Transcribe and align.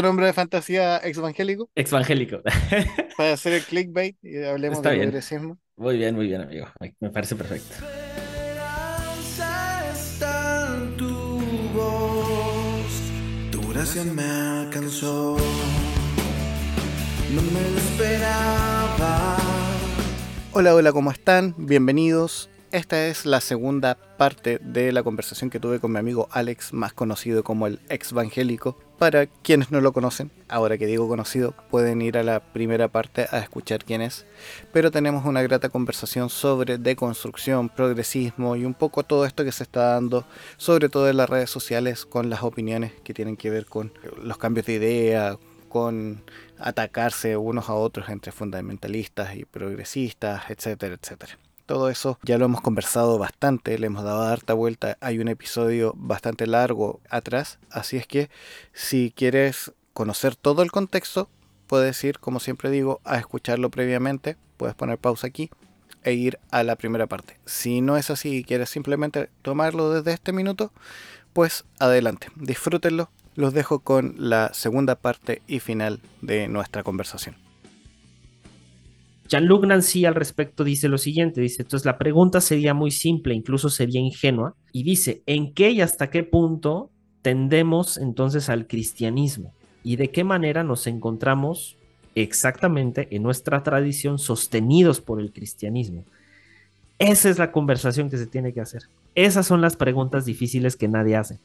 tu 0.00 0.06
nombre 0.06 0.24
de 0.26 0.32
fantasía 0.32 0.96
exvangélico? 0.98 1.68
Exvangélico. 1.74 2.40
Para 3.18 3.34
hacer 3.34 3.52
el 3.52 3.62
clickbait 3.62 4.16
y 4.22 4.42
hablemos 4.42 4.78
Está 4.78 4.90
de 4.90 5.00
progresismo. 5.02 5.58
Muy 5.76 5.98
bien, 5.98 6.14
muy 6.14 6.26
bien, 6.26 6.40
amigo. 6.40 6.68
Me- 7.00 7.10
parece 7.10 7.36
perfecto. 7.36 7.74
esperanza 7.74 9.92
está 9.92 10.74
en 10.74 10.96
tu 10.96 11.38
voz. 11.74 12.86
Tu 13.50 13.60
gracia 13.68 14.04
me 14.04 14.22
alcanzó. 14.22 15.36
No 17.34 17.42
me 17.42 17.70
lo 17.70 17.76
esperaba. 17.78 19.36
Hola, 20.52 20.74
hola, 20.74 20.92
¿cómo 20.92 21.10
están? 21.10 21.54
Bienvenidos. 21.58 22.48
Esta 22.72 23.06
es 23.08 23.26
la 23.26 23.42
segunda 23.42 23.96
parte 24.16 24.58
de 24.62 24.92
la 24.92 25.02
conversación 25.02 25.50
que 25.50 25.60
tuve 25.60 25.78
con 25.78 25.92
mi 25.92 25.98
amigo 25.98 26.26
Alex, 26.30 26.72
más 26.72 26.94
conocido 26.94 27.44
como 27.44 27.66
el 27.66 27.80
exvangélico. 27.90 28.78
Para 29.00 29.24
quienes 29.24 29.70
no 29.70 29.80
lo 29.80 29.94
conocen, 29.94 30.30
ahora 30.46 30.76
que 30.76 30.84
digo 30.84 31.08
conocido, 31.08 31.54
pueden 31.70 32.02
ir 32.02 32.18
a 32.18 32.22
la 32.22 32.40
primera 32.40 32.88
parte 32.88 33.26
a 33.30 33.38
escuchar 33.38 33.82
quién 33.82 34.02
es. 34.02 34.26
Pero 34.74 34.90
tenemos 34.90 35.24
una 35.24 35.40
grata 35.40 35.70
conversación 35.70 36.28
sobre 36.28 36.76
deconstrucción, 36.76 37.70
progresismo 37.70 38.56
y 38.56 38.66
un 38.66 38.74
poco 38.74 39.02
todo 39.02 39.24
esto 39.24 39.42
que 39.42 39.52
se 39.52 39.62
está 39.62 39.94
dando, 39.94 40.26
sobre 40.58 40.90
todo 40.90 41.08
en 41.08 41.16
las 41.16 41.30
redes 41.30 41.48
sociales, 41.48 42.04
con 42.04 42.28
las 42.28 42.42
opiniones 42.42 42.92
que 43.02 43.14
tienen 43.14 43.38
que 43.38 43.48
ver 43.48 43.64
con 43.64 43.90
los 44.22 44.36
cambios 44.36 44.66
de 44.66 44.74
idea, 44.74 45.38
con 45.70 46.22
atacarse 46.58 47.38
unos 47.38 47.70
a 47.70 47.72
otros 47.76 48.10
entre 48.10 48.32
fundamentalistas 48.32 49.34
y 49.34 49.46
progresistas, 49.46 50.50
etcétera, 50.50 50.98
etcétera. 51.00 51.38
Todo 51.70 51.88
eso 51.88 52.18
ya 52.24 52.36
lo 52.36 52.46
hemos 52.46 52.62
conversado 52.62 53.16
bastante, 53.16 53.78
le 53.78 53.86
hemos 53.86 54.02
dado 54.02 54.22
harta 54.22 54.54
vuelta. 54.54 54.98
Hay 55.00 55.20
un 55.20 55.28
episodio 55.28 55.94
bastante 55.96 56.48
largo 56.48 56.98
atrás, 57.08 57.60
así 57.70 57.96
es 57.96 58.08
que 58.08 58.28
si 58.72 59.12
quieres 59.14 59.70
conocer 59.92 60.34
todo 60.34 60.62
el 60.64 60.72
contexto, 60.72 61.28
puedes 61.68 62.02
ir, 62.02 62.18
como 62.18 62.40
siempre 62.40 62.70
digo, 62.70 63.00
a 63.04 63.18
escucharlo 63.18 63.70
previamente. 63.70 64.36
Puedes 64.56 64.74
poner 64.74 64.98
pausa 64.98 65.28
aquí 65.28 65.48
e 66.02 66.12
ir 66.14 66.40
a 66.50 66.64
la 66.64 66.74
primera 66.74 67.06
parte. 67.06 67.38
Si 67.46 67.82
no 67.82 67.96
es 67.96 68.10
así 68.10 68.38
y 68.38 68.42
quieres 68.42 68.68
simplemente 68.68 69.30
tomarlo 69.42 69.92
desde 69.92 70.12
este 70.12 70.32
minuto, 70.32 70.72
pues 71.32 71.66
adelante, 71.78 72.32
disfrútenlo. 72.34 73.10
Los 73.36 73.54
dejo 73.54 73.78
con 73.78 74.16
la 74.18 74.52
segunda 74.54 74.96
parte 74.96 75.40
y 75.46 75.60
final 75.60 76.00
de 76.20 76.48
nuestra 76.48 76.82
conversación. 76.82 77.36
Jean-Luc 79.30 79.64
Nancy 79.64 80.06
al 80.06 80.16
respecto 80.16 80.64
dice 80.64 80.88
lo 80.88 80.98
siguiente, 80.98 81.40
dice, 81.40 81.62
entonces 81.62 81.86
la 81.86 81.98
pregunta 81.98 82.40
sería 82.40 82.74
muy 82.74 82.90
simple, 82.90 83.32
incluso 83.32 83.70
sería 83.70 84.00
ingenua, 84.00 84.56
y 84.72 84.82
dice, 84.82 85.22
¿en 85.24 85.54
qué 85.54 85.70
y 85.70 85.80
hasta 85.82 86.10
qué 86.10 86.24
punto 86.24 86.90
tendemos 87.22 87.96
entonces 87.96 88.48
al 88.48 88.66
cristianismo? 88.66 89.54
¿Y 89.84 89.94
de 89.94 90.10
qué 90.10 90.24
manera 90.24 90.64
nos 90.64 90.88
encontramos 90.88 91.76
exactamente 92.16 93.06
en 93.12 93.22
nuestra 93.22 93.62
tradición 93.62 94.18
sostenidos 94.18 95.00
por 95.00 95.20
el 95.20 95.32
cristianismo? 95.32 96.04
Esa 96.98 97.30
es 97.30 97.38
la 97.38 97.52
conversación 97.52 98.10
que 98.10 98.18
se 98.18 98.26
tiene 98.26 98.52
que 98.52 98.60
hacer. 98.60 98.82
Esas 99.14 99.46
son 99.46 99.60
las 99.60 99.76
preguntas 99.76 100.24
difíciles 100.24 100.74
que 100.74 100.88
nadie 100.88 101.14
hace. 101.14 101.38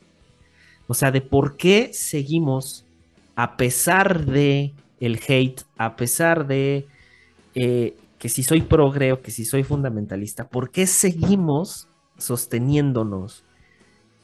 O 0.87 0.95
sea, 0.95 1.11
de 1.11 1.21
por 1.21 1.55
qué 1.55 1.91
seguimos, 1.93 2.83
a 3.35 3.57
pesar 3.57 4.25
de 4.25 4.73
el 4.99 5.19
hate, 5.27 5.61
a 5.77 5.95
pesar 5.95 6.47
de 6.47 6.87
eh, 7.55 7.95
que 8.19 8.29
si 8.29 8.43
soy 8.43 8.61
progre 8.61 9.11
o 9.13 9.21
que 9.21 9.31
si 9.31 9.45
soy 9.45 9.63
fundamentalista, 9.63 10.47
¿por 10.47 10.71
qué 10.71 10.87
seguimos 10.87 11.87
sosteniéndonos 12.17 13.43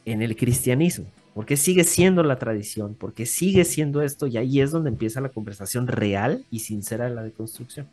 en 0.04 0.22
el 0.22 0.36
cristianismo? 0.36 1.06
¿Por 1.34 1.46
qué 1.46 1.56
sigue 1.56 1.84
siendo 1.84 2.22
la 2.22 2.38
tradición? 2.38 2.94
¿Por 2.94 3.14
qué 3.14 3.24
sigue 3.24 3.64
siendo 3.64 4.02
esto? 4.02 4.26
Y 4.26 4.36
ahí 4.36 4.60
es 4.60 4.70
donde 4.70 4.90
empieza 4.90 5.20
la 5.20 5.30
conversación 5.30 5.86
real 5.86 6.44
y 6.50 6.60
sincera 6.60 7.06
de 7.06 7.14
la 7.14 7.22
deconstrucción. 7.22 7.86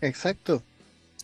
Exacto. 0.00 0.62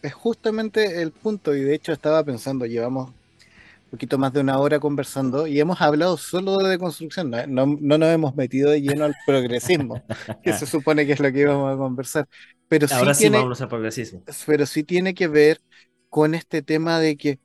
Es 0.02 0.12
justamente 0.12 1.00
el 1.00 1.12
punto, 1.12 1.54
y 1.54 1.62
de 1.62 1.74
hecho 1.74 1.92
estaba 1.92 2.22
pensando, 2.24 2.66
llevamos 2.66 3.08
un 3.08 3.90
poquito 3.90 4.18
más 4.18 4.32
de 4.32 4.40
una 4.40 4.58
hora 4.58 4.80
conversando 4.80 5.46
y 5.46 5.60
hemos 5.60 5.80
hablado 5.80 6.16
solo 6.16 6.58
de 6.58 6.70
deconstrucción, 6.70 7.30
no, 7.30 7.46
no, 7.46 7.66
no 7.80 7.98
nos 7.98 8.08
hemos 8.08 8.34
metido 8.34 8.70
de 8.70 8.80
lleno 8.80 9.04
al 9.04 9.14
progresismo, 9.26 10.02
que 10.42 10.52
se 10.54 10.66
supone 10.66 11.06
que 11.06 11.12
es 11.12 11.20
lo 11.20 11.30
que 11.30 11.40
íbamos 11.40 11.72
a 11.72 11.76
conversar. 11.76 12.28
Pero 12.72 12.88
sí 12.88 12.94
Ahora 12.94 13.14
sí 13.14 13.20
tiene, 13.20 13.38
vámonos 13.38 13.60
al 13.60 13.68
progresismo. 13.68 14.22
pero 14.46 14.66
sí 14.66 14.84
tiene 14.84 15.14
que 15.14 15.28
ver 15.28 15.60
con 16.08 16.34
este 16.34 16.62
tema 16.62 16.98
de 17.00 17.16
que, 17.16 17.38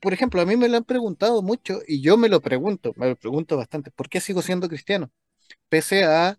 por 0.00 0.12
ejemplo, 0.14 0.40
a 0.42 0.46
mí 0.46 0.56
me 0.56 0.68
lo 0.68 0.76
han 0.78 0.84
preguntado 0.84 1.42
mucho 1.42 1.80
y 1.86 2.02
yo 2.02 2.16
me 2.16 2.28
lo 2.28 2.40
pregunto, 2.40 2.92
me 2.96 3.08
lo 3.08 3.16
pregunto 3.16 3.56
bastante, 3.56 3.90
¿por 3.92 4.08
qué 4.08 4.20
sigo 4.20 4.42
siendo 4.42 4.68
cristiano? 4.68 5.10
Pese 5.68 6.04
a 6.04 6.38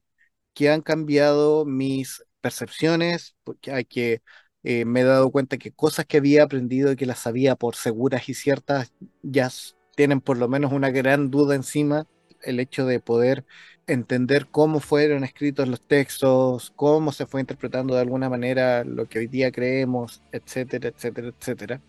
que 0.53 0.69
han 0.69 0.81
cambiado 0.81 1.65
mis 1.65 2.23
percepciones, 2.41 3.35
porque 3.43 3.71
hay 3.73 3.85
que 3.85 4.21
eh, 4.63 4.85
me 4.85 5.01
he 5.01 5.03
dado 5.05 5.31
cuenta 5.31 5.57
que 5.57 5.71
cosas 5.73 6.05
que 6.05 6.17
había 6.17 6.43
aprendido 6.43 6.91
y 6.91 6.95
que 6.97 7.05
las 7.05 7.19
sabía 7.19 7.55
por 7.55 7.75
seguras 7.75 8.29
y 8.29 8.33
ciertas 8.35 8.93
ya 9.23 9.49
tienen 9.95 10.21
por 10.21 10.37
lo 10.37 10.47
menos 10.49 10.71
una 10.73 10.91
gran 10.91 11.31
duda 11.31 11.55
encima, 11.55 12.07
el 12.43 12.59
hecho 12.59 12.85
de 12.85 12.99
poder 12.99 13.45
entender 13.87 14.47
cómo 14.47 14.79
fueron 14.81 15.23
escritos 15.23 15.67
los 15.67 15.81
textos, 15.81 16.71
cómo 16.75 17.11
se 17.11 17.25
fue 17.25 17.39
interpretando 17.41 17.95
de 17.95 18.01
alguna 18.01 18.29
manera 18.29 18.83
lo 18.83 19.07
que 19.07 19.19
hoy 19.19 19.27
día 19.27 19.51
creemos, 19.51 20.21
etcétera, 20.31 20.89
etcétera, 20.89 21.29
etcétera. 21.29 21.81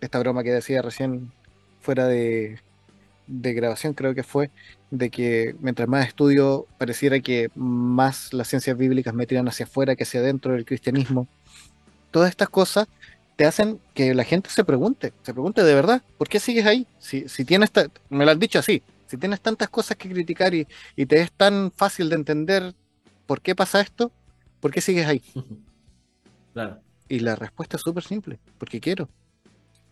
Esta 0.00 0.18
broma 0.18 0.42
que 0.42 0.52
decía 0.52 0.82
recién 0.82 1.32
fuera 1.80 2.06
de, 2.06 2.60
de 3.26 3.54
grabación 3.54 3.94
creo 3.94 4.14
que 4.14 4.22
fue, 4.22 4.50
de 4.90 5.10
que 5.10 5.56
mientras 5.60 5.88
más 5.88 6.06
estudio 6.06 6.66
pareciera 6.78 7.18
que 7.20 7.50
más 7.54 8.32
las 8.34 8.48
ciencias 8.48 8.76
bíblicas 8.76 9.14
me 9.14 9.26
tiran 9.26 9.48
hacia 9.48 9.64
afuera 9.64 9.96
que 9.96 10.02
hacia 10.02 10.20
adentro 10.20 10.52
del 10.52 10.66
cristianismo. 10.66 11.26
Todas 12.10 12.28
estas 12.28 12.50
cosas 12.50 12.88
te 13.36 13.46
hacen 13.46 13.80
que 13.94 14.14
la 14.14 14.24
gente 14.24 14.50
se 14.50 14.64
pregunte, 14.64 15.14
se 15.22 15.32
pregunte 15.32 15.64
de 15.64 15.74
verdad, 15.74 16.02
¿por 16.18 16.28
qué 16.28 16.38
sigues 16.38 16.66
ahí? 16.66 16.86
Si, 16.98 17.26
si 17.28 17.46
tienes, 17.46 17.70
me 18.10 18.26
lo 18.26 18.30
han 18.30 18.38
dicho 18.38 18.58
así, 18.58 18.82
si 19.12 19.18
tienes 19.18 19.42
tantas 19.42 19.68
cosas 19.70 19.96
que 19.98 20.08
criticar 20.10 20.54
y, 20.54 20.66
y 20.96 21.06
te 21.06 21.20
es 21.20 21.32
tan 21.32 21.70
fácil 21.72 22.08
de 22.08 22.16
entender 22.16 22.74
por 23.26 23.42
qué 23.42 23.54
pasa 23.54 23.80
esto, 23.82 24.12
¿por 24.60 24.72
qué 24.72 24.80
sigues 24.80 25.06
ahí? 25.06 25.22
Claro, 26.54 26.82
Y 27.08 27.20
la 27.20 27.36
respuesta 27.36 27.76
es 27.76 27.82
súper 27.82 28.04
simple, 28.04 28.40
porque 28.58 28.80
quiero. 28.80 29.08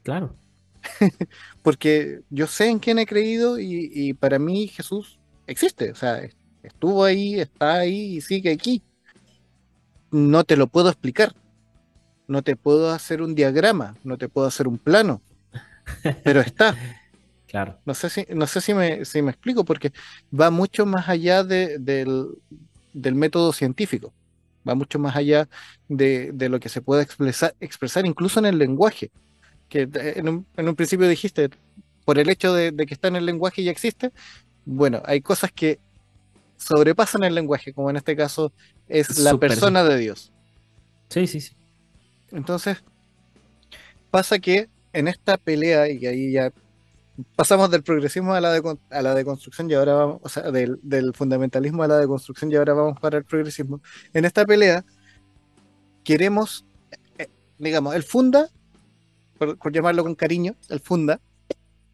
claro. 0.03 0.37
porque 1.63 2.21
yo 2.31 2.47
sé 2.47 2.69
en 2.71 2.79
quién 2.79 2.99
he 2.99 3.07
creído 3.07 3.59
y, 3.59 3.91
y 3.93 4.15
para 4.15 4.39
mí 4.39 4.69
Jesús 4.69 5.21
existe, 5.47 5.91
o 5.91 5.95
sea, 5.95 6.19
es- 6.21 6.37
estuvo 6.63 7.05
ahí, 7.05 7.41
está 7.41 7.75
ahí 7.81 8.17
y 8.17 8.21
sigue 8.21 8.53
aquí. 8.53 8.83
No 10.11 10.45
te 10.45 10.57
lo 10.57 10.67
puedo 10.69 10.89
explicar, 10.89 11.35
no 12.29 12.43
te 12.43 12.57
puedo 12.57 12.91
hacer 12.91 13.23
un 13.23 13.35
diagrama, 13.35 13.97
no 14.05 14.19
te 14.19 14.29
puedo 14.29 14.47
hacer 14.47 14.69
un 14.69 14.79
plano, 14.79 15.23
pero 16.23 16.41
está. 16.41 16.77
Claro. 17.50 17.81
No 17.84 17.94
sé 17.94 18.11
si, 18.11 18.25
no 18.31 18.47
sé 18.47 18.61
si 18.61 18.75
me, 18.75 19.05
si 19.05 19.22
me 19.22 19.31
explico, 19.33 19.65
porque 19.65 19.91
va 20.38 20.50
mucho 20.50 20.87
más 20.87 21.09
allá 21.09 21.43
de- 21.43 21.78
del, 21.78 22.27
del 22.93 23.15
método 23.16 23.53
científico, 23.53 24.15
va 24.69 24.75
mucho 24.77 24.99
más 25.00 25.16
allá 25.16 25.49
de, 25.89 26.31
de 26.33 26.49
lo 26.49 26.60
que 26.60 26.69
se 26.69 26.81
puede 26.81 27.03
expresar, 27.03 27.55
expresar 27.60 28.06
incluso 28.06 28.39
en 28.39 28.47
el 28.47 28.59
lenguaje, 28.59 29.10
que 29.69 29.83
eh, 29.83 30.15
en 30.16 30.28
un, 30.28 30.47
en 30.56 30.69
un 30.69 30.77
principio 30.77 31.09
dijiste, 31.09 31.50
por 32.05 32.19
el 32.19 32.28
hecho 32.28 32.55
de, 32.55 32.71
de 32.71 32.87
que 32.87 32.94
está 32.94 33.09
en 33.09 33.16
el 33.16 33.27
lenguaje 33.27 33.62
y 33.62 33.65
ya 33.65 33.72
existe, 33.72 34.12
bueno, 34.65 35.03
hay 35.05 35.21
cosas 35.21 35.50
que 35.53 35.81
sobrepasan 36.56 37.25
el 37.25 37.34
lenguaje, 37.34 37.72
como 37.72 37.91
en 37.91 37.97
este 37.97 38.15
caso 38.16 38.53
es 38.87 39.19
la 39.19 39.37
persona 39.39 39.83
de 39.83 39.99
Dios. 39.99 40.33
Sí, 41.09 41.27
sí, 41.27 41.41
sí. 41.41 41.56
Entonces, 42.31 42.78
pasa 44.10 44.39
que 44.39 44.69
en 44.93 45.09
esta 45.09 45.37
pelea, 45.39 45.89
y 45.89 46.06
ahí 46.06 46.33
ya 46.33 46.50
pasamos 47.37 47.71
del 47.71 47.83
progresismo 47.83 48.35
a 48.35 48.41
la, 48.41 48.57
decon- 48.59 48.79
a 48.91 49.03
la 49.03 49.15
deconstrucción 49.15 49.71
y 49.71 49.75
ahora 49.75 49.95
vamos, 49.95 50.21
o 50.23 50.29
sea, 50.29 50.51
del, 50.51 50.79
del 50.83 51.15
fundamentalismo 51.15 51.83
a 51.83 51.89
la 51.89 51.99
deconstrucción 51.99 52.51
y 52.53 52.57
ahora 52.57 52.75
vamos 52.75 52.99
para 53.01 53.19
el 53.19 53.25
progresismo. 53.25 53.81
En 54.13 54.25
esta 54.25 54.45
pelea 54.45 54.84
queremos, 56.05 56.65
eh, 57.19 57.28
digamos, 57.59 57.95
el 57.95 58.03
funda, 58.03 58.49
por, 59.39 59.57
por 59.59 59.72
llamarlo 59.72 60.03
con 60.03 60.15
cariño, 60.15 60.55
el 60.69 60.81
funda, 60.81 61.21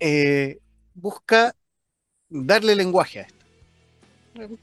eh, 0.00 0.58
busca 0.94 1.54
darle 2.28 2.74
lenguaje 2.74 3.20
a 3.20 3.22
esto. 3.22 3.36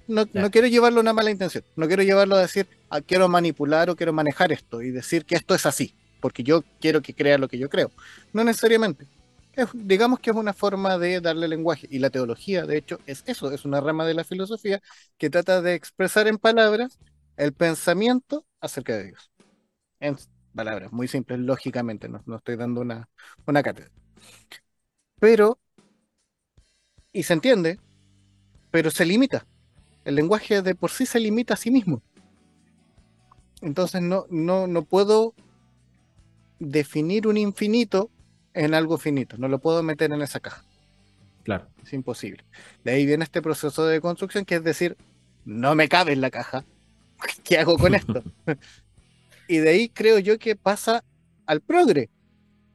No, 0.08 0.26
no 0.34 0.52
quiero 0.52 0.68
llevarlo 0.68 1.00
a 1.00 1.02
una 1.02 1.14
mala 1.14 1.32
intención, 1.32 1.64
no 1.76 1.88
quiero 1.88 2.04
llevarlo 2.04 2.36
a 2.36 2.42
decir, 2.42 2.68
"Ah, 2.90 3.02
quiero 3.02 3.28
manipular 3.28 3.90
o 3.90 3.96
quiero 3.96 4.14
manejar 4.14 4.52
esto 4.52 4.84
y 4.84 4.92
decir 4.92 5.26
que 5.26 5.34
esto 5.36 5.56
es 5.56 5.66
así, 5.66 5.96
porque 6.22 6.44
yo 6.44 6.64
quiero 6.80 7.02
que 7.02 7.16
crea 7.16 7.40
lo 7.40 7.48
que 7.48 7.58
yo 7.58 7.70
creo. 7.70 7.90
No 8.34 8.44
necesariamente. 8.44 9.08
Digamos 9.74 10.20
que 10.20 10.32
es 10.32 10.36
una 10.36 10.54
forma 10.54 10.98
de 10.98 11.22
darle 11.22 11.48
lenguaje. 11.48 11.88
Y 11.92 12.00
la 12.00 12.10
teología, 12.10 12.66
de 12.66 12.78
hecho, 12.78 13.00
es 13.06 13.24
eso, 13.28 13.52
es 13.52 13.66
una 13.66 13.82
rama 13.82 14.06
de 14.06 14.16
la 14.16 14.24
filosofía 14.24 14.82
que 15.18 15.30
trata 15.30 15.62
de 15.62 15.76
expresar 15.76 16.28
en 16.28 16.38
palabras 16.38 17.00
el 17.38 17.54
pensamiento 17.54 18.46
acerca 18.60 18.98
de 18.98 19.06
Dios. 19.06 19.32
En 20.00 20.18
palabras 20.56 20.92
muy 20.92 21.08
simples, 21.08 21.40
lógicamente, 21.40 22.10
no, 22.10 22.22
no 22.26 22.38
estoy 22.38 22.56
dando 22.56 22.82
una, 22.82 23.10
una 23.46 23.62
cátedra. 23.62 23.92
Pero, 25.20 25.60
y 27.12 27.24
se 27.24 27.34
entiende, 27.34 27.80
pero 28.72 28.90
se 28.90 29.06
limita. 29.06 29.46
El 30.04 30.16
lenguaje 30.16 30.62
de 30.62 30.76
por 30.76 30.90
sí 30.90 31.06
se 31.06 31.20
limita 31.20 31.54
a 31.54 31.58
sí 31.58 31.70
mismo. 31.70 32.02
Entonces 33.62 34.02
no, 34.02 34.26
no, 34.30 34.68
no 34.68 34.84
puedo 34.84 35.34
definir 36.60 37.28
un 37.28 37.38
infinito 37.38 38.10
en 38.54 38.74
algo 38.74 38.98
finito, 38.98 39.38
no 39.38 39.48
lo 39.48 39.60
puedo 39.60 39.84
meter 39.84 40.12
en 40.12 40.22
esa 40.22 40.40
caja. 40.40 40.64
Claro. 41.44 41.68
Es 41.84 41.94
imposible. 41.94 42.44
De 42.84 42.92
ahí 42.92 43.06
viene 43.06 43.24
este 43.24 43.42
proceso 43.42 43.86
de 43.86 44.02
construcción, 44.02 44.46
que 44.46 44.56
es 44.56 44.64
decir, 44.64 44.98
no 45.46 45.76
me 45.76 45.90
cabe 45.90 46.14
en 46.14 46.22
la 46.22 46.32
caja. 46.32 46.64
¿Qué 47.44 47.58
hago 47.58 47.78
con 47.78 47.96
esto? 47.96 48.24
y 49.48 49.58
de 49.58 49.70
ahí 49.70 49.90
creo 49.90 50.20
yo 50.20 50.40
que 50.40 50.56
pasa 50.56 51.04
al 51.46 51.62
progre, 51.62 52.10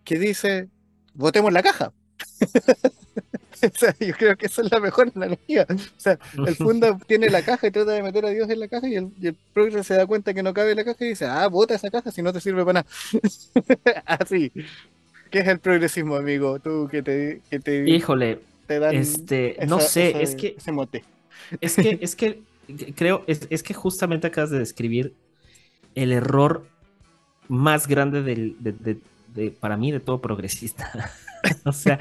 que 0.05 0.19
dice, 0.19 0.69
votemos 1.15 1.53
la 1.53 1.63
caja. 1.63 1.93
o 3.63 3.79
sea, 3.79 3.95
yo 3.99 4.15
creo 4.15 4.37
que 4.37 4.47
esa 4.47 4.63
es 4.63 4.71
la 4.71 4.81
mejor 4.81 5.11
analogía. 5.15 5.67
O 5.71 6.01
sea, 6.01 6.19
el 6.47 6.55
funda 6.55 6.99
tiene 7.07 7.31
la 7.31 7.43
caja 7.43 7.67
y 7.67 7.71
trata 7.71 7.93
de 7.93 8.03
meter 8.03 8.27
a 8.27 8.31
Dios 8.31 8.51
en 8.51 8.61
la 8.61 8.69
caja 8.69 8.87
y 8.87 8.97
el, 8.97 9.13
y 9.19 9.29
el 9.29 9.37
progre 9.55 9.83
se 9.83 9.95
da 9.95 10.07
cuenta 10.07 10.35
que 10.35 10.43
no 10.43 10.53
cabe 10.53 10.73
en 10.73 10.77
la 10.77 10.85
caja 10.85 11.05
y 11.05 11.09
dice, 11.09 11.25
ah, 11.25 11.47
vota 11.49 11.75
esa 11.75 11.91
caja 11.91 12.11
si 12.11 12.21
no 12.23 12.33
te 12.33 12.41
sirve 12.41 12.65
para 12.65 12.85
nada. 12.85 12.87
Así. 14.05 14.53
¿Qué 15.31 15.41
es 15.41 15.49
el 15.49 15.61
progresismo, 15.61 16.17
amigo? 16.17 16.59
Tú 16.59 16.89
que 16.91 17.03
te, 17.03 17.43
que 17.51 17.59
te, 17.61 17.89
Híjole, 17.89 18.41
te 18.67 18.79
dan 18.79 18.95
este, 18.97 19.57
no 19.67 19.81
sé, 19.81 20.23
es 20.23 20.35
que 20.35 20.55
ese 20.59 20.73
mote. 20.73 21.05
Es 21.61 21.77
que, 21.77 21.99
es 22.01 22.17
que 22.17 22.43
creo, 22.97 23.25
es, 23.27 23.47
es 23.51 23.63
que 23.63 23.75
justamente 23.75 24.27
acabas 24.27 24.51
de 24.51 24.59
describir 24.59 25.15
el 25.95 26.13
error 26.13 26.67
más 27.49 27.87
grande 27.89 28.23
del, 28.23 28.57
de, 28.61 28.73
de- 28.73 29.01
de- 29.35 29.51
para 29.51 29.77
mí 29.77 29.93
de 29.93 30.01
todo 30.01 30.21
progresista. 30.21 31.13
o 31.65 31.73
sea, 31.73 31.99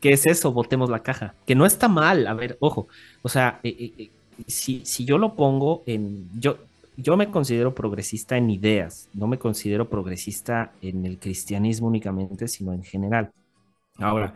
que 0.00 0.12
es 0.12 0.26
eso, 0.26 0.52
votemos 0.52 0.90
la 0.90 1.02
caja. 1.02 1.34
Que 1.46 1.54
no 1.54 1.66
está 1.66 1.88
mal, 1.88 2.26
a 2.26 2.34
ver, 2.34 2.56
ojo. 2.60 2.88
O 3.22 3.28
sea, 3.28 3.60
eh, 3.62 3.76
eh, 3.78 3.92
eh, 3.98 4.10
si, 4.46 4.84
si 4.84 5.04
yo 5.04 5.18
lo 5.18 5.34
pongo 5.34 5.82
en. 5.86 6.28
Yo, 6.38 6.67
yo 7.00 7.16
me 7.16 7.30
considero 7.30 7.76
progresista 7.76 8.36
en 8.36 8.50
ideas, 8.50 9.08
no 9.14 9.28
me 9.28 9.38
considero 9.38 9.88
progresista 9.88 10.72
en 10.82 11.06
el 11.06 11.20
cristianismo 11.20 11.86
únicamente, 11.86 12.48
sino 12.48 12.72
en 12.72 12.82
general. 12.82 13.30
Ahora, 13.98 14.34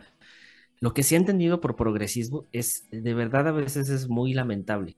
lo 0.79 0.93
que 0.93 1.03
se 1.03 1.15
ha 1.15 1.17
entendido 1.17 1.59
por 1.59 1.75
progresismo 1.75 2.45
es, 2.53 2.87
de 2.89 3.13
verdad, 3.13 3.49
a 3.49 3.51
veces 3.51 3.89
es 3.89 4.07
muy 4.07 4.33
lamentable, 4.33 4.95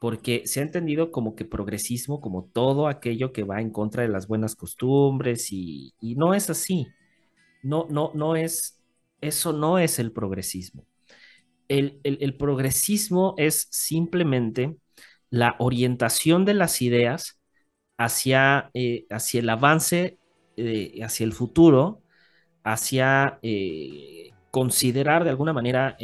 porque 0.00 0.46
se 0.46 0.60
ha 0.60 0.62
entendido 0.62 1.12
como 1.12 1.34
que 1.34 1.44
progresismo, 1.44 2.22
como 2.22 2.44
todo 2.44 2.88
aquello 2.88 3.30
que 3.30 3.44
va 3.44 3.60
en 3.60 3.70
contra 3.70 4.02
de 4.02 4.08
las 4.08 4.26
buenas 4.26 4.56
costumbres, 4.56 5.52
y, 5.52 5.92
no 6.00 6.32
es 6.32 6.48
así. 6.48 6.86
No, 7.62 7.86
no, 7.90 8.10
no 8.14 8.36
es, 8.36 8.80
eso 9.20 9.52
no 9.52 9.78
es 9.78 9.98
el 9.98 10.12
progresismo. 10.12 10.86
El 11.68 12.36
progresismo 12.38 13.34
es 13.36 13.68
simplemente 13.70 14.76
la 15.30 15.56
orientación 15.58 16.44
de 16.44 16.54
las 16.54 16.82
ideas 16.82 17.38
hacia, 17.98 18.70
eh, 18.74 19.06
hacia 19.10 19.40
el 19.40 19.48
avance, 19.50 20.18
eh, 20.56 21.00
hacia 21.02 21.24
el 21.24 21.32
futuro, 21.32 22.02
hacia 22.64 23.38
eh, 23.42 24.30
considerar 24.50 25.24
de 25.24 25.30
alguna 25.30 25.52
manera, 25.52 25.96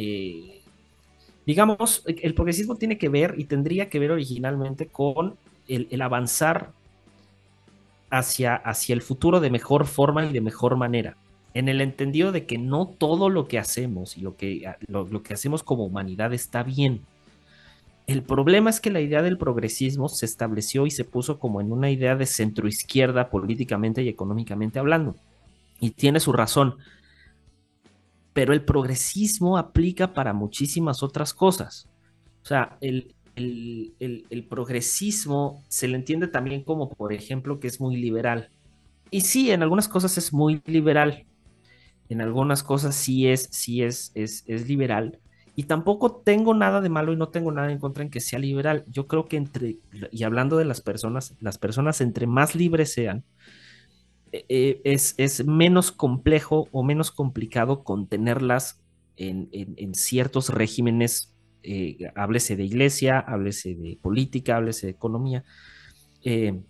digamos, 1.45 2.03
el 2.05 2.33
progresismo 2.33 2.75
tiene 2.75 2.97
que 2.97 3.09
ver 3.09 3.35
y 3.37 3.45
tendría 3.45 3.89
que 3.89 3.99
ver 3.99 4.11
originalmente 4.11 4.87
con 4.87 5.37
el, 5.67 5.87
el 5.91 6.01
avanzar 6.01 6.71
hacia, 8.09 8.55
hacia 8.55 8.93
el 8.93 9.01
futuro 9.01 9.39
de 9.39 9.49
mejor 9.49 9.85
forma 9.85 10.25
y 10.25 10.33
de 10.33 10.41
mejor 10.41 10.75
manera. 10.77 11.17
En 11.53 11.69
el 11.69 11.81
entendido 11.81 12.31
de 12.31 12.45
que 12.45 12.57
no 12.57 12.87
todo 12.87 13.29
lo 13.29 13.47
que 13.47 13.59
hacemos 13.59 14.17
y 14.17 14.21
lo 14.21 14.35
que, 14.37 14.63
lo 14.87 15.23
que 15.23 15.33
hacemos 15.33 15.63
como 15.63 15.85
humanidad 15.85 16.33
está 16.33 16.63
bien. 16.63 17.01
El 18.07 18.23
problema 18.23 18.69
es 18.69 18.79
que 18.79 18.89
la 18.89 19.01
idea 19.01 19.21
del 19.21 19.37
progresismo 19.37 20.07
se 20.07 20.25
estableció 20.25 20.85
y 20.85 20.91
se 20.91 21.03
puso 21.03 21.39
como 21.39 21.59
en 21.59 21.73
una 21.73 21.91
idea 21.91 22.15
de 22.15 22.25
centroizquierda 22.25 23.29
políticamente 23.29 24.01
y 24.01 24.07
económicamente 24.07 24.79
hablando. 24.79 25.17
Y 25.81 25.91
tiene 25.91 26.21
su 26.21 26.31
razón. 26.31 26.77
Pero 28.31 28.53
el 28.53 28.63
progresismo 28.63 29.57
aplica 29.57 30.13
para 30.13 30.31
muchísimas 30.31 31.03
otras 31.03 31.33
cosas. 31.33 31.89
O 32.43 32.45
sea, 32.45 32.77
el, 32.79 33.13
el, 33.35 34.47
progresismo 34.49 35.65
se 35.67 35.89
le 35.89 35.97
entiende 35.97 36.27
también 36.27 36.63
como, 36.63 36.89
por 36.89 37.11
ejemplo, 37.11 37.59
que 37.59 37.67
es 37.67 37.81
muy 37.81 37.97
liberal. 37.97 38.49
Y 39.11 39.21
sí, 39.21 39.51
en 39.51 39.63
algunas 39.63 39.89
cosas 39.89 40.17
es 40.17 40.31
muy 40.31 40.61
liberal. 40.65 41.25
En 42.07 42.21
algunas 42.21 42.63
cosas 42.63 42.95
sí 42.95 43.27
es, 43.27 43.49
sí 43.51 43.83
es, 43.83 44.13
es, 44.15 44.45
es 44.47 44.65
liberal. 44.69 45.19
Y 45.59 45.63
tampoco 45.63 46.17
tengo 46.17 46.53
nada 46.53 46.81
de 46.81 46.89
malo 46.89 47.11
y 47.11 47.15
no 47.15 47.29
tengo 47.29 47.51
nada 47.51 47.71
en 47.71 47.79
contra 47.79 48.03
en 48.03 48.11
que 48.11 48.19
sea 48.19 48.37
liberal. 48.37 48.85
Yo 48.91 49.07
creo 49.07 49.25
que 49.25 49.37
entre, 49.37 49.79
y 50.11 50.21
hablando 50.21 50.55
de 50.55 50.65
las 50.65 50.81
personas, 50.81 51.33
las 51.41 51.57
personas 51.57 51.99
entre 51.99 52.27
más 52.27 52.53
libres 52.53 52.93
sean, 52.93 53.23
eh, 54.31 54.81
es, 54.83 55.15
es, 55.17 55.47
menos 55.47 55.91
complejo 55.91 56.67
o 56.71 56.83
menos 56.83 57.09
complicado 57.09 57.83
contenerlas 57.83 58.83
en, 59.15 59.49
en, 59.51 59.73
en 59.77 59.95
ciertos 59.95 60.49
regímenes, 60.49 61.33
eh, 61.63 62.11
háblese 62.15 62.55
de 62.55 62.63
iglesia, 62.63 63.17
háblese 63.17 63.73
de 63.73 63.97
política, 63.99 64.57
háblese 64.57 64.85
de 64.85 64.91
economía, 64.91 65.43
eh, 66.23 66.61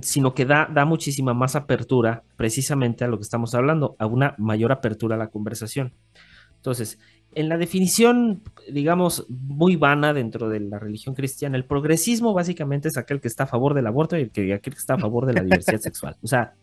sino 0.00 0.34
que 0.34 0.44
da, 0.44 0.68
da 0.74 0.84
muchísima 0.84 1.34
más 1.34 1.54
apertura 1.54 2.24
precisamente 2.34 3.04
a 3.04 3.06
lo 3.06 3.18
que 3.18 3.22
estamos 3.22 3.54
hablando, 3.54 3.94
a 4.00 4.06
una 4.06 4.34
mayor 4.38 4.72
apertura 4.72 5.14
a 5.14 5.18
la 5.20 5.28
conversación. 5.28 5.94
Entonces, 6.56 6.98
en 7.34 7.48
la 7.48 7.56
definición, 7.56 8.42
digamos, 8.70 9.26
muy 9.28 9.76
vana 9.76 10.12
dentro 10.12 10.48
de 10.48 10.60
la 10.60 10.78
religión 10.78 11.14
cristiana, 11.14 11.56
el 11.56 11.64
progresismo 11.64 12.32
básicamente 12.34 12.88
es 12.88 12.96
aquel 12.96 13.20
que 13.20 13.28
está 13.28 13.44
a 13.44 13.46
favor 13.46 13.74
del 13.74 13.86
aborto 13.86 14.16
y 14.16 14.22
el 14.22 14.30
que, 14.30 14.52
aquel 14.52 14.74
que 14.74 14.78
está 14.78 14.94
a 14.94 14.98
favor 14.98 15.26
de 15.26 15.34
la 15.34 15.42
diversidad 15.42 15.78
sexual. 15.80 16.16
O 16.22 16.26
sea, 16.26 16.54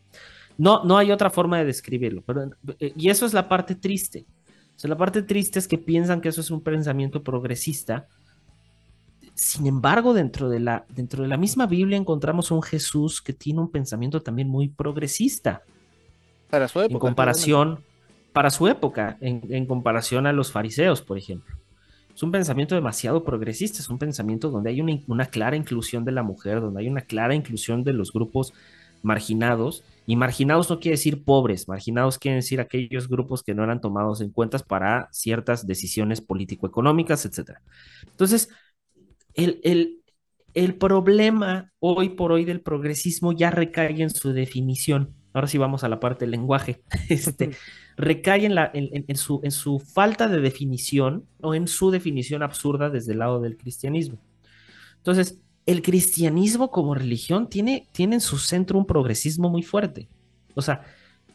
no, 0.57 0.83
no 0.83 0.97
hay 0.97 1.11
otra 1.11 1.29
forma 1.29 1.57
de 1.57 1.65
describirlo. 1.65 2.21
Pero, 2.25 2.51
y 2.79 3.09
eso 3.09 3.25
es 3.25 3.33
la 3.33 3.47
parte 3.47 3.75
triste. 3.75 4.25
O 4.75 4.79
sea, 4.79 4.89
la 4.89 4.97
parte 4.97 5.23
triste 5.23 5.59
es 5.59 5.67
que 5.67 5.77
piensan 5.77 6.21
que 6.21 6.29
eso 6.29 6.41
es 6.41 6.51
un 6.51 6.61
pensamiento 6.61 7.23
progresista. 7.23 8.07
Sin 9.33 9.67
embargo, 9.67 10.13
dentro 10.13 10.49
de 10.49 10.59
la, 10.59 10.85
dentro 10.89 11.23
de 11.23 11.29
la 11.29 11.37
misma 11.37 11.65
Biblia 11.65 11.97
encontramos 11.97 12.51
un 12.51 12.61
Jesús 12.61 13.21
que 13.21 13.33
tiene 13.33 13.61
un 13.61 13.71
pensamiento 13.71 14.21
también 14.21 14.49
muy 14.49 14.67
progresista. 14.67 15.63
Para 16.49 16.67
su 16.67 16.79
época. 16.79 16.93
En 16.93 16.99
comparación, 16.99 17.79
para 18.33 18.49
su 18.49 18.67
época, 18.67 19.17
en, 19.21 19.65
comparación 19.65 20.27
a 20.27 20.33
los 20.33 20.51
fariseos, 20.51 21.01
por 21.01 21.17
ejemplo. 21.17 21.55
Es 22.13 22.23
un 22.23 22.31
pensamiento 22.31 22.75
demasiado 22.75 23.23
progresista, 23.23 23.79
es 23.79 23.89
un 23.89 23.97
pensamiento 23.97 24.49
donde 24.49 24.69
hay 24.69 24.81
una, 24.81 24.99
una 25.07 25.25
clara 25.25 25.55
inclusión 25.55 26.03
de 26.05 26.11
la 26.11 26.23
mujer, 26.23 26.59
donde 26.61 26.81
hay 26.81 26.87
una 26.87 27.01
clara 27.01 27.33
inclusión 27.33 27.83
de 27.83 27.93
los 27.93 28.11
grupos 28.11 28.53
marginados. 29.01 29.83
Y 30.05 30.15
marginados 30.15 30.69
no 30.69 30.79
quiere 30.79 30.97
decir 30.97 31.23
pobres, 31.23 31.67
marginados 31.67 32.17
quiere 32.17 32.37
decir 32.37 32.59
aquellos 32.59 33.07
grupos 33.07 33.43
que 33.43 33.53
no 33.53 33.63
eran 33.63 33.79
tomados 33.79 34.21
en 34.21 34.31
cuenta 34.31 34.57
para 34.59 35.07
ciertas 35.11 35.67
decisiones 35.67 36.19
político-económicas, 36.19 37.25
etc. 37.25 37.59
Entonces, 38.07 38.49
el, 39.35 39.59
el, 39.63 40.01
el, 40.55 40.75
problema 40.75 41.71
hoy 41.79 42.09
por 42.09 42.31
hoy 42.31 42.43
del 42.43 42.61
progresismo 42.61 43.33
ya 43.33 43.51
recae 43.51 44.01
en 44.01 44.09
su 44.09 44.33
definición. 44.33 45.18
Ahora 45.33 45.47
sí 45.47 45.57
vamos 45.57 45.83
a 45.83 45.89
la 45.89 45.99
parte 45.99 46.25
del 46.25 46.31
lenguaje. 46.31 46.81
Este, 47.09 47.51
recae 47.97 48.45
en, 48.45 48.55
la, 48.55 48.71
en, 48.73 49.05
en, 49.07 49.15
su, 49.15 49.41
en 49.43 49.51
su 49.51 49.79
falta 49.79 50.27
de 50.27 50.39
definición 50.39 51.25
o 51.41 51.53
en 51.53 51.67
su 51.67 51.91
definición 51.91 52.43
absurda 52.43 52.89
desde 52.89 53.13
el 53.13 53.19
lado 53.19 53.41
del 53.41 53.57
cristianismo. 53.57 54.19
Entonces, 54.97 55.39
el 55.65 55.81
cristianismo 55.81 56.71
como 56.71 56.95
religión 56.95 57.49
tiene, 57.49 57.87
tiene 57.91 58.15
en 58.15 58.21
su 58.21 58.37
centro 58.37 58.77
un 58.79 58.85
progresismo 58.85 59.49
muy 59.49 59.63
fuerte. 59.63 60.07
O 60.55 60.61
sea, 60.61 60.81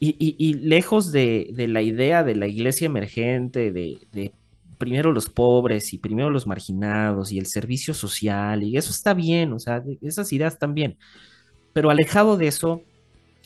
y, 0.01 0.17
y, 0.19 0.37
y 0.39 0.55
lejos 0.55 1.13
de, 1.13 1.51
de, 1.53 1.69
la 1.69 1.83
idea 1.83 2.25
de 2.25 2.35
la 2.35 2.47
iglesia 2.47 2.87
emergente, 2.87 3.71
de, 3.73 3.99
de, 4.13 4.33
primero 4.79 5.13
los 5.13 5.31
pobres 5.31 5.93
y 5.93 5.99
primero 5.99 6.31
los 6.31 6.47
marginados 6.47 7.31
y 7.33 7.39
el 7.39 7.47
servicio 7.47 7.95
social, 7.95 8.63
y 8.63 8.77
eso 8.77 8.91
está 8.91 9.15
bien, 9.15 9.53
o 9.53 9.59
sea, 9.59 9.83
esas 10.03 10.33
ideas 10.33 10.55
están 10.55 10.75
bien. 10.75 10.99
Pero 11.73 11.91
alejado 11.91 12.37
de 12.37 12.49
eso, 12.49 12.83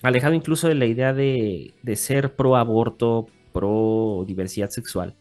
alejado 0.03 0.35
incluso 0.35 0.69
de 0.69 0.75
la 0.75 0.87
idea 0.87 1.13
de, 1.13 1.75
de 1.83 1.97
ser 1.97 2.35
pro 2.37 2.57
aborto, 2.57 3.27
pro 3.53 4.25
diversidad 4.27 4.71
sexual, 4.71 5.15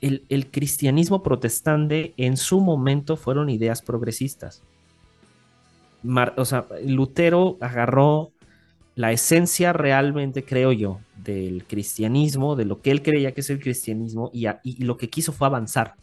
el, 0.00 0.24
el, 0.28 0.50
cristianismo 0.50 1.22
protestante 1.22 2.12
en 2.16 2.36
su 2.36 2.60
momento 2.60 3.16
fueron 3.16 3.50
ideas 3.50 3.82
progresistas. 3.82 4.62
Mar, 6.02 6.34
o 6.36 6.44
sea, 6.44 6.66
Lutero 6.84 7.56
agarró 7.60 8.32
la 8.94 9.12
esencia 9.12 9.72
realmente, 9.72 10.44
creo 10.44 10.72
yo, 10.72 11.00
del 11.16 11.64
cristianismo, 11.64 12.56
de 12.56 12.64
lo 12.64 12.82
que 12.82 12.90
él 12.90 13.02
creía 13.02 13.32
que 13.32 13.40
es 13.40 13.50
el 13.50 13.60
cristianismo, 13.60 14.30
y, 14.32 14.46
a, 14.46 14.60
y 14.64 14.84
lo 14.84 14.96
que 14.96 15.08
quiso 15.08 15.32
fue 15.32 15.46
avanzar. 15.46 15.94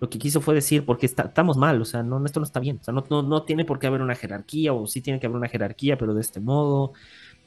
Lo 0.00 0.10
que 0.10 0.18
quiso 0.18 0.40
fue 0.40 0.54
decir, 0.54 0.84
porque 0.84 1.06
está, 1.06 1.24
estamos 1.24 1.56
mal, 1.56 1.80
o 1.80 1.84
sea, 1.84 2.02
no, 2.02 2.24
esto 2.26 2.40
no 2.40 2.44
está 2.44 2.60
bien, 2.60 2.78
o 2.80 2.84
sea, 2.84 2.92
no, 2.92 3.04
no, 3.08 3.22
no, 3.22 3.44
tiene 3.44 3.64
por 3.64 3.78
qué 3.78 3.86
haber 3.86 4.02
una 4.02 4.16
jerarquía, 4.16 4.72
o 4.72 4.86
sí 4.86 5.00
tiene 5.00 5.20
que 5.20 5.26
haber 5.26 5.36
una 5.36 5.48
jerarquía, 5.48 5.96
pero 5.96 6.14
de 6.14 6.20
este 6.20 6.40
modo, 6.40 6.92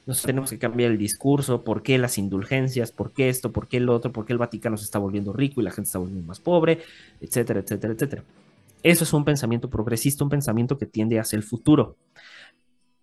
nos 0.08 0.22
tenemos 0.22 0.50
que 0.50 0.58
cambiar 0.58 0.92
el 0.92 0.98
discurso, 0.98 1.64
por 1.64 1.84
qué 1.84 1.98
las 1.98 2.18
indulgencias, 2.18 2.92
por 2.92 3.12
qué 3.12 3.30
esto, 3.30 3.52
por 3.52 3.68
qué 3.68 3.78
el 3.78 3.90
otro, 3.90 4.12
por 4.12 4.26
qué 4.26 4.34
el 4.34 4.40
Vaticano 4.40 4.78
se 4.78 4.86
está 4.86 5.00
volviendo 5.00 5.34
rico 5.34 5.62
y 5.62 5.66
la 5.66 5.72
gente 5.72 5.88
está 5.88 6.00
volviendo 6.00 6.26
más 6.26 6.40
pobre, 6.40 6.80
etcétera, 7.20 7.60
etcétera, 7.60 7.94
etcétera. 7.94 8.24
Eso 8.84 9.04
es 9.04 9.14
un 9.14 9.26
pensamiento 9.26 9.70
progresista, 9.70 10.24
un 10.24 10.30
pensamiento 10.30 10.78
que 10.78 10.86
tiende 10.86 11.20
hacia 11.20 11.36
el 11.36 11.44
futuro. 11.44 11.98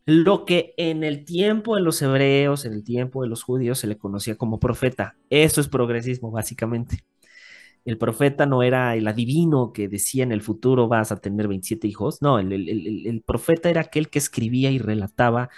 Lo 0.06 0.44
que 0.44 0.75
en 0.76 1.04
el 1.04 1.25
tiempo 1.25 1.76
de 1.76 1.82
los 1.82 2.00
hebreos, 2.02 2.64
en 2.64 2.73
el 2.73 2.84
tiempo 2.84 3.23
de 3.23 3.28
los 3.28 3.42
judíos, 3.42 3.78
se 3.78 3.87
le 3.87 3.96
conocía 3.96 4.37
como 4.37 4.58
profeta. 4.58 5.16
Eso 5.30 5.61
es 5.61 5.68
progresismo, 5.68 6.30
básicamente. 6.30 7.04
El 7.84 7.99
profeta 7.99 8.46
no 8.46 8.62
era 8.62 8.96
el 8.96 9.06
adivino 9.06 9.73
que 9.73 9.88
decía 9.88 10.23
en 10.23 10.32
el 10.32 10.40
futuro 10.40 10.88
vas 10.88 11.12
a 11.12 11.16
tener 11.16 11.49
27 11.49 11.87
hijos. 11.87 12.23
No, 12.23 12.38
el, 12.38 13.23
profeta 13.26 13.68
era 13.68 13.82
aquel 13.82 14.08
que 14.08 14.18
escribía 14.18 14.70
y 14.70 14.78
relataba 14.78 15.50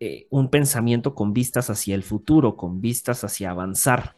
eh, 0.00 0.26
un 0.30 0.48
pensamiento 0.48 1.14
con 1.14 1.34
vistas 1.34 1.68
hacia 1.68 1.94
el 1.94 2.02
futuro, 2.02 2.56
con 2.56 2.80
vistas 2.80 3.22
hacia 3.22 3.50
avanzar. 3.50 4.16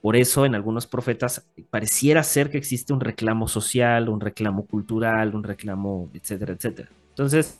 Por 0.00 0.14
eso 0.14 0.46
en 0.46 0.54
algunos 0.54 0.86
profetas 0.86 1.48
pareciera 1.68 2.22
ser 2.22 2.48
que 2.48 2.58
existe 2.58 2.92
un 2.92 3.00
reclamo 3.00 3.48
social, 3.48 4.08
un 4.08 4.20
reclamo 4.20 4.66
cultural, 4.66 5.34
un 5.34 5.42
reclamo, 5.42 6.08
etcétera, 6.14 6.52
etcétera. 6.52 6.90
Entonces, 7.08 7.58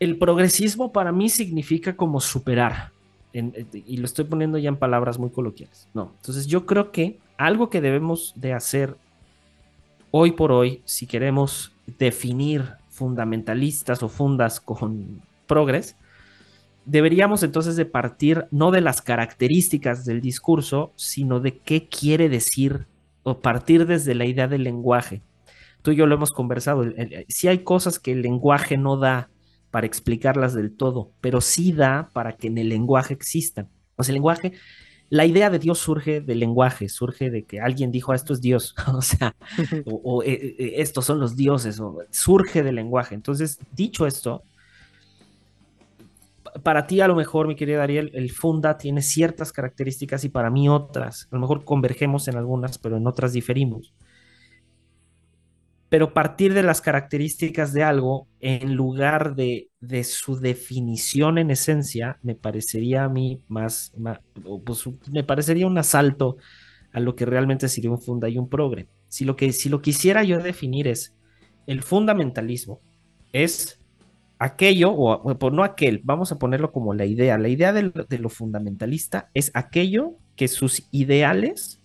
el 0.00 0.18
progresismo 0.18 0.92
para 0.92 1.12
mí 1.12 1.28
significa 1.28 1.96
como 1.96 2.20
superar, 2.20 2.90
y 3.32 3.98
lo 3.98 4.04
estoy 4.06 4.24
poniendo 4.24 4.58
ya 4.58 4.70
en 4.70 4.76
palabras 4.76 5.18
muy 5.18 5.30
coloquiales. 5.30 5.88
No, 5.94 6.12
entonces 6.16 6.46
yo 6.46 6.66
creo 6.66 6.90
que 6.90 7.20
algo 7.36 7.70
que 7.70 7.80
debemos 7.80 8.32
de 8.34 8.54
hacer 8.54 8.96
hoy 10.10 10.32
por 10.32 10.50
hoy, 10.50 10.82
si 10.84 11.06
queremos 11.06 11.72
definir 11.98 12.72
fundamentalistas 12.88 14.02
o 14.02 14.08
fundas 14.08 14.60
con 14.60 15.22
progres, 15.46 15.96
deberíamos 16.88 17.42
entonces 17.42 17.76
de 17.76 17.84
partir 17.84 18.46
no 18.50 18.70
de 18.70 18.80
las 18.80 19.02
características 19.02 20.06
del 20.06 20.22
discurso, 20.22 20.92
sino 20.96 21.38
de 21.38 21.58
qué 21.58 21.86
quiere 21.86 22.30
decir 22.30 22.86
o 23.22 23.40
partir 23.40 23.86
desde 23.86 24.14
la 24.14 24.24
idea 24.24 24.48
del 24.48 24.64
lenguaje. 24.64 25.20
Tú 25.82 25.90
y 25.90 25.96
yo 25.96 26.06
lo 26.06 26.14
hemos 26.14 26.32
conversado, 26.32 26.84
si 27.28 27.46
hay 27.46 27.58
cosas 27.58 27.98
que 27.98 28.12
el 28.12 28.22
lenguaje 28.22 28.78
no 28.78 28.96
da 28.96 29.28
para 29.70 29.86
explicarlas 29.86 30.54
del 30.54 30.74
todo, 30.74 31.12
pero 31.20 31.42
sí 31.42 31.72
da 31.72 32.08
para 32.14 32.36
que 32.36 32.46
en 32.46 32.56
el 32.56 32.70
lenguaje 32.70 33.12
existan. 33.12 33.68
O 33.96 34.02
sea, 34.02 34.12
el 34.12 34.14
lenguaje, 34.14 34.52
la 35.10 35.26
idea 35.26 35.50
de 35.50 35.58
Dios 35.58 35.78
surge 35.78 36.22
del 36.22 36.40
lenguaje, 36.40 36.88
surge 36.88 37.30
de 37.30 37.44
que 37.44 37.60
alguien 37.60 37.92
dijo, 37.92 38.14
esto 38.14 38.32
es 38.32 38.40
Dios, 38.40 38.74
o 38.94 39.02
sea, 39.02 39.36
o, 39.84 40.22
eh, 40.22 40.56
eh, 40.58 40.72
estos 40.76 41.04
son 41.04 41.20
los 41.20 41.36
dioses, 41.36 41.78
o 41.80 41.98
surge 42.10 42.62
del 42.62 42.76
lenguaje. 42.76 43.14
Entonces, 43.14 43.58
dicho 43.72 44.06
esto, 44.06 44.42
para 46.62 46.86
ti 46.86 47.00
a 47.00 47.08
lo 47.08 47.14
mejor, 47.14 47.48
mi 47.48 47.56
querida 47.56 47.82
Ariel, 47.82 48.10
el 48.14 48.30
funda 48.30 48.78
tiene 48.78 49.02
ciertas 49.02 49.52
características 49.52 50.24
y 50.24 50.28
para 50.28 50.50
mí 50.50 50.68
otras. 50.68 51.28
A 51.30 51.36
lo 51.36 51.40
mejor 51.40 51.64
convergemos 51.64 52.28
en 52.28 52.36
algunas, 52.36 52.78
pero 52.78 52.96
en 52.96 53.06
otras 53.06 53.32
diferimos 53.32 53.94
pero 55.88 56.12
partir 56.12 56.52
de 56.52 56.62
las 56.62 56.80
características 56.80 57.72
de 57.72 57.82
algo 57.82 58.28
en 58.40 58.74
lugar 58.74 59.34
de, 59.34 59.70
su 60.04 60.38
definición 60.38 61.38
en 61.38 61.50
esencia, 61.50 62.18
me 62.22 62.34
parecería 62.34 63.04
a 63.04 63.08
mí 63.08 63.40
más, 63.48 63.94
pues, 64.66 64.84
me 65.10 65.24
parecería 65.24 65.66
un 65.66 65.78
asalto 65.78 66.36
a 66.92 67.00
lo 67.00 67.14
que 67.14 67.24
realmente 67.24 67.68
sería 67.68 67.90
un 67.90 68.00
funda 68.00 68.28
y 68.28 68.36
un 68.36 68.48
progre. 68.48 68.88
Si 69.08 69.24
lo 69.24 69.36
que 69.36 69.52
si 69.52 69.70
lo 69.70 69.80
quisiera 69.80 70.22
yo 70.24 70.38
definir 70.40 70.88
es 70.88 71.14
el 71.66 71.82
fundamentalismo, 71.82 72.80
es 73.32 73.77
aquello, 74.38 74.92
o 74.92 75.50
no 75.50 75.64
aquel, 75.64 76.00
vamos 76.04 76.30
a 76.32 76.38
ponerlo 76.38 76.72
como 76.72 76.94
la 76.94 77.06
idea, 77.06 77.38
la 77.38 77.48
idea 77.48 77.72
de 77.72 78.18
lo 78.18 78.28
fundamentalista 78.28 79.30
es 79.34 79.50
aquello 79.54 80.16
que 80.36 80.48
sus 80.48 80.86
ideales 80.92 81.80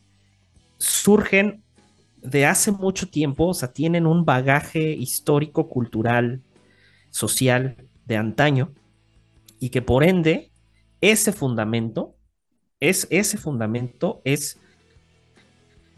surgen 0.78 1.64
de 2.22 2.46
hace 2.46 2.72
mucho 2.72 3.10
tiempo, 3.10 3.48
o 3.48 3.54
sea, 3.54 3.74
tienen 3.74 4.06
un 4.06 4.26
bagaje 4.26 4.92
histórico, 4.92 5.68
cultural, 5.68 6.42
social 7.10 7.76
de 8.06 8.18
antaño, 8.18 8.74
y 9.60 9.70
que 9.70 9.82
por 9.82 10.04
ende, 10.04 10.52
ese 11.02 11.32
fundamento, 11.32 12.16
es, 12.80 13.08
ese 13.10 13.38
fundamento 13.38 14.22
es, 14.24 14.60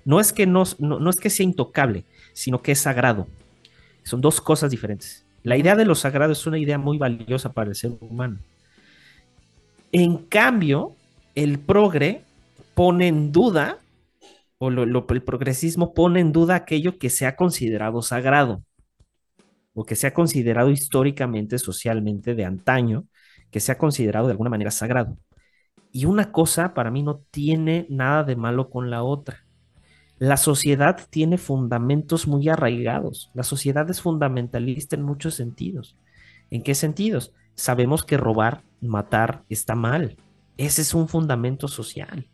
no 0.03 0.19
es 0.19 0.33
que 0.33 0.45
no, 0.45 0.63
no, 0.79 1.09
es 1.09 1.15
que 1.17 1.29
sea 1.29 1.43
intocable, 1.43 2.05
sino 2.33 2.61
que 2.61 2.71
es 2.71 2.79
sagrado. 2.79 3.27
Son 4.03 4.21
dos 4.21 4.39
cosas 4.39 4.71
diferentes. 4.71 5.24
La 5.45 5.57
idea 5.57 5.75
de 5.75 5.85
lo 5.85 5.93
sagrado 5.93 6.31
es 6.31 6.47
una 6.47 6.57
idea 6.57 6.79
muy 6.79 6.97
valiosa 6.97 7.53
para 7.53 7.69
el 7.69 7.75
ser 7.75 7.91
humano. 8.01 8.39
En 9.91 10.17
cambio, 10.17 10.95
el 11.35 11.59
progre 11.59 12.23
pone 12.73 13.07
en 13.07 13.31
duda 13.31 13.77
o 14.57 14.69
el 14.69 15.21
progresismo 15.23 15.93
pone 15.93 16.19
en 16.19 16.31
duda 16.31 16.55
aquello 16.55 16.97
que 16.97 17.11
se 17.11 17.27
ha 17.27 17.35
considerado 17.35 18.01
sagrado 18.01 18.63
o 19.75 19.85
que 19.85 19.95
se 19.95 20.07
ha 20.07 20.15
considerado 20.15 20.71
históricamente, 20.71 21.59
socialmente 21.59 22.33
de 22.33 22.43
antaño, 22.43 23.05
que 23.51 23.59
se 23.59 23.71
ha 23.71 23.77
considerado 23.77 24.25
de 24.25 24.31
alguna 24.31 24.49
manera 24.49 24.71
sagrado. 24.71 25.15
Y 25.91 26.05
una 26.05 26.31
cosa 26.31 26.73
para 26.73 26.89
mí 26.89 27.03
no 27.03 27.19
tiene 27.29 27.85
nada 27.87 28.23
de 28.23 28.35
malo 28.35 28.71
con 28.71 28.89
la 28.89 29.03
otra. 29.03 29.44
La 30.17 30.37
sociedad 30.37 30.99
tiene 31.09 31.37
fundamentos 31.37 32.27
muy 32.27 32.47
arraigados. 32.49 33.31
La 33.33 33.43
sociedad 33.43 33.89
es 33.89 34.01
fundamentalista 34.01 34.95
en 34.95 35.03
muchos 35.03 35.35
sentidos. 35.35 35.95
¿En 36.51 36.63
qué 36.63 36.75
sentidos? 36.75 37.33
Sabemos 37.55 38.03
que 38.03 38.17
robar, 38.17 38.61
matar 38.81 39.43
está 39.49 39.75
mal. 39.75 40.15
Ese 40.57 40.81
es 40.81 40.93
un 40.93 41.07
fundamento 41.07 41.67
social 41.67 42.27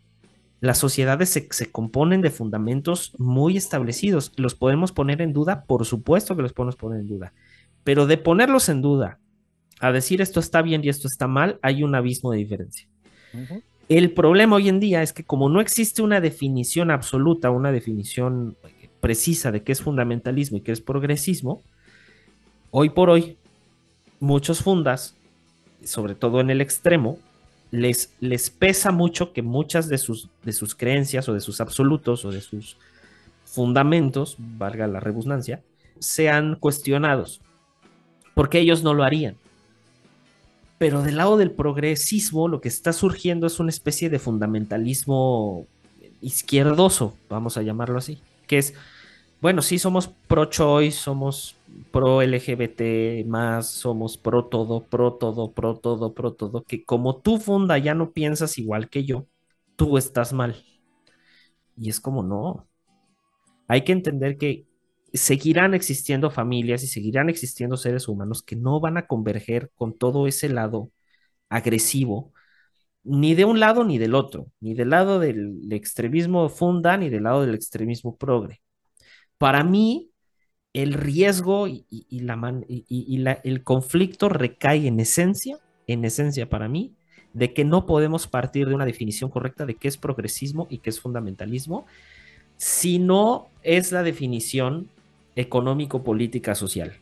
las 0.61 0.77
sociedades 0.77 1.29
se, 1.29 1.71
componen 1.71 2.21
de 2.21 2.29
fundamentos 2.29 3.13
muy 3.17 3.57
establecidos. 3.57 4.31
¿Los 4.37 4.53
podemos 4.53 4.91
poner 4.91 5.19
en 5.21 5.33
duda? 5.33 5.63
Por 5.63 5.85
supuesto 5.85 6.35
que 6.35 6.43
los 6.43 6.53
podemos 6.53 6.75
poner 6.75 7.01
en 7.01 7.07
duda. 7.07 7.33
Pero 7.83 8.05
de 8.05 8.17
ponerlos 8.17 8.69
en 8.69 8.81
duda 8.81 9.17
a 9.79 9.91
decir 9.91 10.21
esto 10.21 10.39
está 10.39 10.61
bien 10.61 10.81
y 10.83 10.89
esto 10.89 11.07
está 11.07 11.27
mal, 11.27 11.57
hay 11.63 11.83
un 11.83 11.95
abismo 11.95 12.31
de 12.31 12.37
diferencia. 12.37 12.87
El 13.91 14.13
problema 14.13 14.55
hoy 14.55 14.69
en 14.69 14.79
día 14.79 15.03
es 15.03 15.11
que 15.11 15.25
como 15.25 15.49
no 15.49 15.59
existe 15.59 16.01
una 16.01 16.21
definición 16.21 16.91
absoluta, 16.91 17.51
una 17.51 17.73
definición 17.73 18.55
precisa 19.01 19.51
de 19.51 19.63
qué 19.63 19.73
es 19.73 19.81
fundamentalismo 19.81 20.57
y 20.59 20.61
qué 20.61 20.71
es 20.71 20.79
progresismo, 20.79 21.61
hoy 22.69 22.91
por 22.91 23.09
hoy 23.09 23.35
muchos 24.21 24.61
fundas, 24.61 25.17
sobre 25.83 26.15
todo 26.15 26.39
en 26.39 26.49
el 26.49 26.61
extremo, 26.61 27.19
les, 27.71 28.15
les 28.21 28.49
pesa 28.49 28.93
mucho 28.93 29.33
que 29.33 29.41
muchas 29.41 29.89
de 29.89 29.97
sus, 29.97 30.29
de 30.45 30.53
sus 30.53 30.73
creencias 30.73 31.27
o 31.27 31.33
de 31.33 31.41
sus 31.41 31.59
absolutos 31.59 32.23
o 32.23 32.31
de 32.31 32.39
sus 32.39 32.77
fundamentos, 33.43 34.37
valga 34.39 34.87
la 34.87 35.01
redundancia, 35.01 35.63
sean 35.99 36.55
cuestionados, 36.55 37.41
porque 38.35 38.59
ellos 38.59 38.83
no 38.83 38.93
lo 38.93 39.03
harían. 39.03 39.35
Pero 40.81 41.03
del 41.03 41.17
lado 41.17 41.37
del 41.37 41.51
progresismo 41.51 42.47
lo 42.47 42.59
que 42.59 42.67
está 42.67 42.91
surgiendo 42.91 43.45
es 43.45 43.59
una 43.59 43.69
especie 43.69 44.09
de 44.09 44.17
fundamentalismo 44.17 45.67
izquierdoso, 46.21 47.15
vamos 47.29 47.55
a 47.55 47.61
llamarlo 47.61 47.99
así, 47.99 48.17
que 48.47 48.57
es, 48.57 48.73
bueno, 49.41 49.61
sí 49.61 49.77
somos 49.77 50.07
pro-choice, 50.07 50.97
somos 50.97 51.55
pro 51.91 52.23
LGBT 52.23 53.27
más, 53.27 53.67
somos 53.67 54.17
pro 54.17 54.45
todo, 54.45 54.83
pro 54.83 55.13
todo, 55.13 55.51
pro 55.51 55.75
todo, 55.75 56.15
pro 56.15 56.33
todo, 56.33 56.63
que 56.63 56.83
como 56.83 57.15
tú 57.17 57.37
funda 57.37 57.77
ya 57.77 57.93
no 57.93 58.09
piensas 58.09 58.57
igual 58.57 58.89
que 58.89 59.05
yo, 59.05 59.27
tú 59.75 59.99
estás 59.99 60.33
mal. 60.33 60.55
Y 61.77 61.91
es 61.91 61.99
como 61.99 62.23
no. 62.23 62.67
Hay 63.67 63.83
que 63.83 63.91
entender 63.91 64.35
que 64.39 64.65
seguirán 65.13 65.73
existiendo 65.73 66.31
familias 66.31 66.83
y 66.83 66.87
seguirán 66.87 67.29
existiendo 67.29 67.77
seres 67.77 68.07
humanos 68.07 68.43
que 68.43 68.55
no 68.55 68.79
van 68.79 68.97
a 68.97 69.07
converger 69.07 69.71
con 69.75 69.97
todo 69.97 70.27
ese 70.27 70.49
lado 70.49 70.91
agresivo, 71.49 72.33
ni 73.03 73.35
de 73.35 73.45
un 73.45 73.59
lado 73.59 73.83
ni 73.83 73.97
del 73.97 74.15
otro, 74.15 74.51
ni 74.59 74.73
del 74.73 74.91
lado 74.91 75.19
del 75.19 75.71
extremismo 75.71 76.49
funda, 76.49 76.97
ni 76.97 77.09
del 77.09 77.23
lado 77.23 77.45
del 77.45 77.55
extremismo 77.55 78.15
progre. 78.15 78.61
Para 79.37 79.63
mí, 79.63 80.11
el 80.73 80.93
riesgo 80.93 81.67
y, 81.67 81.85
la 82.21 83.41
el 83.43 83.63
conflicto 83.63 84.29
recae 84.29 84.87
en 84.87 84.99
esencia, 84.99 85.59
en 85.87 86.05
esencia 86.05 86.47
para 86.47 86.69
mí, 86.69 86.93
de 87.33 87.53
que 87.53 87.65
no 87.65 87.85
podemos 87.85 88.27
partir 88.27 88.67
de 88.67 88.75
una 88.75 88.85
definición 88.85 89.29
correcta 89.29 89.65
de 89.65 89.75
qué 89.75 89.87
es 89.87 89.97
progresismo 89.97 90.67
y 90.69 90.79
qué 90.79 90.89
es 90.89 90.99
fundamentalismo, 90.99 91.85
si 92.57 92.99
no 92.99 93.49
es 93.63 93.91
la 93.91 94.03
definición 94.03 94.89
económico-política 95.35 96.55
social. 96.55 96.93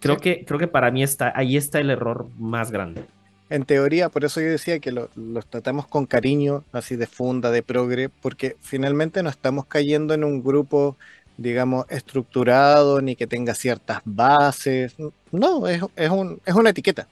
creo, 0.00 0.16
que, 0.18 0.44
creo 0.44 0.58
que 0.58 0.68
para 0.68 0.90
mí 0.90 1.02
está, 1.02 1.32
ahí 1.34 1.56
está 1.56 1.80
el 1.80 1.90
error 1.90 2.28
más 2.38 2.70
grande. 2.70 3.04
En 3.50 3.64
teoría, 3.64 4.08
por 4.08 4.24
eso 4.24 4.40
yo 4.40 4.48
decía 4.48 4.78
que 4.78 4.92
los 4.92 5.46
tratamos 5.46 5.86
con 5.86 6.06
cariño, 6.06 6.64
así 6.72 6.96
de 6.96 7.06
funda, 7.06 7.50
de 7.50 7.62
progre, 7.62 8.08
porque 8.08 8.56
finalmente 8.60 9.22
no 9.22 9.28
estamos 9.28 9.66
cayendo 9.66 10.14
en 10.14 10.24
un 10.24 10.42
grupo 10.42 10.96
digamos, 11.36 11.86
estructurado 11.88 13.00
ni 13.00 13.16
que 13.16 13.26
tenga 13.26 13.54
ciertas 13.54 14.00
bases. 14.04 14.94
No, 15.30 15.66
es, 15.66 15.82
es, 15.96 16.10
un, 16.10 16.40
es 16.44 16.54
una 16.54 16.70
etiqueta. 16.70 17.08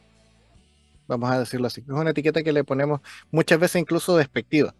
Vamos 1.07 1.31
a 1.31 1.41
decirlo 1.41 1.67
así. 1.67 1.81
Es 1.81 1.89
una 1.89 2.11
etiqueta 2.11 2.43
que 2.43 2.53
le 2.53 2.65
ponemos 2.65 3.01
muchas 3.31 3.59
veces 3.59 3.81
incluso 3.81 4.17
despectiva, 4.17 4.75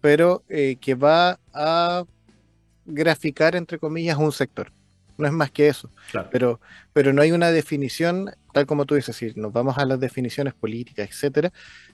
pero 0.00 0.42
eh, 0.48 0.76
que 0.80 0.94
va 0.94 1.38
a 1.52 2.04
graficar, 2.86 3.56
entre 3.56 3.78
comillas, 3.78 4.18
un 4.18 4.32
sector. 4.32 4.72
No 5.16 5.26
es 5.26 5.32
más 5.32 5.50
que 5.50 5.68
eso. 5.68 5.90
Claro. 6.10 6.28
Pero, 6.32 6.60
pero 6.92 7.12
no 7.12 7.22
hay 7.22 7.32
una 7.32 7.50
definición, 7.50 8.30
tal 8.52 8.66
como 8.66 8.84
tú 8.84 8.94
dices, 8.96 9.14
si 9.16 9.32
nos 9.36 9.52
vamos 9.52 9.78
a 9.78 9.84
las 9.84 10.00
definiciones 10.00 10.54
políticas, 10.54 11.08
etcétera, 11.08 11.52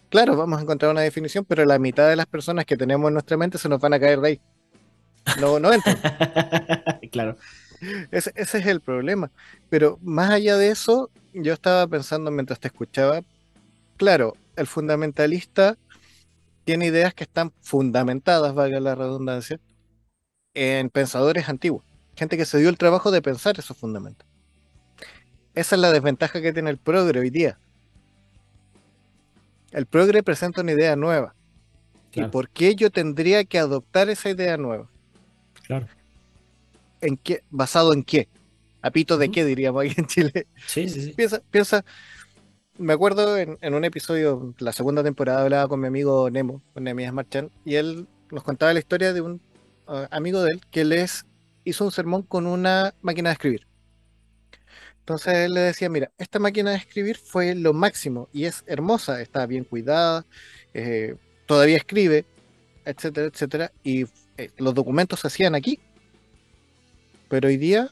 claro, 0.09 0.37
vamos 0.37 0.59
a 0.59 0.63
encontrar 0.63 0.91
una 0.91 1.03
definición, 1.03 1.45
pero 1.45 1.65
la 1.65 1.79
mitad 1.79 2.09
de 2.09 2.17
las 2.17 2.27
personas 2.27 2.65
que 2.65 2.77
tenemos 2.77 3.09
en 3.09 3.15
nuestra 3.15 3.37
mente 3.37 3.59
se 3.59 3.69
nos 3.69 3.81
van 3.81 3.95
a 3.95 4.01
caer 4.01 4.21
de 4.21 4.29
ahí. 4.29 4.41
No, 5.39 5.59
no 5.61 5.73
entran. 5.73 5.99
claro. 7.13 7.37
Ese, 8.11 8.33
ese 8.35 8.59
es 8.59 8.67
el 8.67 8.81
problema. 8.81 9.31
Pero 9.69 9.99
más 10.03 10.31
allá 10.31 10.57
de 10.57 10.71
eso, 10.71 11.11
yo 11.33 11.53
estaba 11.53 11.87
pensando 11.87 12.31
mientras 12.31 12.59
te 12.59 12.69
escuchaba, 12.69 13.23
claro, 13.97 14.35
el 14.57 14.67
fundamentalista 14.67 15.77
tiene 16.65 16.87
ideas 16.87 17.15
que 17.15 17.25
están 17.25 17.53
fundamentadas, 17.61 18.55
valga 18.55 18.81
la 18.81 18.95
redundancia, 18.95 19.59
en 20.61 20.91
pensadores 20.91 21.49
antiguos, 21.49 21.83
gente 22.15 22.37
que 22.37 22.45
se 22.45 22.59
dio 22.59 22.69
el 22.69 22.77
trabajo 22.77 23.11
de 23.11 23.23
pensar 23.23 23.59
esos 23.59 23.79
fundamentos. 23.79 24.27
Esa 25.55 25.75
es 25.75 25.81
la 25.81 25.91
desventaja 25.91 26.43
que 26.43 26.53
tiene 26.53 26.69
el 26.69 26.77
progre 26.77 27.19
hoy 27.19 27.31
día. 27.31 27.59
El 29.71 29.87
progre 29.87 30.23
presenta 30.23 30.61
una 30.61 30.73
idea 30.73 30.97
nueva. 30.97 31.35
¿Y 32.13 32.25
por 32.25 32.51
qué 32.51 32.75
yo 32.75 32.91
tendría 32.91 33.45
que 33.45 33.59
adoptar 33.59 34.11
esa 34.11 34.29
idea 34.29 34.59
nueva? 34.59 34.91
Claro. 35.67 35.87
¿En 37.01 37.17
qué? 37.17 37.43
¿Basado 37.51 37.95
en 37.95 38.03
qué? 38.03 38.29
¿A 38.83 38.91
pito 38.91 39.17
de 39.17 39.31
qué 39.31 39.47
diríamos 39.47 39.83
aquí 39.83 39.95
en 39.97 40.07
Chile? 40.07 40.47
Sí, 40.67 40.91
sí, 40.91 41.01
sí. 41.03 41.13
Piensa, 41.13 41.41
piensa, 41.51 41.85
me 42.77 42.93
acuerdo 42.93 43.39
en, 43.39 43.57
en 43.63 43.75
un 43.75 43.85
episodio, 43.85 44.55
la 44.59 44.73
segunda 44.73 45.03
temporada, 45.03 45.43
hablaba 45.43 45.69
con 45.69 45.81
mi 45.81 45.87
amigo 45.87 46.29
Nemo, 46.29 46.61
con 46.75 46.85
Marchán, 47.15 47.51
y 47.65 47.77
él 47.77 48.07
nos 48.31 48.43
contaba 48.43 48.75
la 48.75 48.81
historia 48.81 49.15
de 49.15 49.23
un 49.23 49.41
ah, 49.91 50.09
amigo 50.11 50.43
de 50.43 50.53
él 50.53 50.61
que 50.71 50.85
les 50.85 51.27
hizo 51.65 51.85
un 51.85 51.93
sermón 51.93 52.23
con 52.23 52.47
una 52.47 52.95
máquina 53.03 53.31
de 53.31 53.35
escribir. 53.35 53.67
Entonces 55.01 55.35
él 55.35 55.55
le 55.55 55.61
decía, 55.61 55.89
mira, 55.89 56.13
esta 56.19 56.39
máquina 56.39 56.71
de 56.71 56.77
escribir 56.77 57.17
fue 57.17 57.55
lo 57.55 57.73
máximo 57.73 58.29
y 58.33 58.45
es 58.45 58.65
hermosa, 58.67 59.21
está 59.21 59.45
bien 59.47 59.65
cuidada, 59.65 60.25
eh, 60.73 61.17
todavía 61.47 61.77
escribe, 61.77 62.25
etcétera, 62.85 63.27
etcétera, 63.27 63.73
y 63.83 64.05
eh, 64.37 64.51
los 64.57 64.75
documentos 64.75 65.21
se 65.21 65.27
hacían 65.27 65.55
aquí. 65.55 65.81
Pero 67.29 67.49
hoy 67.49 67.57
día, 67.57 67.91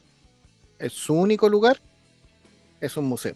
eh, 0.79 0.89
su 0.89 1.13
único 1.13 1.49
lugar 1.49 1.81
es 2.81 2.97
un 2.97 3.05
museo 3.05 3.35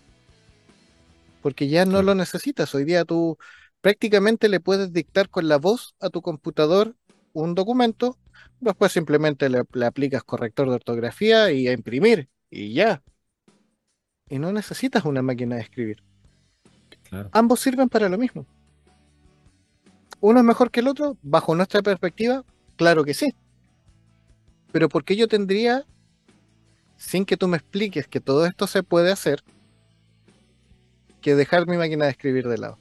porque 1.43 1.67
ya 1.67 1.85
no 1.85 2.01
lo 2.01 2.15
necesitas. 2.15 2.73
Hoy 2.73 2.85
día 2.85 3.05
tú 3.05 3.37
prácticamente 3.81 4.49
le 4.49 4.61
puedes 4.61 4.93
dictar 4.93 5.29
con 5.29 5.47
la 5.49 5.57
voz 5.57 5.93
a 5.99 6.09
tu 6.09 6.21
computador 6.21 6.95
un 7.33 7.53
documento, 7.53 8.17
después 8.59 8.91
simplemente 8.91 9.49
le, 9.49 9.63
le 9.73 9.85
aplicas 9.85 10.23
corrector 10.23 10.69
de 10.69 10.75
ortografía 10.75 11.51
y 11.51 11.67
a 11.67 11.73
imprimir, 11.73 12.29
y 12.49 12.73
ya. 12.73 13.01
Y 14.29 14.39
no 14.39 14.51
necesitas 14.51 15.05
una 15.05 15.21
máquina 15.21 15.55
de 15.55 15.61
escribir. 15.61 16.03
Claro. 17.09 17.29
Ambos 17.33 17.59
sirven 17.59 17.89
para 17.89 18.09
lo 18.09 18.17
mismo. 18.17 18.45
¿Uno 20.19 20.39
es 20.39 20.45
mejor 20.45 20.71
que 20.71 20.79
el 20.79 20.87
otro? 20.87 21.17
Bajo 21.21 21.53
nuestra 21.53 21.81
perspectiva, 21.81 22.45
claro 22.77 23.03
que 23.03 23.13
sí. 23.13 23.35
Pero 24.71 24.89
¿por 24.89 25.03
qué 25.03 25.15
yo 25.15 25.27
tendría, 25.27 25.85
sin 26.95 27.25
que 27.25 27.37
tú 27.37 27.47
me 27.47 27.57
expliques 27.57 28.07
que 28.07 28.21
todo 28.21 28.45
esto 28.45 28.65
se 28.65 28.83
puede 28.83 29.11
hacer, 29.11 29.43
que 31.21 31.35
dejar 31.35 31.67
mi 31.67 31.77
máquina 31.77 32.05
de 32.05 32.11
escribir 32.11 32.47
de 32.47 32.57
lado? 32.57 32.79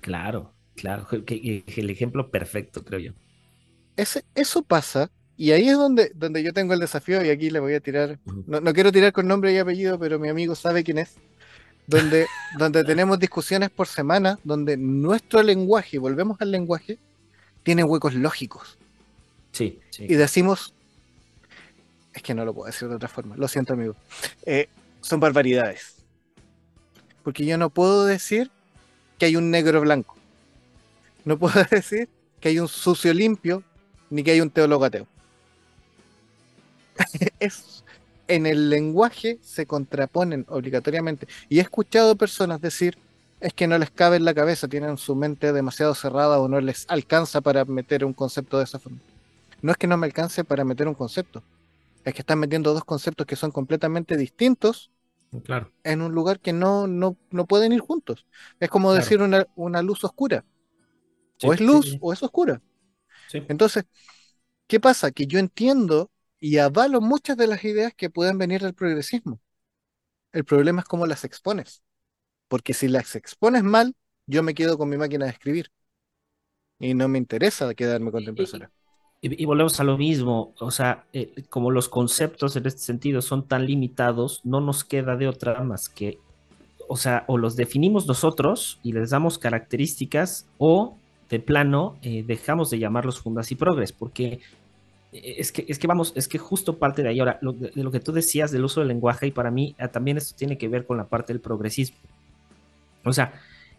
Claro, 0.00 0.54
claro. 0.74 1.06
El 1.28 1.90
ejemplo 1.90 2.30
perfecto, 2.30 2.84
creo 2.84 3.00
yo. 3.00 3.12
Ese, 3.96 4.24
eso 4.34 4.62
pasa, 4.62 5.10
y 5.36 5.52
ahí 5.52 5.68
es 5.68 5.76
donde, 5.76 6.12
donde 6.14 6.42
yo 6.42 6.52
tengo 6.52 6.74
el 6.74 6.80
desafío, 6.80 7.24
y 7.24 7.30
aquí 7.30 7.50
le 7.50 7.60
voy 7.60 7.74
a 7.74 7.80
tirar, 7.80 8.18
no, 8.46 8.60
no 8.60 8.72
quiero 8.72 8.92
tirar 8.92 9.12
con 9.12 9.26
nombre 9.26 9.52
y 9.52 9.58
apellido, 9.58 9.98
pero 9.98 10.18
mi 10.18 10.28
amigo 10.28 10.54
sabe 10.54 10.84
quién 10.84 10.98
es, 10.98 11.16
donde, 11.86 12.26
donde 12.58 12.84
tenemos 12.84 13.18
discusiones 13.18 13.70
por 13.70 13.86
semana, 13.86 14.38
donde 14.44 14.76
nuestro 14.76 15.42
lenguaje, 15.42 15.98
volvemos 15.98 16.40
al 16.40 16.50
lenguaje, 16.50 16.98
tiene 17.62 17.84
huecos 17.84 18.14
lógicos. 18.14 18.78
Sí, 19.52 19.80
sí. 19.90 20.06
Y 20.08 20.14
decimos, 20.14 20.74
es 22.14 22.22
que 22.22 22.34
no 22.34 22.44
lo 22.44 22.54
puedo 22.54 22.66
decir 22.66 22.88
de 22.88 22.96
otra 22.96 23.08
forma, 23.08 23.36
lo 23.36 23.48
siento 23.48 23.74
amigo, 23.74 23.94
eh, 24.46 24.68
son 25.00 25.20
barbaridades. 25.20 25.96
Porque 27.22 27.44
yo 27.44 27.56
no 27.58 27.70
puedo 27.70 28.04
decir 28.04 28.50
que 29.18 29.26
hay 29.26 29.36
un 29.36 29.50
negro 29.50 29.80
blanco. 29.80 30.16
No 31.24 31.38
puedo 31.38 31.62
decir 31.70 32.08
que 32.40 32.48
hay 32.48 32.58
un 32.58 32.68
sucio 32.68 33.14
limpio, 33.14 33.62
ni 34.12 34.24
que 34.24 34.32
hay 34.32 34.40
un 34.42 34.50
teólogo 34.52 34.84
ateo. 34.84 35.08
es, 37.38 37.84
en 38.28 38.46
el 38.46 38.70
lenguaje 38.70 39.38
se 39.42 39.66
contraponen 39.66 40.44
obligatoriamente. 40.48 41.26
Y 41.48 41.58
he 41.58 41.62
escuchado 41.62 42.16
personas 42.16 42.60
decir, 42.60 42.98
es 43.40 43.54
que 43.54 43.66
no 43.66 43.78
les 43.78 43.90
cabe 43.90 44.16
en 44.16 44.24
la 44.24 44.34
cabeza, 44.34 44.68
tienen 44.68 44.96
su 44.98 45.16
mente 45.16 45.52
demasiado 45.52 45.94
cerrada 45.94 46.38
o 46.40 46.48
no 46.48 46.60
les 46.60 46.84
alcanza 46.88 47.40
para 47.40 47.64
meter 47.64 48.04
un 48.04 48.14
concepto 48.14 48.58
de 48.58 48.64
esa 48.64 48.78
forma. 48.78 49.02
No 49.62 49.72
es 49.72 49.78
que 49.78 49.86
no 49.86 49.96
me 49.96 50.06
alcance 50.06 50.44
para 50.44 50.64
meter 50.64 50.88
un 50.88 50.94
concepto, 50.94 51.44
es 52.04 52.14
que 52.14 52.22
están 52.22 52.40
metiendo 52.40 52.74
dos 52.74 52.84
conceptos 52.84 53.26
que 53.26 53.36
son 53.36 53.52
completamente 53.52 54.16
distintos 54.16 54.92
Claro. 55.44 55.72
en 55.84 56.02
un 56.02 56.12
lugar 56.12 56.40
que 56.40 56.52
no, 56.52 56.86
no, 56.86 57.18
no 57.30 57.46
pueden 57.46 57.72
ir 57.72 57.80
juntos. 57.80 58.26
Es 58.60 58.70
como 58.70 58.92
Claro. 58.92 59.04
decir 59.04 59.22
una, 59.22 59.46
una 59.56 59.82
luz 59.82 60.04
oscura. 60.04 60.44
Sí, 61.38 61.48
o 61.48 61.52
es 61.52 61.60
luz 61.60 61.86
sí, 61.86 61.98
o 62.00 62.12
es 62.12 62.22
oscura. 62.22 62.62
Sí. 63.32 63.42
Entonces, 63.48 63.84
¿qué 64.66 64.80
pasa? 64.80 65.10
Que 65.10 65.26
yo 65.26 65.38
entiendo 65.38 66.10
y 66.40 66.58
avalo 66.58 67.00
muchas 67.00 67.36
de 67.36 67.46
las 67.46 67.64
ideas 67.64 67.94
que 67.94 68.10
pueden 68.10 68.38
venir 68.38 68.62
del 68.62 68.74
progresismo. 68.74 69.40
El 70.32 70.44
problema 70.44 70.80
es 70.82 70.88
cómo 70.88 71.06
las 71.06 71.24
expones. 71.24 71.82
Porque 72.48 72.74
si 72.74 72.88
las 72.88 73.14
expones 73.16 73.62
mal, 73.62 73.94
yo 74.26 74.42
me 74.42 74.54
quedo 74.54 74.76
con 74.76 74.88
mi 74.88 74.96
máquina 74.96 75.26
de 75.26 75.32
escribir. 75.32 75.70
Y 76.78 76.94
no 76.94 77.08
me 77.08 77.18
interesa 77.18 77.72
quedarme 77.74 78.10
con 78.10 78.24
la 78.24 78.30
impresora. 78.30 78.70
Y, 79.20 79.40
y 79.40 79.46
volvemos 79.46 79.78
a 79.78 79.84
lo 79.84 79.96
mismo, 79.96 80.52
o 80.58 80.72
sea, 80.72 81.06
eh, 81.12 81.44
como 81.48 81.70
los 81.70 81.88
conceptos 81.88 82.56
en 82.56 82.66
este 82.66 82.80
sentido 82.80 83.22
son 83.22 83.46
tan 83.46 83.66
limitados, 83.66 84.40
no 84.42 84.60
nos 84.60 84.82
queda 84.82 85.16
de 85.16 85.28
otra 85.28 85.62
más 85.62 85.88
que, 85.88 86.18
o 86.88 86.96
sea, 86.96 87.24
o 87.28 87.38
los 87.38 87.54
definimos 87.54 88.08
nosotros 88.08 88.80
y 88.82 88.92
les 88.92 89.10
damos 89.10 89.38
características, 89.38 90.48
o 90.58 90.98
de 91.32 91.40
plano 91.40 91.96
eh, 92.02 92.22
dejamos 92.26 92.68
de 92.68 92.78
llamarlos 92.78 93.18
fundas 93.18 93.50
y 93.50 93.54
progres, 93.54 93.90
porque 93.90 94.40
eh, 95.12 95.34
es 95.38 95.50
que, 95.50 95.64
es 95.66 95.78
que 95.78 95.86
vamos, 95.86 96.12
es 96.14 96.28
que 96.28 96.36
justo 96.36 96.76
parte 96.76 97.02
de 97.02 97.08
ahí, 97.08 97.20
ahora, 97.20 97.38
de 97.40 97.82
lo 97.82 97.90
que 97.90 98.00
tú 98.00 98.12
decías 98.12 98.50
del 98.50 98.66
uso 98.66 98.80
del 98.80 98.88
lenguaje, 98.88 99.28
y 99.28 99.30
para 99.30 99.50
mí 99.50 99.74
ah, 99.78 99.88
también 99.88 100.18
esto 100.18 100.36
tiene 100.36 100.58
que 100.58 100.68
ver 100.68 100.84
con 100.84 100.98
la 100.98 101.04
parte 101.04 101.32
del 101.32 101.40
progresismo. 101.40 101.96
O 103.02 103.14
sea, 103.14 103.32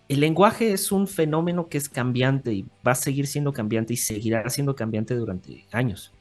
el 0.09 0.19
lenguaje 0.19 0.73
es 0.73 0.91
un 0.91 1.07
fenómeno 1.07 1.69
que 1.69 1.77
es 1.77 1.89
cambiante 1.89 2.51
y 2.53 2.65
va 2.85 2.93
a 2.93 2.95
seguir 2.95 3.27
siendo 3.27 3.53
cambiante 3.53 3.93
y 3.93 3.97
seguirá 3.97 4.49
siendo 4.49 4.75
cambiante 4.75 5.13
durante 5.13 5.63
años. 5.71 6.11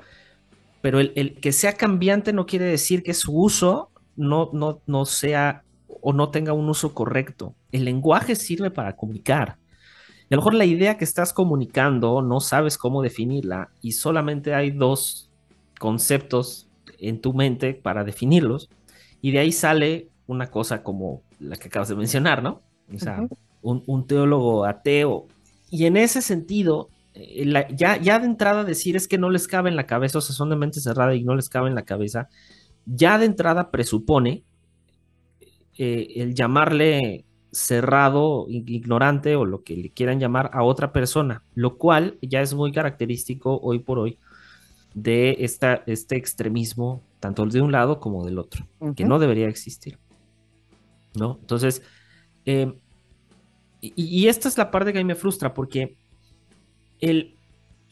Pero 0.83 1.01
el, 1.01 1.15
el 1.17 1.41
que 1.41 1.53
sea 1.53 1.73
cambiante 1.73 2.35
no 2.35 2.45
quiere 2.45 2.67
decir 2.67 3.03
que 3.03 3.15
su 3.15 3.35
uso 3.35 3.89
no, 4.17 4.51
no, 4.53 4.83
no 4.87 5.07
sea 5.07 5.65
o 6.03 6.13
no 6.13 6.29
tenga 6.29 6.53
un 6.53 6.69
uso 6.69 6.93
correcto. 6.93 7.55
El 7.71 7.87
lenguaje 7.87 8.37
sirve 8.37 8.71
para 8.71 8.97
comunicar. 8.97 9.57
Y 10.33 10.35
a 10.35 10.37
lo 10.37 10.41
mejor 10.41 10.55
la 10.55 10.65
idea 10.65 10.97
que 10.97 11.05
estás 11.05 11.35
comunicando 11.35 12.23
no 12.23 12.41
sabes 12.41 12.79
cómo 12.79 13.03
definirla 13.03 13.69
y 13.83 13.93
solamente 13.93 14.55
hay 14.55 14.71
dos 14.71 15.29
conceptos 15.79 16.69
en 16.99 17.21
tu 17.21 17.35
mente 17.35 17.75
para 17.75 18.03
definirlos 18.03 18.71
y 19.21 19.33
de 19.33 19.41
ahí 19.41 19.53
sale 19.53 20.09
una 20.27 20.51
cosa 20.51 20.83
como 20.83 21.21
la 21.39 21.57
que 21.57 21.69
acabas 21.69 21.91
de 21.91 21.97
mencionar, 21.97 22.43
¿no? 22.43 22.63
O 22.95 22.99
sea, 22.99 23.27
un, 23.61 23.83
un 23.87 24.07
teólogo 24.07 24.65
ateo. 24.65 25.27
Y 25.71 25.85
en 25.85 25.99
ese 25.99 26.23
sentido, 26.23 26.89
eh, 27.13 27.45
la- 27.45 27.69
ya, 27.69 27.99
ya 27.99 28.19
de 28.19 28.25
entrada 28.25 28.65
decir 28.65 28.97
es 28.97 29.09
que 29.09 29.19
no 29.19 29.29
les 29.29 29.47
cabe 29.47 29.69
en 29.69 29.77
la 29.77 29.85
cabeza, 29.85 30.17
o 30.17 30.23
sea, 30.23 30.35
son 30.35 30.49
de 30.49 30.57
mente 30.57 30.81
cerrada 30.81 31.15
y 31.15 31.25
no 31.25 31.35
les 31.35 31.51
cabe 31.51 31.69
en 31.69 31.75
la 31.75 31.83
cabeza, 31.85 32.31
ya 32.87 33.19
de 33.19 33.27
entrada 33.27 33.71
presupone 33.71 34.45
eh, 35.79 36.07
el 36.17 36.35
llamarle 36.35 37.25
cerrado, 37.53 38.47
ig- 38.49 38.69
ignorante 38.69 39.37
o 39.37 39.45
lo 39.45 39.63
que 39.63 39.77
le 39.77 39.91
quieran 39.91 40.19
llamar 40.19 40.51
a 40.55 40.63
otra 40.63 40.93
persona, 40.93 41.45
lo 41.55 41.77
cual 41.77 42.19
ya 42.23 42.41
es 42.41 42.55
muy 42.55 42.73
característico 42.73 43.61
hoy 43.63 43.79
por 43.79 43.99
hoy 43.99 44.19
de 44.95 45.37
esta, 45.41 45.83
este 45.87 46.17
extremismo, 46.17 47.03
tanto 47.21 47.47
de 47.47 47.61
un 47.61 47.71
lado 47.71 48.01
como 48.01 48.25
del 48.25 48.39
otro, 48.39 48.67
que 48.97 49.05
no 49.05 49.19
debería 49.19 49.49
existir. 49.49 49.99
¿No? 51.15 51.39
Entonces, 51.41 51.83
eh, 52.47 52.73
y, 53.81 53.93
y 53.97 54.29
esta 54.29 54.49
es 54.49 54.57
la 54.57 54.71
parte 54.71 54.93
que 54.93 54.99
a 54.99 55.03
mí 55.03 55.07
me 55.07 55.15
frustra, 55.15 55.53
porque 55.53 55.97
el, 57.01 57.37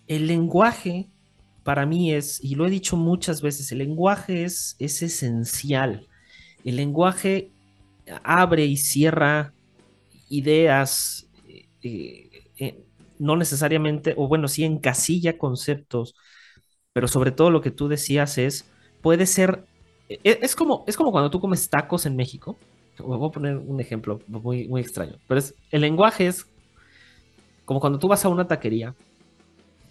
el 0.07 0.27
lenguaje 0.27 1.11
para 1.63 1.85
mí 1.85 2.15
es, 2.15 2.43
y 2.43 2.55
lo 2.55 2.67
he 2.67 2.71
dicho 2.71 2.97
muchas 2.97 3.43
veces, 3.43 3.71
el 3.73 3.79
lenguaje 3.79 4.45
es, 4.45 4.75
es 4.79 5.03
esencial. 5.03 6.09
El 6.65 6.77
lenguaje 6.77 7.53
abre 8.25 8.65
y 8.67 8.77
cierra 8.77 9.55
ideas, 10.29 11.31
eh, 11.83 12.31
eh, 12.59 12.85
no 13.19 13.37
necesariamente, 13.37 14.15
o 14.17 14.29
bueno, 14.29 14.49
sí 14.49 14.65
encasilla 14.65 15.39
conceptos, 15.39 16.15
pero 16.93 17.09
sobre 17.09 17.33
todo 17.33 17.51
lo 17.51 17.61
que 17.61 17.71
tú 17.71 17.89
decías 17.89 18.39
es, 18.39 18.71
puede 19.01 19.27
ser, 19.27 19.69
e- 20.09 20.21
es, 20.43 20.57
como, 20.57 20.85
es 20.89 20.97
como 20.97 21.13
cuando 21.13 21.31
tú 21.31 21.41
comes 21.41 21.69
tacos 21.71 22.07
en 22.07 22.17
México. 22.17 22.63
Voy 22.99 23.29
a 23.29 23.33
poner 23.33 23.57
un 23.59 23.81
ejemplo 23.81 24.25
muy, 24.27 24.69
muy 24.69 24.81
extraño, 24.83 25.17
pero 25.27 25.41
es, 25.41 25.57
el 25.71 25.83
lenguaje 25.83 26.27
es 26.27 26.47
como 27.65 27.81
cuando 27.81 27.99
tú 27.99 28.09
vas 28.09 28.25
a 28.25 28.29
una 28.29 28.47
taquería, 28.49 28.97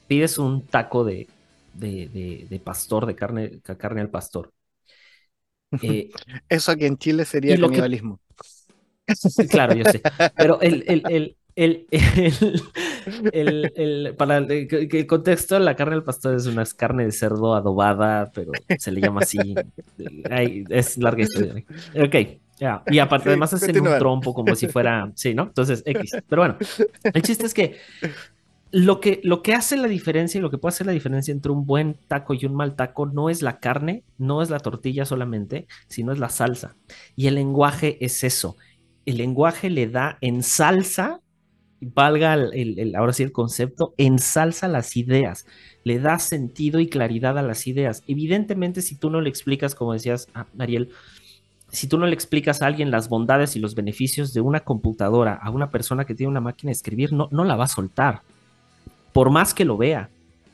pides 0.07 0.37
un 0.37 0.69
taco 0.69 1.03
de, 1.03 1.31
de, 1.71 2.09
de- 2.09 2.47
de 2.49 2.59
pastor, 2.59 3.05
de 3.05 3.15
carne, 3.15 3.61
carne 3.61 4.01
al 4.01 4.09
pastor. 4.09 4.53
Eh, 5.81 6.09
Eso 6.49 6.71
aquí 6.71 6.85
en 6.85 6.97
Chile 6.97 7.25
sería 7.25 7.57
lo 7.57 7.67
que- 7.69 7.77
canibalismo. 7.77 8.19
Claro, 9.49 9.73
yo 9.75 9.83
sé. 9.85 10.01
Pero 10.37 10.61
el, 10.61 10.83
el, 10.87 11.03
el, 11.09 11.35
el, 11.55 11.87
el- 13.33 13.73
el- 13.75 14.15
para 14.15 14.37
el, 14.37 15.07
contexto, 15.07 15.57
la 15.59 15.75
carne 15.75 15.95
del 15.95 16.03
pastor 16.03 16.35
es 16.35 16.45
una 16.45 16.63
carne 16.77 17.05
de 17.05 17.11
cerdo 17.11 17.55
adobada, 17.55 18.31
pero 18.33 18.51
se 18.77 18.91
le 18.91 19.01
llama 19.01 19.21
así. 19.21 19.55
Ay, 20.29 20.63
es 20.69 20.97
larga 20.97 21.23
historia. 21.23 21.63
Ok, 22.03 22.15
ya. 22.59 22.83
Y 22.87 22.99
aparte, 22.99 23.23
Sí, 23.25 23.29
además 23.29 23.53
es 23.53 23.63
en 23.63 23.81
un 23.81 23.97
trompo, 23.97 24.33
como 24.33 24.55
si 24.55 24.67
fuera. 24.67 25.11
Sí, 25.15 25.33
¿no? 25.33 25.43
Entonces, 25.43 25.81
X. 25.85 26.11
Pero 26.27 26.41
bueno, 26.43 26.57
el 27.03 27.21
chiste 27.23 27.45
es 27.47 27.53
que 27.53 27.77
lo 28.71 28.99
que, 28.99 29.19
lo 29.23 29.41
que 29.41 29.53
hace 29.53 29.77
la 29.77 29.87
diferencia 29.87 30.37
y 30.37 30.41
lo 30.41 30.51
que 30.51 30.57
puede 30.57 30.73
hacer 30.73 30.87
la 30.87 30.93
diferencia 30.93 31.31
entre 31.31 31.51
un 31.51 31.65
buen 31.65 31.95
taco 32.07 32.33
y 32.33 32.45
un 32.45 32.53
mal 32.53 32.75
taco 32.75 33.07
no 33.07 33.29
es 33.29 33.41
la 33.41 33.59
carne, 33.59 34.03
no 34.17 34.41
es 34.41 34.49
la 34.49 34.59
tortilla 34.59 35.05
solamente, 35.05 35.67
sino 35.87 36.11
es 36.11 36.19
la 36.19 36.29
salsa. 36.29 36.75
Y 37.15 37.27
el 37.27 37.35
lenguaje 37.35 37.97
es 38.03 38.23
eso. 38.23 38.57
El 39.05 39.17
lenguaje 39.17 39.71
le 39.71 39.87
da 39.87 40.19
en 40.21 40.43
salsa, 40.43 41.21
valga 41.81 42.35
el, 42.35 42.93
ahora 42.95 43.13
sí 43.13 43.23
el 43.23 43.31
concepto, 43.31 43.95
ensalza 43.97 44.67
las 44.67 44.95
ideas, 44.95 45.47
le 45.83 45.99
da 45.99 46.19
sentido 46.19 46.79
y 46.79 46.89
claridad 46.89 47.39
a 47.39 47.43
las 47.43 47.65
ideas. 47.65 48.03
Evidentemente, 48.07 48.83
si 48.83 48.95
tú 48.95 49.09
no 49.09 49.19
le 49.21 49.29
explicas, 49.29 49.73
como 49.73 49.93
decías, 49.93 50.27
ah, 50.35 50.45
Ariel, 50.59 50.89
si 51.71 51.87
tú 51.87 51.97
no 51.97 52.05
le 52.05 52.13
explicas 52.13 52.61
a 52.61 52.67
alguien 52.67 52.91
las 52.91 53.09
bondades 53.09 53.55
y 53.55 53.59
los 53.59 53.73
beneficios 53.73 54.33
de 54.33 54.41
una 54.41 54.59
computadora 54.59 55.33
a 55.33 55.49
una 55.49 55.71
persona 55.71 56.05
que 56.05 56.13
tiene 56.13 56.29
una 56.29 56.41
máquina 56.41 56.69
de 56.69 56.73
escribir, 56.73 57.13
no, 57.13 57.29
no 57.31 57.45
la 57.45 57.55
va 57.55 57.63
a 57.63 57.67
soltar 57.67 58.21
por 59.13 59.29
más 59.29 59.53
que 59.53 59.65
lo 59.65 59.77
vea, 59.77 60.09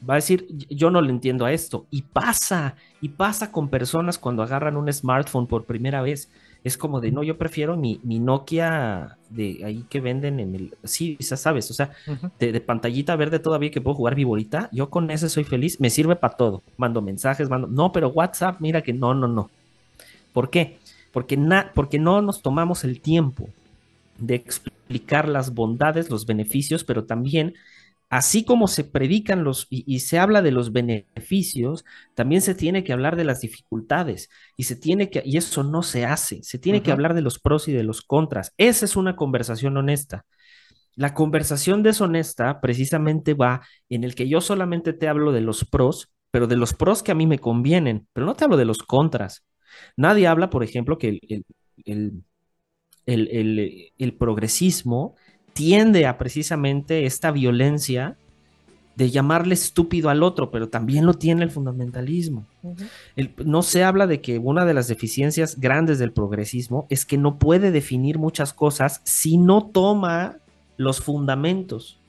va 0.07 0.15
a 0.15 0.17
decir, 0.17 0.47
yo 0.69 0.89
no 0.91 1.01
le 1.01 1.09
entiendo 1.09 1.45
a 1.45 1.51
esto. 1.51 1.85
Y 1.89 2.03
pasa, 2.03 2.75
y 3.01 3.09
pasa 3.09 3.51
con 3.51 3.69
personas 3.69 4.17
cuando 4.17 4.43
agarran 4.43 4.77
un 4.77 4.91
smartphone 4.91 5.47
por 5.47 5.65
primera 5.65 6.01
vez. 6.01 6.29
Es 6.63 6.77
como 6.77 6.99
de, 6.99 7.11
no, 7.11 7.21
yo 7.21 7.37
prefiero 7.37 7.77
mi, 7.77 7.99
mi 8.03 8.17
Nokia 8.17 9.17
de 9.29 9.61
ahí 9.63 9.85
que 9.87 10.01
venden 10.01 10.39
en 10.39 10.55
el... 10.55 10.73
Sí, 10.83 11.15
ya 11.19 11.37
sabes, 11.37 11.69
o 11.69 11.75
sea, 11.75 11.91
de 12.39 12.59
pantallita 12.59 13.15
verde 13.15 13.37
todavía 13.37 13.69
que 13.69 13.81
puedo 13.81 13.95
jugar 13.95 14.15
viborita, 14.15 14.67
yo 14.71 14.89
con 14.89 15.11
ese 15.11 15.29
soy 15.29 15.43
feliz, 15.43 15.79
me 15.79 15.91
sirve 15.91 16.15
para 16.15 16.35
todo. 16.35 16.63
Mando 16.77 17.03
mensajes, 17.03 17.49
mando... 17.49 17.67
No, 17.67 17.91
pero 17.91 18.09
WhatsApp, 18.09 18.59
mira 18.61 18.81
que 18.81 18.93
no, 18.93 19.13
no, 19.13 19.27
no. 19.27 19.51
¿Por 20.33 20.49
qué? 20.49 20.79
Porque, 21.11 21.37
na... 21.37 21.71
Porque 21.75 21.99
no 21.99 22.23
nos 22.23 22.41
tomamos 22.41 22.83
el 22.83 22.99
tiempo 22.99 23.47
de 24.17 24.33
explicar 24.33 25.29
las 25.29 25.53
bondades, 25.53 26.09
los 26.09 26.25
beneficios, 26.25 26.83
pero 26.83 27.03
también 27.03 27.53
así 28.09 28.45
como 28.45 28.67
se 28.67 28.83
predican 28.83 29.43
los 29.43 29.67
y, 29.69 29.83
y, 29.93 29.99
se 30.01 30.19
habla 30.19 30.41
de 30.41 30.51
los 30.51 30.71
beneficios, 30.71 31.85
también 32.13 32.41
se 32.41 32.55
tiene 32.55 32.83
que 32.83 32.93
hablar 32.93 33.15
de 33.15 33.25
las 33.25 33.41
dificultades 33.41 34.29
y 34.57 34.63
se 34.63 34.75
tiene 34.75 35.09
que 35.09 35.21
y 35.25 35.37
eso 35.37 35.63
no 35.63 35.81
se 35.83 36.05
hace, 36.05 36.43
se 36.43 36.59
tiene 36.59 36.79
uh 36.79 36.81
-huh. 36.81 36.85
que 36.85 36.91
hablar 36.91 37.13
de 37.15 37.21
los 37.21 37.39
pros 37.39 37.67
y 37.67 37.73
de 37.73 37.83
los 37.83 38.01
contras. 38.01 38.53
Esa 38.57 38.85
es 38.85 38.95
una 38.95 39.15
conversación 39.15 39.77
honesta. 39.77 40.25
La 40.95 41.13
conversación 41.13 41.83
deshonesta 41.83 42.61
precisamente 42.61 43.33
va 43.33 43.61
en 43.89 44.03
el 44.03 44.15
que 44.15 44.29
yo 44.29 44.39
solamente 44.41 44.93
te 44.93 45.07
hablo 45.09 45.31
de 45.33 45.41
los 45.41 45.65
pros, 45.65 46.09
pero 46.31 46.47
de 46.47 46.55
los 46.55 46.73
pros 46.73 47.03
que 47.03 47.11
a 47.11 47.15
mí 47.15 47.27
me 47.27 47.39
convienen, 47.39 48.07
pero 48.13 48.25
no 48.25 48.35
te 48.35 48.45
hablo 48.45 48.57
de 48.57 48.65
los 48.65 48.79
contras. 48.79 49.43
Nadie 49.97 50.27
habla, 50.27 50.49
por 50.49 50.63
ejemplo, 50.63 50.97
que 50.97 51.09
el, 51.09 51.45
el, 51.85 52.23
el, 53.05 53.27
el, 53.29 53.91
el 53.97 54.17
progresismo 54.17 55.15
tiende 55.55 56.05
a 56.05 56.17
precisamente 56.17 57.05
esta 57.05 57.31
violencia 57.31 58.17
de 58.97 59.09
llamarle 59.09 59.53
estúpido 59.53 60.09
al 60.09 60.21
otro, 60.21 60.51
pero 60.51 60.67
también 60.67 61.05
lo 61.05 61.13
tiene 61.13 61.43
el 61.43 61.49
fundamentalismo. 61.49 62.45
Uh 62.61 62.75
-huh. 62.75 62.89
el, 63.15 63.33
no 63.45 63.61
se 63.61 63.83
habla 63.83 64.05
de 64.05 64.19
que 64.19 64.37
una 64.37 64.65
de 64.65 64.73
las 64.73 64.89
deficiencias 64.89 65.59
grandes 65.59 65.97
del 65.97 66.11
progresismo 66.11 66.87
es 66.89 67.05
que 67.05 67.17
no 67.17 67.39
puede 67.39 67.71
definir 67.71 68.19
muchas 68.19 68.53
cosas 68.53 68.99
si 69.05 69.37
no 69.37 69.65
toma 69.65 70.37
los 70.75 70.99
fundamentos. 70.99 71.99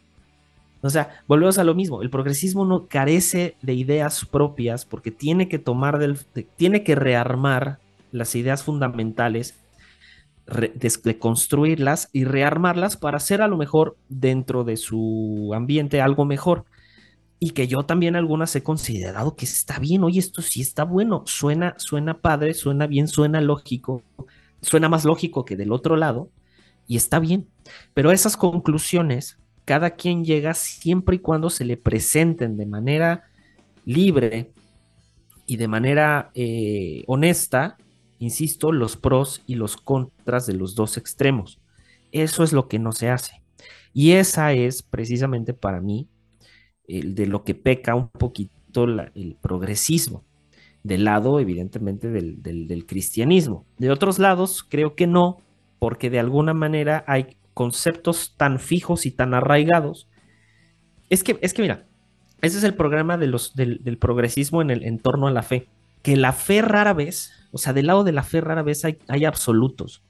O 0.82 0.90
sea, 0.90 1.22
volvemos 1.28 1.58
a 1.58 1.64
lo 1.64 1.74
mismo, 1.74 2.02
el 2.02 2.10
progresismo 2.10 2.64
no 2.64 2.86
carece 2.86 3.56
de 3.62 3.74
ideas 3.74 4.24
propias 4.24 4.84
porque 4.84 5.12
tiene 5.12 5.48
que 5.48 5.60
tomar 5.60 5.98
del, 5.98 6.18
de, 6.34 6.42
tiene 6.56 6.82
que 6.82 6.96
rearmar 6.96 7.78
las 8.10 8.34
ideas 8.34 8.64
fundamentales 8.64 9.54
Re, 10.48 10.72
de, 10.74 10.92
de, 11.02 11.18
construirlas 11.18 12.08
y 12.12 12.24
rearmarlas 12.24 12.96
para 12.96 13.16
hacer 13.16 13.42
a 13.42 13.48
lo 13.48 13.56
mejor 13.56 13.96
dentro 14.08 14.62
de 14.62 14.76
su 14.76 15.50
ambiente 15.54 16.00
algo 16.00 16.24
mejor. 16.24 16.64
Y 17.38 17.50
que 17.50 17.66
yo 17.66 17.82
también 17.82 18.16
algunas 18.16 18.54
he 18.56 18.62
considerado 18.62 19.34
que 19.34 19.44
está 19.44 19.78
bien, 19.78 20.04
oye, 20.04 20.20
esto 20.20 20.42
sí 20.42 20.62
está 20.62 20.84
bueno, 20.84 21.24
suena, 21.26 21.74
suena 21.78 22.20
padre, 22.20 22.54
suena 22.54 22.86
bien, 22.86 23.08
suena 23.08 23.40
lógico, 23.40 24.02
suena 24.62 24.88
más 24.88 25.04
lógico 25.04 25.44
que 25.44 25.56
del 25.56 25.72
otro 25.72 25.96
lado, 25.96 26.30
y 26.86 26.96
está 26.96 27.18
bien. 27.18 27.48
Pero 27.94 28.12
esas 28.12 28.36
conclusiones, 28.36 29.38
cada 29.64 29.90
quien 29.90 30.24
llega 30.24 30.54
siempre 30.54 31.16
y 31.16 31.18
cuando 31.18 31.50
se 31.50 31.64
le 31.64 31.76
presenten 31.76 32.56
de 32.56 32.66
manera 32.66 33.24
libre 33.84 34.52
y 35.46 35.56
de 35.56 35.68
manera 35.68 36.30
eh, 36.34 37.04
honesta, 37.06 37.76
insisto, 38.18 38.72
los 38.72 38.96
pros 38.96 39.42
y 39.46 39.54
los 39.54 39.76
contras 39.76 40.46
de 40.46 40.54
los 40.54 40.74
dos 40.74 40.96
extremos. 40.96 41.60
Eso 42.12 42.44
es 42.44 42.52
lo 42.52 42.68
que 42.68 42.78
no 42.78 42.92
se 42.92 43.10
hace. 43.10 43.42
Y 43.92 44.12
esa 44.12 44.52
es 44.52 44.82
precisamente 44.82 45.54
para 45.54 45.80
mí 45.80 46.08
el 46.86 47.14
de 47.14 47.26
lo 47.26 47.44
que 47.44 47.54
peca 47.54 47.94
un 47.94 48.08
poquito 48.08 48.84
el 48.84 49.36
progresismo, 49.40 50.24
del 50.82 51.04
lado 51.04 51.40
evidentemente 51.40 52.10
del, 52.10 52.84
cristianismo. 52.86 53.64
De 53.78 53.90
otros 53.90 54.18
lados, 54.18 54.64
creo 54.68 54.94
que 54.94 55.06
no, 55.06 55.38
porque 55.78 56.10
de 56.10 56.18
alguna 56.18 56.54
manera 56.54 57.04
hay 57.06 57.36
conceptos 57.54 58.34
tan 58.36 58.60
fijos 58.60 59.06
y 59.06 59.10
tan 59.10 59.34
arraigados. 59.34 60.08
Es 61.08 61.24
que, 61.24 61.38
es 61.40 61.54
que 61.54 61.62
mira, 61.62 61.86
ese 62.42 62.58
es 62.58 62.64
el 62.64 62.74
programa 62.74 63.16
del 63.16 63.98
progresismo 63.98 64.60
en 64.60 64.70
el 64.70 64.84
en 64.84 64.98
torno 64.98 65.26
a 65.26 65.30
la 65.30 65.42
fe, 65.42 65.68
que 66.02 66.16
la 66.16 66.32
fe 66.32 66.60
rara 66.60 66.92
vez 66.92 67.32
o 67.56 67.58
sea, 67.58 67.72
del 67.72 67.86
lado 67.86 68.04
de 68.04 68.12
la 68.12 68.22
fe 68.22 68.42
rara 68.42 68.62
vez 68.62 68.84
hay, 68.84 68.98
hay, 69.08 69.24
absolutos. 69.24 70.02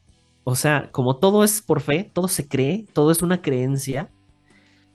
O 0.42 0.56
sea, 0.56 0.90
como 0.90 1.18
todo 1.18 1.44
es 1.44 1.62
por 1.62 1.80
fe, 1.80 2.10
todo 2.12 2.26
se 2.26 2.48
cree, 2.48 2.86
todo 2.92 3.12
es 3.12 3.22
una 3.22 3.40
creencia, 3.40 4.10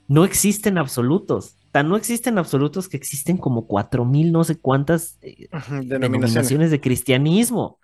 no 0.06 0.26
existen 0.26 0.76
absolutos. 0.76 1.56
Tan 1.70 1.88
no 1.88 1.96
existen 1.96 2.36
absolutos 2.36 2.90
que 2.90 2.98
existen 2.98 3.38
como 3.38 3.66
cuatro 3.66 4.04
mil 4.04 4.32
no 4.32 4.44
sé 4.44 4.58
cuántas 4.58 5.16
eh, 5.22 5.48
denominaciones. 5.50 5.88
denominaciones. 5.88 6.70
de 6.70 6.80
cristianismo. 6.82 7.78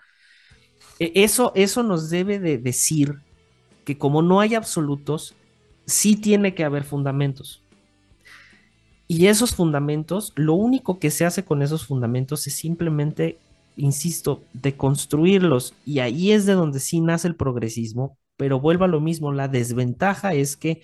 E, 0.98 1.12
Eso, 1.14 1.52
eso 1.54 1.82
nos 1.82 2.10
debe 2.10 2.38
de 2.38 2.58
decir 2.58 3.22
que 3.86 3.96
como 3.96 4.20
no 4.20 4.40
hay 4.40 4.54
absolutos, 4.54 5.34
sí 5.86 6.14
tiene 6.14 6.54
que 6.54 6.64
haber 6.64 6.84
fundamentos. 6.84 7.62
Y 9.06 9.28
esos 9.28 9.54
fundamentos, 9.54 10.34
lo 10.36 10.52
único 10.52 10.98
que 10.98 11.10
se 11.10 11.24
hace 11.24 11.42
con 11.42 11.62
esos 11.62 11.86
fundamentos 11.86 12.46
es 12.46 12.52
simplemente 12.52 13.38
insisto, 13.78 14.44
de 14.52 14.76
construirlos. 14.76 15.74
Y 15.86 16.00
ahí 16.00 16.32
es 16.32 16.46
de 16.46 16.54
donde 16.54 16.80
sí 16.80 17.00
nace 17.00 17.28
el 17.28 17.36
progresismo, 17.36 18.18
pero 18.36 18.60
vuelvo 18.60 18.84
a 18.84 18.88
lo 18.88 19.00
mismo, 19.00 19.32
la 19.32 19.48
desventaja 19.48 20.34
es 20.34 20.56
que 20.56 20.82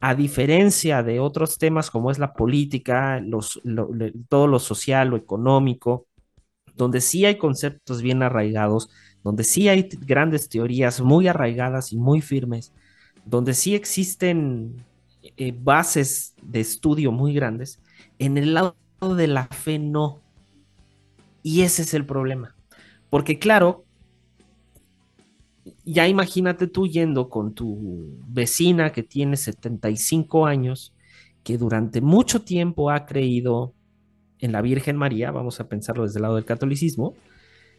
a 0.00 0.14
diferencia 0.14 1.02
de 1.02 1.20
otros 1.20 1.58
temas 1.58 1.90
como 1.90 2.10
es 2.10 2.18
la 2.18 2.34
política, 2.34 3.20
los, 3.20 3.60
lo, 3.64 3.92
lo, 3.92 4.06
todo 4.28 4.46
lo 4.46 4.58
social, 4.58 5.08
lo 5.08 5.16
económico, 5.16 6.06
donde 6.74 7.00
sí 7.00 7.24
hay 7.24 7.38
conceptos 7.38 8.02
bien 8.02 8.22
arraigados, 8.22 8.90
donde 9.24 9.44
sí 9.44 9.68
hay 9.68 9.88
grandes 10.06 10.48
teorías 10.48 11.00
muy 11.00 11.28
arraigadas 11.28 11.92
y 11.92 11.96
muy 11.96 12.20
firmes, 12.20 12.72
donde 13.24 13.54
sí 13.54 13.74
existen 13.74 14.84
eh, 15.36 15.54
bases 15.58 16.34
de 16.42 16.60
estudio 16.60 17.10
muy 17.10 17.34
grandes, 17.34 17.80
en 18.18 18.38
el 18.38 18.54
lado 18.54 18.76
de 19.16 19.26
la 19.26 19.46
fe 19.46 19.78
no, 19.78 20.20
y 21.46 21.62
ese 21.62 21.82
es 21.82 21.94
el 21.94 22.04
problema. 22.04 22.56
Porque 23.08 23.38
claro, 23.38 23.84
ya 25.84 26.08
imagínate 26.08 26.66
tú 26.66 26.88
yendo 26.88 27.28
con 27.28 27.54
tu 27.54 28.18
vecina 28.26 28.90
que 28.90 29.04
tiene 29.04 29.36
75 29.36 30.44
años, 30.44 30.92
que 31.44 31.56
durante 31.56 32.00
mucho 32.00 32.42
tiempo 32.42 32.90
ha 32.90 33.06
creído 33.06 33.72
en 34.40 34.50
la 34.50 34.60
Virgen 34.60 34.96
María, 34.96 35.30
vamos 35.30 35.60
a 35.60 35.68
pensarlo 35.68 36.02
desde 36.02 36.18
el 36.18 36.22
lado 36.22 36.34
del 36.34 36.44
catolicismo, 36.44 37.14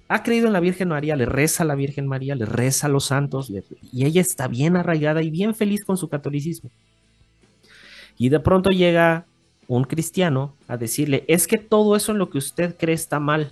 ha 0.08 0.24
creído 0.24 0.48
en 0.48 0.54
la 0.54 0.62
Virgen 0.62 0.88
María, 0.88 1.18
le 1.18 1.26
reza 1.26 1.64
a 1.64 1.66
la 1.66 1.76
Virgen 1.76 2.08
María, 2.08 2.36
le 2.36 2.46
reza 2.46 2.88
a 2.88 2.90
los 2.90 3.04
santos, 3.04 3.52
y 3.92 4.06
ella 4.06 4.22
está 4.22 4.48
bien 4.48 4.78
arraigada 4.78 5.22
y 5.22 5.30
bien 5.30 5.54
feliz 5.54 5.84
con 5.84 5.98
su 5.98 6.08
catolicismo. 6.08 6.72
Y 8.18 8.30
de 8.30 8.40
pronto 8.40 8.70
llega 8.70 9.26
un 9.68 9.84
cristiano 9.84 10.56
a 10.70 10.78
decirle, 10.78 11.26
es 11.28 11.48
que 11.48 11.58
todo 11.58 11.98
eso 11.98 12.14
en 12.14 12.18
lo 12.18 12.30
que 12.30 12.38
usted 12.38 12.78
cree 12.78 12.96
está 12.96 13.20
mal. 13.20 13.52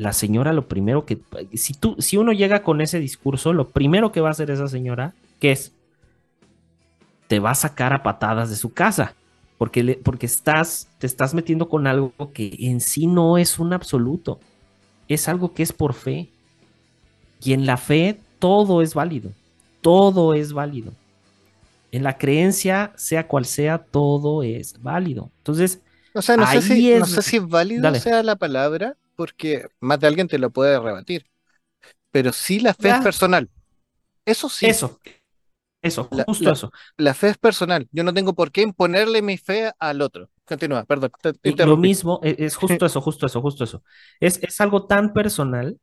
La 0.00 0.12
señora 0.14 0.52
lo 0.54 0.66
primero 0.66 1.04
que, 1.04 1.18
si 1.54 1.74
tú, 1.74 1.96
si 1.98 2.16
uno 2.16 2.32
llega 2.32 2.62
con 2.62 2.80
ese 2.80 2.98
discurso, 3.00 3.52
lo 3.52 3.68
primero 3.68 4.12
que 4.12 4.22
va 4.22 4.28
a 4.28 4.32
hacer 4.32 4.50
esa 4.50 4.66
señora, 4.66 5.12
que 5.40 5.52
es, 5.52 5.72
te 7.28 7.38
va 7.38 7.50
a 7.50 7.54
sacar 7.54 7.92
a 7.92 8.02
patadas 8.02 8.50
de 8.50 8.56
su 8.56 8.72
casa, 8.72 9.14
porque, 9.58 9.82
le, 9.82 9.94
porque 9.96 10.26
estás, 10.26 10.88
te 10.98 11.06
estás 11.06 11.34
metiendo 11.34 11.68
con 11.68 11.86
algo 11.86 12.12
que 12.32 12.56
en 12.60 12.80
sí 12.80 13.06
no 13.06 13.38
es 13.38 13.58
un 13.58 13.72
absoluto, 13.72 14.40
es 15.08 15.28
algo 15.28 15.52
que 15.52 15.62
es 15.62 15.72
por 15.72 15.92
fe. 15.94 16.28
Y 17.42 17.52
en 17.52 17.66
la 17.66 17.76
fe 17.76 18.20
todo 18.38 18.82
es 18.82 18.94
válido, 18.94 19.32
todo 19.80 20.34
es 20.34 20.52
válido. 20.52 20.92
En 21.92 22.02
la 22.04 22.18
creencia, 22.18 22.92
sea 22.96 23.26
cual 23.26 23.44
sea, 23.46 23.78
todo 23.78 24.42
es 24.42 24.80
válido. 24.80 25.30
Entonces, 25.38 25.80
O 26.14 26.22
sea, 26.22 26.36
no 26.36 26.46
sé 26.46 26.62
si, 26.62 26.94
no 26.94 27.04
es- 27.04 27.10
sé 27.10 27.22
si 27.22 27.38
válido 27.38 27.82
Dale. 27.82 28.00
sea 28.00 28.22
la 28.22 28.36
palabra, 28.36 28.96
porque 29.20 29.66
más 29.80 30.00
de 30.00 30.06
alguien 30.08 30.28
te 30.28 30.38
lo 30.38 30.50
puede 30.50 30.80
rebatir. 30.80 31.26
Pero 32.12 32.32
sí 32.32 32.60
la 32.60 32.74
fe 32.74 32.90
es 32.90 32.98
Ya. 32.98 33.00
personal. 33.00 33.50
Eso 34.26 34.48
sí, 34.50 34.82
eso, 34.82 35.00
eso, 35.82 36.04
La- 36.10 36.26
justo 36.26 36.32
la- 36.38 36.52
eso. 36.52 36.72
la 36.96 37.14
fe 37.14 37.28
es 37.28 37.38
personal. 37.38 37.88
Yo 37.92 38.02
no 38.04 38.12
tengo 38.14 38.34
por 38.34 38.50
qué 38.52 38.62
imponerle 38.62 39.22
mi 39.22 39.38
fe 39.38 39.70
al 39.78 40.02
otro. 40.02 40.30
Continúa, 40.44 40.84
perdón, 40.84 41.12
te, 41.20 41.32
te 41.54 41.66
lo 41.66 41.76
mismo, 41.76 42.20
e- 42.22 42.36
es 42.38 42.56
justo 42.56 42.84
eso, 42.86 43.00
justo 43.00 43.26
eso, 43.26 43.40
justo 43.40 43.64
eso. 43.64 43.82
Es, 44.20 44.38
es 44.42 44.60
algo 44.60 44.86
tan 44.86 45.12
personal 45.12 45.78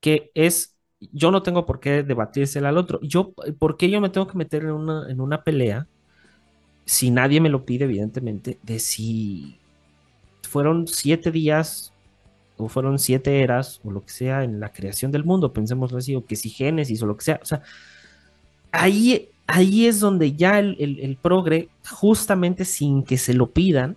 que 0.00 0.30
es, 0.34 0.76
yo 1.00 1.30
no 1.30 1.42
tengo 1.42 1.66
por 1.66 1.80
qué 1.80 2.02
debatírsela 2.02 2.68
al 2.70 2.78
otro. 2.78 3.00
Yo, 3.02 3.32
¿por 3.58 3.76
qué 3.76 3.90
yo 3.90 4.00
me 4.00 4.10
tengo 4.10 4.26
que 4.26 4.38
meter 4.38 4.62
en 4.64 4.72
una, 4.72 5.10
en 5.10 5.20
una 5.20 5.42
pelea 5.44 5.88
si 6.86 7.10
nadie 7.10 7.40
me 7.40 7.50
lo 7.50 7.64
pide, 7.64 7.84
evidentemente, 7.86 8.60
de 8.62 8.78
si 8.78 9.58
fueron 10.42 10.88
siete 10.88 11.32
días 11.32 11.93
o 12.56 12.68
fueron 12.68 12.98
siete 12.98 13.42
eras 13.42 13.80
o 13.84 13.90
lo 13.90 14.04
que 14.04 14.10
sea 14.10 14.44
en 14.44 14.60
la 14.60 14.72
creación 14.72 15.10
del 15.12 15.24
mundo, 15.24 15.52
pensémoslo 15.52 15.98
así, 15.98 16.14
o 16.14 16.24
que 16.24 16.36
si 16.36 16.50
Génesis 16.50 17.02
o 17.02 17.06
lo 17.06 17.16
que 17.16 17.24
sea. 17.24 17.40
O 17.42 17.44
sea, 17.44 17.62
ahí, 18.70 19.28
ahí 19.46 19.86
es 19.86 20.00
donde 20.00 20.34
ya 20.34 20.58
el, 20.58 20.76
el, 20.78 21.00
el 21.00 21.16
progre, 21.16 21.68
justamente 21.90 22.64
sin 22.64 23.02
que 23.02 23.18
se 23.18 23.34
lo 23.34 23.50
pidan, 23.50 23.96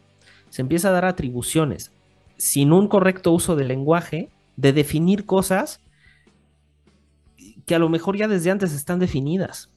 se 0.49 0.61
empieza 0.61 0.89
a 0.89 0.93
dar 0.93 1.05
atribuciones, 1.05 1.91
sin 2.37 2.71
un 2.71 2.87
correcto 2.87 3.31
uso 3.31 3.55
del 3.55 3.67
lenguaje, 3.67 4.29
de 4.55 4.73
definir 4.73 5.25
cosas 5.25 5.81
que 7.65 7.75
a 7.75 7.79
lo 7.79 7.89
mejor 7.89 8.17
ya 8.17 8.27
desde 8.27 8.49
antes 8.49 8.73
están 8.73 8.97
definidas. 8.97 9.69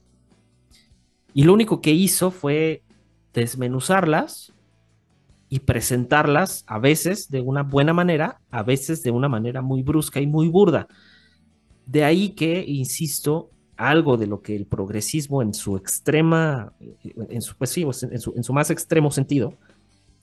Y 1.33 1.43
lo 1.43 1.53
único 1.53 1.81
que 1.81 1.91
hizo 1.91 2.31
fue 2.31 2.81
desmenuzarlas 3.33 4.53
y 5.51 5.59
presentarlas 5.59 6.63
a 6.65 6.79
veces 6.79 7.29
de 7.29 7.41
una 7.41 7.61
buena 7.61 7.91
manera, 7.91 8.39
a 8.51 8.63
veces 8.63 9.03
de 9.03 9.11
una 9.11 9.27
manera 9.27 9.61
muy 9.61 9.83
brusca 9.83 10.21
y 10.21 10.25
muy 10.25 10.47
burda. 10.47 10.87
De 11.85 12.05
ahí 12.05 12.29
que, 12.29 12.63
insisto, 12.65 13.49
algo 13.75 14.15
de 14.15 14.27
lo 14.27 14.41
que 14.41 14.55
el 14.55 14.65
progresismo 14.65 15.41
en 15.41 15.53
su 15.53 15.75
extrema, 15.75 16.71
en 17.03 17.41
su, 17.41 17.57
pues 17.57 17.69
sí, 17.69 17.81
en 17.81 18.19
su, 18.19 18.33
en 18.33 18.43
su 18.45 18.53
más 18.53 18.69
extremo 18.69 19.11
sentido, 19.11 19.57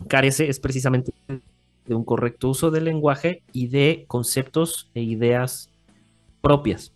carece 0.06 0.48
es 0.48 0.58
precisamente 0.60 1.12
de 1.84 1.94
un 1.94 2.04
correcto 2.04 2.48
uso 2.48 2.70
del 2.70 2.84
lenguaje 2.84 3.42
y 3.52 3.66
de 3.66 4.06
conceptos 4.08 4.90
e 4.94 5.02
ideas 5.02 5.68
propias. 6.40 6.94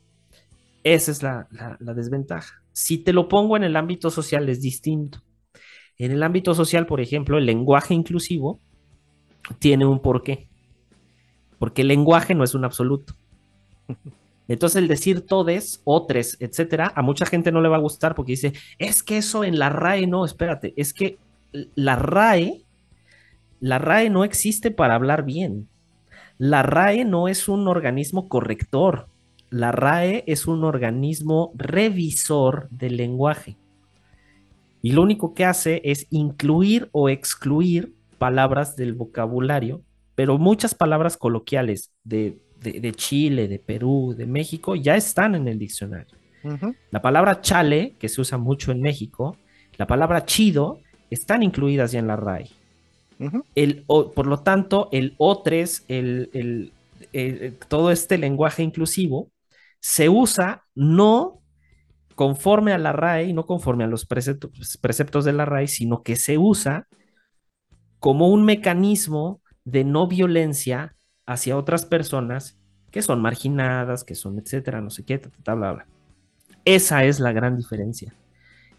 Esa 0.85 1.11
es 1.11 1.23
la, 1.23 1.49
la, 1.51 1.77
la, 1.81 1.93
desventaja. 1.93 2.63
Si 2.73 2.97
te 2.97 3.13
lo 3.13 3.29
pongo 3.29 3.59
en 3.59 3.65
el 3.65 3.77
ámbito 3.77 4.11
social 4.11 4.49
es 4.49 4.63
distinto. 4.63 5.21
En 6.03 6.11
el 6.11 6.25
ámbito 6.25 6.53
social, 6.53 6.85
por 6.85 7.01
ejemplo, 7.01 7.39
el 7.39 7.47
lenguaje 7.47 7.95
inclusivo 7.95 8.59
tiene 9.61 9.87
un 9.87 10.01
porqué. 10.01 10.49
Porque 11.61 11.83
el 11.83 11.89
lenguaje 11.89 12.35
no 12.35 12.43
es 12.43 12.57
un 12.57 12.65
absoluto. 12.65 13.15
Entonces 14.49 14.83
el 14.83 14.89
decir 14.89 15.25
todes, 15.25 15.81
otros, 15.85 16.37
etcétera, 16.41 16.93
a 16.97 17.03
mucha 17.03 17.25
gente 17.25 17.53
no 17.53 17.61
le 17.61 17.69
va 17.69 17.77
a 17.77 17.81
gustar 17.81 18.17
porque 18.17 18.33
dice, 18.33 18.53
es 18.81 19.05
que 19.05 19.19
eso 19.19 19.45
en 19.45 19.61
la 19.61 19.69
RAE 19.69 20.09
no, 20.09 20.25
espérate, 20.25 20.75
es 20.77 20.93
que 20.93 21.19
la 21.77 21.95
RAE, 21.95 22.65
la 23.61 23.79
RAE 23.79 24.11
no 24.11 24.25
existe 24.25 24.73
para 24.73 24.97
hablar 24.97 25.25
bien. 25.25 25.69
La 26.37 26.65
RAE 26.65 27.05
no 27.05 27.29
es 27.29 27.47
un 27.47 27.69
organismo 27.69 28.29
corrector. 28.29 29.07
La 29.51 29.71
RAE 29.71 30.25
es 30.27 30.49
un 30.49 30.65
organismo 30.65 31.53
revisor 31.55 32.69
del 32.71 32.97
lenguaje. 32.97 33.57
Y 34.83 34.93
lo 34.93 35.03
único 35.03 35.33
que 35.33 35.45
hace 35.45 35.81
es 35.85 36.07
incluir 36.11 36.89
o 36.93 37.09
excluir 37.09 37.95
palabras 38.19 38.77
del 38.77 38.95
vocabulario, 38.95 39.83
pero 40.15 40.39
muchas 40.39 40.75
palabras 40.75 41.17
coloquiales 41.17 41.93
de, 42.05 42.39
de, 42.61 42.81
de 42.81 42.93
Chile, 42.93 43.49
de 43.49 43.59
Perú, 43.59 44.15
de 44.17 44.27
México, 44.27 44.75
ya 44.75 44.97
están 44.97 45.35
en 45.35 45.49
el 45.49 45.59
diccionario. 45.59 46.17
Uh 46.43 46.51
-huh. 46.51 46.77
La 46.91 47.01
palabra 47.01 47.41
chale, 47.41 47.95
que 47.99 48.09
se 48.09 48.21
usa 48.21 48.39
mucho 48.39 48.73
en 48.73 48.81
México, 48.81 49.37
la 49.79 49.87
palabra 49.87 50.25
chido, 50.25 50.81
están 51.11 51.43
incluidas 51.43 51.93
ya 51.93 52.01
en 52.01 52.09
la. 52.09 52.17
Uh 52.17 53.27
-huh. 53.27 53.45
el, 53.55 53.85
o, 53.87 54.11
por 54.11 54.27
lo 54.27 54.39
tanto, 54.39 54.89
el 54.91 55.17
O3, 55.19 55.85
el, 55.89 56.31
el, 56.33 56.73
el, 57.13 57.57
todo 57.69 57.91
este 57.93 58.19
lenguaje 58.19 58.63
inclusivo, 58.63 59.31
se 59.81 60.09
usa 60.09 60.65
no 60.75 61.42
conforme 62.15 62.73
a 62.73 62.79
la 62.79 62.93
RAE 62.93 63.33
no 63.33 63.47
conforme 63.47 63.85
a 63.85 63.87
los 63.87 64.07
preceptos, 64.07 64.79
preceptos 64.81 65.25
de 65.25 65.33
la 65.33 65.45
RAE, 65.45 65.69
sino 65.69 66.03
que 66.03 66.17
se 66.17 66.39
usa 66.39 66.87
como 67.99 68.29
un 68.29 68.45
mecanismo 68.45 69.41
de 69.65 69.85
no 69.85 70.09
violencia 70.09 70.97
hacia 71.27 71.57
otras 71.57 71.87
personas 71.87 72.59
que 72.91 73.03
son 73.03 73.23
marginadas, 73.23 74.05
que 74.05 74.15
son 74.15 74.39
etcétera, 74.39 74.81
no 74.81 74.91
sé 74.91 75.05
qué, 75.05 75.19
bla, 75.45 75.55
bla, 75.55 75.73
bla. 75.73 75.87
Esa 76.65 77.05
es 77.05 77.21
la 77.21 77.33
gran 77.33 77.57
diferencia. 77.57 78.15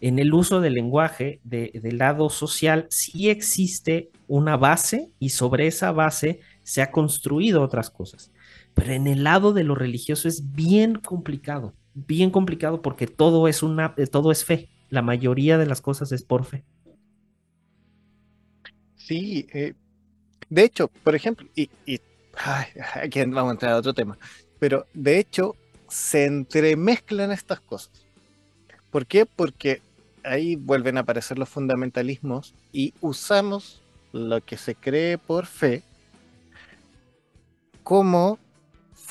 En 0.00 0.18
el 0.18 0.34
uso 0.34 0.60
del 0.60 0.74
lenguaje 0.74 1.40
de, 1.44 1.70
del 1.82 1.98
lado 1.98 2.28
social 2.28 2.86
sí 2.90 3.30
existe 3.30 4.10
una 4.28 4.56
base 4.56 5.10
y 5.18 5.30
sobre 5.30 5.66
esa 5.66 5.92
base 5.92 6.40
se 6.62 6.82
ha 6.82 6.90
construido 6.90 7.62
otras 7.62 7.90
cosas. 7.90 8.30
Pero 8.74 8.92
en 8.92 9.06
el 9.06 9.24
lado 9.24 9.52
de 9.52 9.64
lo 9.64 9.74
religioso 9.74 10.28
es 10.28 10.52
bien 10.52 10.96
complicado, 10.96 11.74
bien 11.94 12.30
complicado 12.30 12.82
porque 12.82 13.06
todo 13.06 13.48
es 13.48 13.62
una, 13.62 13.94
todo 14.10 14.32
es 14.32 14.44
fe. 14.44 14.68
La 14.90 15.02
mayoría 15.02 15.58
de 15.58 15.66
las 15.66 15.80
cosas 15.80 16.12
es 16.12 16.22
por 16.22 16.44
fe. 16.44 16.64
Sí, 18.96 19.46
eh, 19.52 19.74
de 20.48 20.64
hecho, 20.64 20.88
por 20.88 21.14
ejemplo, 21.14 21.46
y, 21.54 21.70
y 21.86 22.00
aquí 23.02 23.20
vamos 23.24 23.50
a 23.50 23.52
entrar 23.52 23.72
a 23.72 23.76
otro 23.78 23.94
tema, 23.94 24.18
pero 24.58 24.86
de 24.94 25.18
hecho 25.18 25.56
se 25.88 26.24
entremezclan 26.24 27.32
estas 27.32 27.60
cosas. 27.60 28.06
¿Por 28.90 29.06
qué? 29.06 29.26
Porque 29.26 29.82
ahí 30.22 30.56
vuelven 30.56 30.96
a 30.96 31.00
aparecer 31.00 31.38
los 31.38 31.48
fundamentalismos 31.48 32.54
y 32.72 32.94
usamos 33.00 33.82
lo 34.12 34.40
que 34.40 34.56
se 34.56 34.74
cree 34.74 35.18
por 35.18 35.46
fe 35.46 35.82
como 37.82 38.38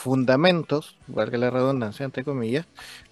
fundamentos, 0.03 0.97
valga 1.07 1.37
la 1.37 1.49
redundancia, 1.49 2.03
entre 2.03 2.25
comillas, 2.25 2.65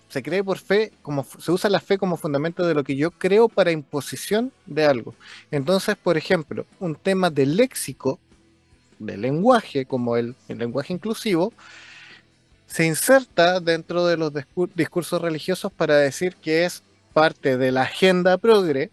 se 0.10 0.22
cree 0.22 0.44
por 0.44 0.58
fe, 0.58 0.92
como 1.02 1.24
se 1.24 1.50
usa 1.50 1.70
la 1.70 1.80
fe 1.80 1.98
como 1.98 2.18
fundamento 2.18 2.68
de 2.68 2.74
lo 2.74 2.84
que 2.84 2.98
yo 2.98 3.12
creo 3.12 3.48
para 3.48 3.72
imposición 3.72 4.52
de 4.66 4.86
algo. 4.86 5.16
Entonces, 5.52 5.96
por 5.96 6.18
ejemplo, 6.18 6.66
un 6.82 6.96
tema 6.96 7.30
de 7.30 7.46
léxico, 7.46 8.20
de 9.00 9.16
lenguaje, 9.16 9.86
como 9.86 10.18
el, 10.18 10.36
el 10.50 10.58
lenguaje 10.58 10.92
inclusivo, 10.92 11.54
se 12.68 12.86
inserta 12.86 13.62
dentro 13.62 14.06
de 14.06 14.18
los 14.18 14.34
discur 14.34 14.70
discursos 14.76 15.22
religiosos 15.22 15.72
para 15.72 15.96
decir 15.96 16.36
que 16.36 16.66
es 16.66 16.84
parte 17.14 17.58
de 17.58 17.72
la 17.72 17.84
agenda 17.84 18.38
progre. 18.38 18.90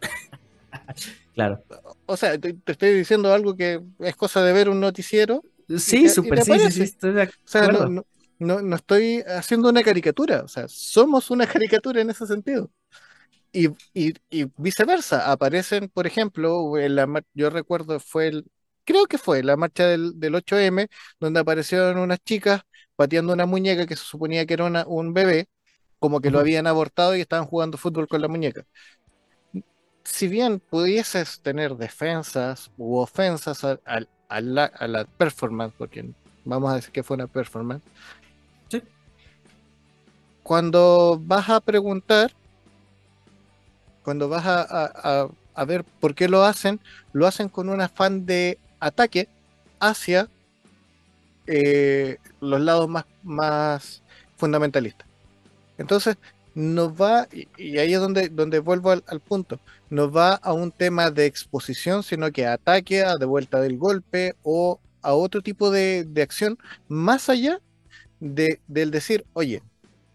claro. 1.34 1.62
O 2.06 2.16
sea, 2.16 2.38
te, 2.38 2.54
te, 2.54 2.72
estoy 2.72 2.94
diciendo 2.94 3.34
algo 3.34 3.54
que 3.54 3.82
es 3.98 4.16
cosa 4.16 4.42
de 4.42 4.54
ver 4.54 4.70
un 4.70 4.80
noticiero. 4.80 5.44
Sí, 5.78 6.08
súper, 6.08 6.42
sí, 6.42 6.70
sí, 6.70 6.82
estoy 6.82 7.12
de 7.12 7.24
o 7.24 7.28
sea, 7.44 7.68
no, 7.68 8.04
no, 8.38 8.60
no, 8.62 8.76
estoy 8.76 9.22
haciendo 9.26 9.68
una 9.68 9.82
caricatura, 9.82 10.42
o 10.44 10.48
sea, 10.48 10.66
somos 10.68 11.30
una 11.30 11.46
caricatura 11.46 12.00
en 12.00 12.10
ese 12.10 12.26
sentido. 12.26 12.70
Y, 13.52 13.68
y, 13.94 14.14
y 14.30 14.46
viceversa, 14.56 15.30
aparecen, 15.30 15.88
por 15.90 16.06
ejemplo, 16.06 16.78
en 16.78 16.96
la, 16.96 17.24
yo 17.34 17.50
recuerdo, 17.50 18.00
fue 18.00 18.28
el, 18.28 18.46
creo 18.84 19.06
que 19.06 19.18
fue 19.18 19.42
la 19.42 19.56
marcha 19.56 19.86
del, 19.86 20.18
del 20.18 20.34
8M, 20.34 20.88
donde 21.20 21.40
aparecieron 21.40 21.98
unas 21.98 22.20
chicas 22.24 22.62
pateando 22.96 23.32
una 23.32 23.46
muñeca 23.46 23.86
que 23.86 23.96
se 23.96 24.04
suponía 24.04 24.46
que 24.46 24.54
era 24.54 24.64
una, 24.64 24.86
un 24.86 25.12
bebé, 25.14 25.48
como 25.98 26.20
que 26.20 26.28
uh 26.28 26.30
-huh. 26.30 26.34
lo 26.34 26.40
habían 26.40 26.66
abortado 26.66 27.16
y 27.16 27.20
estaban 27.22 27.46
jugando 27.46 27.78
fútbol 27.78 28.08
con 28.08 28.22
la 28.22 28.28
muñeca. 28.28 28.64
Si 30.04 30.28
bien 30.28 30.60
pudieses 30.60 31.40
tener 31.42 31.76
defensas 31.76 32.70
u 32.76 32.96
ofensas 32.98 33.64
a, 33.64 33.80
a, 33.86 34.00
a, 34.32 34.40
la, 34.40 34.64
a 34.64 34.86
la 34.88 35.04
performance, 35.04 35.74
porque 35.76 36.08
vamos 36.44 36.72
a 36.72 36.76
decir 36.76 36.90
que 36.90 37.02
fue 37.02 37.16
una 37.16 37.26
performance, 37.26 37.82
sí. 38.68 38.82
cuando 40.42 41.20
vas 41.22 41.48
a 41.50 41.60
preguntar, 41.60 42.32
cuando 44.02 44.28
vas 44.28 44.46
a, 44.46 44.62
a, 44.62 45.28
a 45.54 45.64
ver 45.64 45.84
por 45.84 46.14
qué 46.14 46.28
lo 46.28 46.44
hacen, 46.44 46.80
lo 47.12 47.26
hacen 47.26 47.48
con 47.48 47.68
un 47.68 47.80
afán 47.80 48.26
de 48.26 48.58
ataque 48.80 49.28
hacia 49.78 50.28
eh, 51.46 52.16
los 52.40 52.60
lados 52.60 52.88
más, 52.88 53.04
más 53.22 54.02
fundamentalistas. 54.36 55.06
Entonces, 55.76 56.16
nos 56.54 56.92
va, 56.92 57.28
y, 57.32 57.78
ahí 57.78 57.94
es 57.94 58.00
donde, 58.00 58.28
donde 58.28 58.58
vuelvo 58.58 58.90
al, 58.90 59.20
punto, 59.20 59.60
nos 59.90 60.14
va 60.14 60.34
a 60.34 60.52
un 60.52 60.70
tema 60.70 61.10
de 61.10 61.26
exposición, 61.26 62.02
sino 62.02 62.30
que 62.30 62.46
ataque, 62.46 63.04
a 63.04 63.16
de 63.16 63.26
vuelta 63.26 63.60
del 63.60 63.78
golpe 63.78 64.36
o 64.42 64.80
a 65.00 65.14
otro 65.14 65.42
tipo 65.42 65.70
de, 65.70 66.06
acción, 66.22 66.58
más 66.88 67.28
allá 67.28 67.60
de, 68.20 68.60
del 68.68 68.90
decir, 68.90 69.24
oye, 69.32 69.62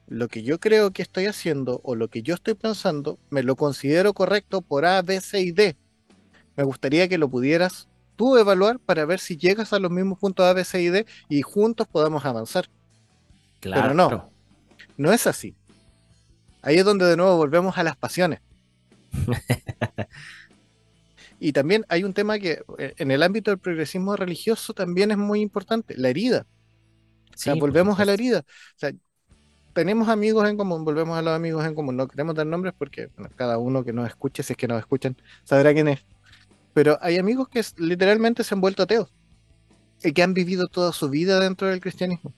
lo 0.08 0.28
que 0.30 0.44
yo 0.44 0.60
creo 0.60 0.92
que 0.92 1.02
estoy 1.02 1.26
haciendo 1.26 1.82
o 1.84 1.96
lo 1.96 2.08
que 2.08 2.22
yo 2.22 2.36
estoy 2.36 2.54
pensando, 2.54 3.20
me 3.30 3.44
lo 3.44 3.56
considero 3.56 4.14
correcto 4.14 4.62
por 4.62 4.86
A, 4.86 5.02
B, 5.02 5.20
C 5.20 5.42
y 5.42 5.52
D. 5.52 5.76
Me 6.56 6.64
gustaría 6.64 7.10
que 7.10 7.18
lo 7.18 7.30
pudieras 7.30 7.88
tú 8.16 8.38
evaluar 8.38 8.80
para 8.80 9.06
ver 9.06 9.20
si 9.20 9.38
llegas 9.38 9.74
a 9.74 9.80
los 9.80 9.92
mismos 9.92 10.18
puntos 10.18 10.46
A, 10.46 10.54
B, 10.54 10.64
C 10.64 10.82
y 10.82 10.90
D 10.90 11.06
y 11.28 11.42
juntos 11.42 11.88
podamos 11.88 12.24
avanzar. 12.26 12.70
Claro. 13.60 13.82
Pero 13.82 13.94
no, 13.94 14.30
no 14.96 15.12
es 15.12 15.28
así. 15.28 15.56
Ahí 16.62 16.78
es 16.78 16.86
donde 16.86 17.06
de 17.06 17.18
nuevo 17.18 17.38
volvemos 17.38 17.78
a 17.78 17.84
las 17.84 17.96
pasiones. 17.96 18.40
y 21.40 21.54
también 21.54 21.86
hay 21.90 22.04
un 22.04 22.14
tema 22.14 22.40
que 22.40 22.64
eh, 22.78 22.94
en 22.98 23.12
el 23.12 23.24
ámbito 23.24 23.52
del 23.52 23.60
progresismo 23.60 24.16
religioso 24.16 24.74
también 24.74 25.12
es 25.12 25.18
muy 25.18 25.42
importante, 25.42 25.96
la 25.98 26.10
herida. 26.10 26.46
O 27.34 27.38
sea, 27.38 27.54
volvemos 27.54 28.00
a 28.00 28.06
la 28.06 28.14
herida. 28.14 28.40
O 28.40 28.80
sea, 28.80 28.92
tenemos 29.74 30.10
amigos 30.10 30.50
en 30.50 30.58
común, 30.58 30.84
volvemos 30.84 31.16
a 31.18 31.22
los 31.22 31.34
amigos 31.36 31.64
en 31.64 31.76
común. 31.76 31.96
No 31.96 32.08
queremos 32.08 32.34
dar 32.34 32.48
nombres 32.48 32.74
porque 32.76 33.10
cada 33.36 33.60
uno 33.60 33.84
que 33.84 33.94
nos 33.94 34.08
escuche, 34.08 34.42
si 34.42 34.54
es 34.54 34.58
que 34.58 34.68
nos 34.68 34.80
escuchan, 34.80 35.16
sabrá 35.44 35.72
quién 35.74 35.88
es. 35.88 36.04
Pero 36.74 36.98
hay 37.00 37.18
amigos 37.18 37.48
que 37.48 37.62
literalmente 37.78 38.44
se 38.44 38.56
han 38.56 38.62
vuelto 38.62 38.84
ateos 38.84 39.14
y 40.04 40.14
que 40.14 40.24
han 40.24 40.34
vivido 40.34 40.68
toda 40.68 40.92
su 40.94 41.10
vida 41.10 41.40
dentro 41.40 41.68
del 41.68 41.80
cristianismo. 41.80 42.34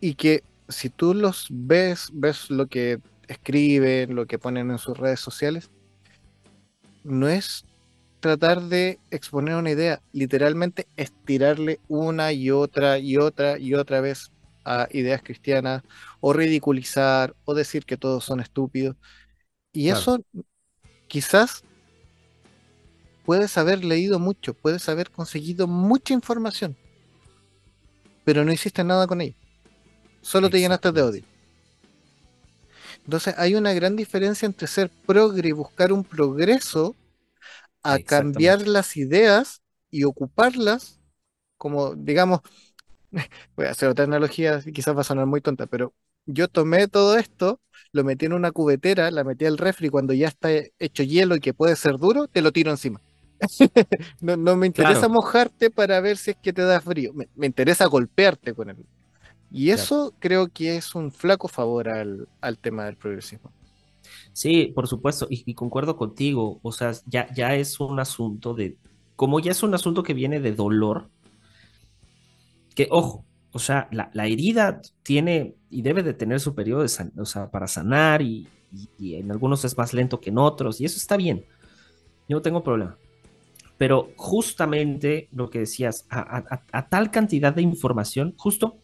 Y 0.00 0.14
que 0.14 0.42
si 0.70 0.90
tú 0.90 1.14
los 1.14 1.46
ves, 1.50 2.10
ves 2.12 2.50
lo 2.50 2.66
que 2.66 3.00
escriben, 3.28 4.14
lo 4.14 4.26
que 4.26 4.38
ponen 4.38 4.70
en 4.70 4.78
sus 4.78 4.96
redes 4.96 5.20
sociales, 5.20 5.70
no 7.04 7.28
es 7.28 7.64
tratar 8.20 8.62
de 8.62 8.98
exponer 9.10 9.56
una 9.56 9.70
idea, 9.70 10.02
literalmente 10.12 10.86
estirarle 10.96 11.80
una 11.88 12.32
y 12.32 12.50
otra 12.50 12.98
y 12.98 13.16
otra 13.16 13.58
y 13.58 13.74
otra 13.74 14.00
vez 14.00 14.30
a 14.64 14.88
ideas 14.90 15.22
cristianas, 15.22 15.82
o 16.20 16.32
ridiculizar, 16.32 17.34
o 17.44 17.54
decir 17.54 17.84
que 17.86 17.96
todos 17.96 18.24
son 18.24 18.40
estúpidos. 18.40 18.96
Y 19.72 19.88
eso 19.88 20.22
quizás 21.08 21.64
puedes 23.24 23.56
haber 23.56 23.84
leído 23.84 24.18
mucho, 24.18 24.52
puedes 24.52 24.88
haber 24.88 25.10
conseguido 25.10 25.66
mucha 25.66 26.12
información, 26.12 26.76
pero 28.24 28.44
no 28.44 28.52
hiciste 28.52 28.84
nada 28.84 29.06
con 29.06 29.22
ella 29.22 29.39
solo 30.20 30.50
te 30.50 30.60
llenaste 30.60 30.92
de 30.92 31.02
odio. 31.02 31.24
Entonces 33.04 33.34
hay 33.38 33.54
una 33.54 33.72
gran 33.72 33.96
diferencia 33.96 34.46
entre 34.46 34.66
ser 34.66 34.90
progre 35.06 35.48
y 35.48 35.52
buscar 35.52 35.92
un 35.92 36.04
progreso 36.04 36.94
a 37.82 37.98
cambiar 37.98 38.66
las 38.66 38.96
ideas 38.96 39.62
y 39.90 40.04
ocuparlas 40.04 41.00
como, 41.56 41.94
digamos, 41.94 42.40
voy 43.56 43.66
a 43.66 43.70
hacer 43.70 43.88
otra 43.88 44.04
analogía, 44.04 44.60
quizás 44.62 44.96
va 44.96 45.02
a 45.02 45.04
sonar 45.04 45.26
muy 45.26 45.40
tonta, 45.40 45.66
pero 45.66 45.92
yo 46.26 46.48
tomé 46.48 46.88
todo 46.88 47.18
esto, 47.18 47.60
lo 47.92 48.04
metí 48.04 48.26
en 48.26 48.32
una 48.32 48.52
cubetera, 48.52 49.10
la 49.10 49.24
metí 49.24 49.44
al 49.46 49.58
refri 49.58 49.88
cuando 49.90 50.14
ya 50.14 50.28
está 50.28 50.48
hecho 50.78 51.02
hielo 51.02 51.36
y 51.36 51.40
que 51.40 51.54
puede 51.54 51.76
ser 51.76 51.98
duro, 51.98 52.28
te 52.28 52.42
lo 52.42 52.52
tiro 52.52 52.70
encima. 52.70 53.00
no, 54.20 54.56
me 54.56 54.66
interesa 54.66 55.08
mojarte 55.08 55.70
para 55.70 56.00
ver 56.00 56.16
si 56.16 56.32
es 56.32 56.36
que 56.42 56.52
te 56.52 56.62
da 56.62 56.80
frío, 56.80 57.12
me, 57.14 57.28
me 57.34 57.46
interesa 57.46 57.86
golpearte 57.86 58.54
con 58.54 58.70
él. 58.70 58.76
Y 59.52 59.70
eso 59.70 60.14
creo 60.18 60.48
que 60.48 60.76
es 60.76 60.94
un 60.94 61.10
flaco 61.10 61.48
favor 61.48 61.88
al, 61.88 62.28
tema 62.60 62.84
del 62.84 62.96
progresismo. 62.96 63.52
Sí, 64.32 64.72
por 64.74 64.86
supuesto, 64.86 65.26
y, 65.28 65.54
concuerdo 65.54 65.96
contigo, 65.96 66.60
o 66.62 66.72
sea, 66.72 66.92
ya, 67.06 67.32
ya 67.34 67.54
es 67.56 67.80
un 67.80 67.98
asunto 67.98 68.54
de, 68.54 68.76
como 69.16 69.40
ya 69.40 69.50
es 69.50 69.62
un 69.62 69.74
asunto 69.74 70.02
que 70.02 70.14
viene 70.14 70.40
de 70.40 70.52
dolor, 70.52 71.10
que 72.74 72.86
ojo, 72.90 73.24
o 73.52 73.58
sea, 73.58 73.88
la, 73.90 74.26
herida 74.26 74.80
tiene 75.02 75.56
y 75.68 75.82
debe 75.82 76.04
de 76.04 76.14
tener 76.14 76.38
su 76.38 76.54
periodo 76.54 76.86
para 77.50 77.66
sanar 77.66 78.22
y, 78.22 78.48
en 79.00 79.32
algunos 79.32 79.64
es 79.64 79.76
más 79.76 79.92
lento 79.92 80.20
que 80.20 80.30
en 80.30 80.38
otros 80.38 80.80
y 80.80 80.84
eso 80.84 80.96
está 80.96 81.16
bien, 81.16 81.44
yo 82.28 82.36
no 82.36 82.42
tengo 82.42 82.62
problema. 82.62 82.96
Pero 83.76 84.12
justamente 84.16 85.28
lo 85.32 85.50
que 85.50 85.60
decías, 85.60 86.06
a 86.10 86.88
tal 86.88 87.10
cantidad 87.10 87.52
de 87.52 87.62
información, 87.62 88.34
justo 88.36 88.79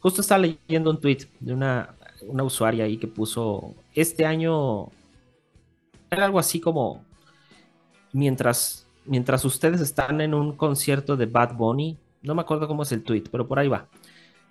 Justo 0.00 0.22
estaba 0.22 0.40
leyendo 0.40 0.90
un 0.90 1.00
tweet 1.00 1.28
de 1.40 1.52
una, 1.52 1.94
una 2.22 2.42
usuaria 2.42 2.84
ahí 2.84 2.96
que 2.96 3.06
puso, 3.06 3.74
este 3.94 4.24
año 4.24 4.88
era 6.10 6.24
algo 6.24 6.38
así 6.38 6.60
como, 6.60 7.04
mientras, 8.12 8.86
mientras 9.04 9.44
ustedes 9.44 9.80
están 9.80 10.20
en 10.20 10.34
un 10.34 10.56
concierto 10.56 11.16
de 11.16 11.26
Bad 11.26 11.54
Bunny, 11.54 11.96
no 12.22 12.34
me 12.34 12.42
acuerdo 12.42 12.66
cómo 12.66 12.82
es 12.82 12.92
el 12.92 13.02
tweet, 13.02 13.24
pero 13.30 13.46
por 13.46 13.58
ahí 13.58 13.68
va. 13.68 13.86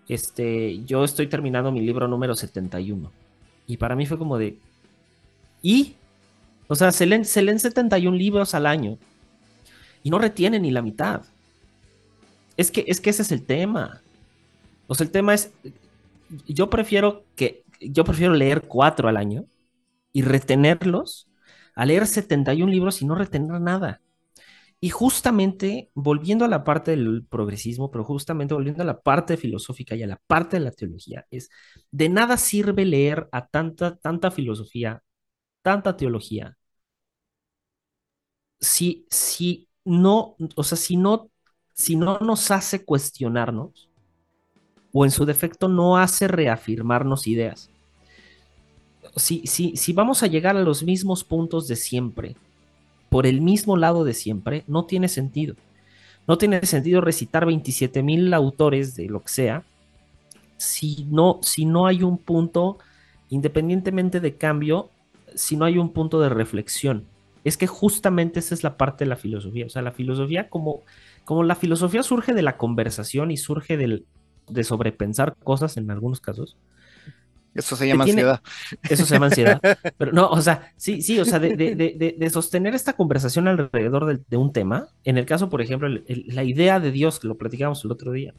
Este, 0.07 0.83
yo 0.85 1.03
estoy 1.03 1.27
terminando 1.27 1.71
mi 1.71 1.81
libro 1.81 2.07
número 2.07 2.35
71. 2.35 3.11
Y 3.67 3.77
para 3.77 3.95
mí 3.95 4.05
fue 4.05 4.17
como 4.17 4.37
de, 4.37 4.57
¿y? 5.61 5.95
O 6.67 6.75
sea, 6.75 6.91
se 6.91 7.05
leen, 7.05 7.25
se 7.25 7.41
leen 7.41 7.59
71 7.59 8.15
libros 8.15 8.55
al 8.55 8.65
año 8.65 8.97
y 10.03 10.09
no 10.09 10.17
retienen 10.17 10.63
ni 10.63 10.71
la 10.71 10.81
mitad. 10.81 11.21
Es 12.57 12.71
que, 12.71 12.83
es 12.87 12.99
que 12.99 13.11
ese 13.11 13.21
es 13.21 13.31
el 13.31 13.45
tema. 13.45 14.01
O 14.89 14.95
sea, 14.95 15.05
el 15.05 15.11
tema 15.11 15.35
es, 15.35 15.53
yo 16.47 16.69
prefiero 16.69 17.25
que, 17.35 17.63
yo 17.79 18.03
prefiero 18.03 18.33
leer 18.33 18.63
cuatro 18.63 19.07
al 19.07 19.17
año 19.17 19.45
y 20.13 20.23
retenerlos 20.23 21.29
a 21.75 21.85
leer 21.85 22.07
71 22.07 22.71
libros 22.71 23.01
y 23.01 23.05
no 23.05 23.15
retener 23.15 23.61
nada. 23.61 24.01
Y 24.81 24.89
justamente, 24.89 25.91
volviendo 25.93 26.45
a 26.45 26.47
la 26.47 26.63
parte 26.63 26.91
del 26.91 27.25
progresismo, 27.29 27.91
pero 27.91 28.03
justamente 28.03 28.53
volviendo 28.55 28.83
a 28.83 28.85
la 28.85 29.01
parte 29.01 29.37
filosófica 29.37 29.95
y 29.95 30.03
a 30.03 30.07
la 30.07 30.21
parte 30.27 30.57
de 30.57 30.65
la 30.65 30.71
teología, 30.71 31.25
es 31.31 31.49
de 31.91 32.09
nada 32.09 32.37
sirve 32.37 32.85
leer 32.85 33.29
a 33.31 33.47
tanta, 33.47 33.97
tanta 33.97 34.31
filosofía, 34.31 35.03
tanta 35.63 35.97
teología, 35.97 36.57
si, 38.59 39.07
si 39.09 39.69
no, 39.85 40.35
o 40.55 40.63
sea, 40.63 40.77
si 40.77 40.97
no, 40.97 41.31
si 41.73 41.95
no 41.95 42.19
nos 42.19 42.51
hace 42.51 42.85
cuestionarnos 42.85 43.88
o 44.91 45.05
en 45.05 45.11
su 45.11 45.25
defecto 45.25 45.67
no 45.67 45.97
hace 45.97 46.27
reafirmarnos 46.27 47.27
ideas. 47.27 47.69
Si, 49.15 49.45
si, 49.45 49.75
si 49.75 49.93
vamos 49.93 50.23
a 50.23 50.27
llegar 50.27 50.55
a 50.55 50.61
los 50.61 50.83
mismos 50.83 51.23
puntos 51.23 51.67
de 51.67 51.75
siempre, 51.75 52.35
por 53.09 53.25
el 53.25 53.41
mismo 53.41 53.77
lado 53.77 54.03
de 54.03 54.13
siempre, 54.13 54.63
no 54.67 54.85
tiene 54.85 55.07
sentido. 55.07 55.55
No 56.27 56.37
tiene 56.37 56.63
sentido 56.65 57.01
recitar 57.01 57.45
27 57.45 58.03
mil 58.03 58.33
autores 58.33 58.95
de 58.95 59.07
lo 59.07 59.21
que 59.21 59.29
sea 59.29 59.63
si 60.59 61.05
no, 61.09 61.39
si 61.41 61.65
no 61.65 61.87
hay 61.87 62.03
un 62.03 62.17
punto, 62.17 62.77
independientemente 63.29 64.19
de 64.19 64.35
cambio, 64.35 64.89
si 65.33 65.55
no 65.55 65.65
hay 65.65 65.77
un 65.77 65.93
punto 65.93 66.19
de 66.19 66.29
reflexión. 66.29 67.05
Es 67.45 67.55
que 67.55 67.65
justamente 67.65 68.39
esa 68.39 68.53
es 68.53 68.63
la 68.63 68.77
parte 68.77 69.05
de 69.05 69.09
la 69.09 69.15
filosofía. 69.15 69.65
O 69.65 69.69
sea, 69.69 69.81
la 69.81 69.93
filosofía 69.93 70.49
como, 70.49 70.83
como 71.23 71.43
la 71.43 71.55
filosofía 71.55 72.03
surge 72.03 72.33
de 72.33 72.41
la 72.41 72.57
conversación 72.57 73.31
y 73.31 73.37
surge 73.37 73.77
del, 73.77 74.05
de 74.49 74.63
sobrepensar 74.63 75.35
cosas 75.43 75.77
en 75.77 75.89
algunos 75.91 76.19
casos. 76.19 76.57
Eso 77.53 77.75
se 77.75 77.87
llama 77.87 78.03
ansiedad. 78.03 78.41
Eso 78.89 79.05
se 79.05 79.15
llama 79.15 79.27
ansiedad. 79.27 79.59
Pero 79.97 80.11
no, 80.11 80.29
o 80.29 80.41
sea, 80.41 80.71
sí, 80.77 81.01
sí, 81.01 81.19
o 81.19 81.25
sea, 81.25 81.39
de, 81.39 82.29
sostener 82.31 82.75
esta 82.75 82.93
conversación 82.93 83.47
alrededor 83.47 84.23
de, 84.23 84.37
un 84.37 84.53
tema. 84.53 84.89
En 85.03 85.17
el 85.17 85.25
caso, 85.25 85.49
por 85.49 85.61
ejemplo, 85.61 85.89
la 86.07 86.43
idea 86.43 86.79
de 86.79 86.91
Dios, 86.91 87.19
que 87.19 87.27
lo 87.27 87.35
platicamos 87.35 87.83
el 87.83 87.91
otro 87.91 88.11
día. 88.11 88.33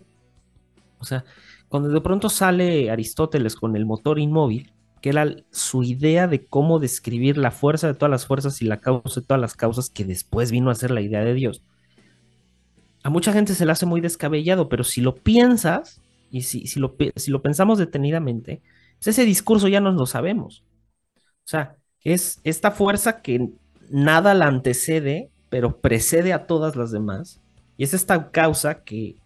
O 0.99 1.05
sea, 1.05 1.25
cuando 1.69 1.89
de 1.89 2.01
pronto 2.01 2.29
sale 2.29 2.91
Aristóteles 2.91 3.57
con 3.57 3.75
el 3.75 3.85
motor 3.85 4.19
inmóvil, 4.19 4.73
que 5.01 5.11
era 5.11 5.35
su 5.51 5.83
idea 5.83 6.29
de 6.29 6.45
cómo 6.47 6.79
describir 6.79 7.39
la 7.39 7.51
fuerza 7.51 7.87
de 7.87 7.95
todas 7.95 8.11
las 8.11 8.27
fuerzas 8.27 8.61
y 8.63 8.67
la 8.67 8.81
causa 8.81 9.21
de 9.21 9.27
todas 9.27 9.41
las 9.41 9.55
causas, 9.55 9.91
que 9.91 10.05
después 10.05 10.51
vino 10.51 10.71
a 10.71 10.75
ser 10.75 10.91
la 10.91 11.01
idea 11.01 11.25
de 11.25 11.35
Dios 11.35 11.63
a 13.03 13.11
mucha 13.11 13.33
gente 13.33 13.55
se 13.55 13.65
le 13.65 13.73
hace 13.73 13.87
muy 13.87 14.01
descabellado, 14.01 14.69
pero 14.69 14.85
si 14.85 15.01
lo 15.01 15.15
piensas 15.15 16.01
y 16.31 16.43
si, 16.43 16.67
si, 16.67 16.81
lo, 16.81 16.97
si 17.17 17.31
lo 17.31 17.43
pensamos 17.43 17.79
detenidamente, 17.79 18.63
pues 18.99 19.09
ese 19.09 19.25
discurso 19.25 19.69
ya 19.69 19.81
nos 19.81 19.97
lo 19.97 20.07
sabemos. 20.07 20.65
O 21.45 21.49
sea, 21.51 21.77
es 22.05 22.41
esta 22.45 22.71
fuerza 22.73 23.23
que 23.23 23.51
nada 23.91 24.35
la 24.35 24.47
antecede, 24.47 25.33
pero 25.49 25.81
precede 25.81 26.33
a 26.33 26.47
todas 26.47 26.77
las 26.77 26.93
demás. 26.93 27.43
Y 27.77 27.85
es 27.85 27.95
esta 27.95 28.31
causa 28.31 28.85
que 28.85 29.21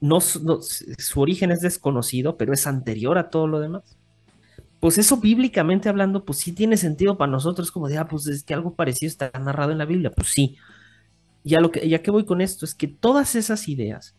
no, 0.00 0.20
su 0.20 1.20
origen 1.20 1.52
es 1.52 1.60
desconocido, 1.60 2.36
pero 2.36 2.52
es 2.52 2.66
anterior 2.66 3.18
a 3.18 3.30
todo 3.30 3.46
lo 3.46 3.60
demás. 3.60 3.98
pues 4.80 4.98
eso 4.98 5.18
bíblicamente 5.18 5.88
hablando, 5.88 6.24
pues 6.24 6.38
sí 6.40 6.52
tiene 6.52 6.76
sentido 6.76 7.16
para 7.18 7.30
nosotros, 7.32 7.70
como 7.70 7.88
de, 7.88 7.98
ah, 7.98 8.08
pues 8.08 8.26
es 8.26 8.44
que 8.44 8.54
algo 8.54 8.74
parecido 8.74 9.08
está 9.08 9.30
narrado 9.40 9.72
en 9.72 9.78
la 9.78 9.84
Biblia, 9.86 10.10
pues 10.12 10.28
sí. 10.28 10.56
Ya, 11.44 11.60
lo 11.60 11.70
que, 11.72 11.88
ya 11.88 12.02
que 12.02 12.10
voy 12.10 12.24
con 12.24 12.40
esto 12.40 12.64
es 12.64 12.74
que 12.74 12.88
todas 12.88 13.34
esas 13.34 13.68
ideas, 13.68 14.16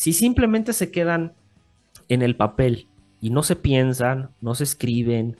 si 0.00 0.14
simplemente 0.14 0.72
se 0.72 0.90
quedan 0.90 1.34
en 2.08 2.22
el 2.22 2.34
papel 2.34 2.88
y 3.20 3.28
no 3.28 3.42
se 3.42 3.54
piensan, 3.54 4.30
no 4.40 4.54
se 4.54 4.64
escriben, 4.64 5.36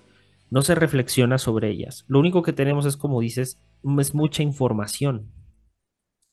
no 0.51 0.61
se 0.61 0.75
reflexiona 0.75 1.39
sobre 1.39 1.71
ellas, 1.71 2.05
lo 2.09 2.19
único 2.21 2.43
que 2.43 2.53
tenemos 2.53 2.85
es, 2.85 2.99
como 2.99 3.23
dices, 3.23 3.57
es 3.99 4.15
mucha 4.15 4.43
información 4.43 5.33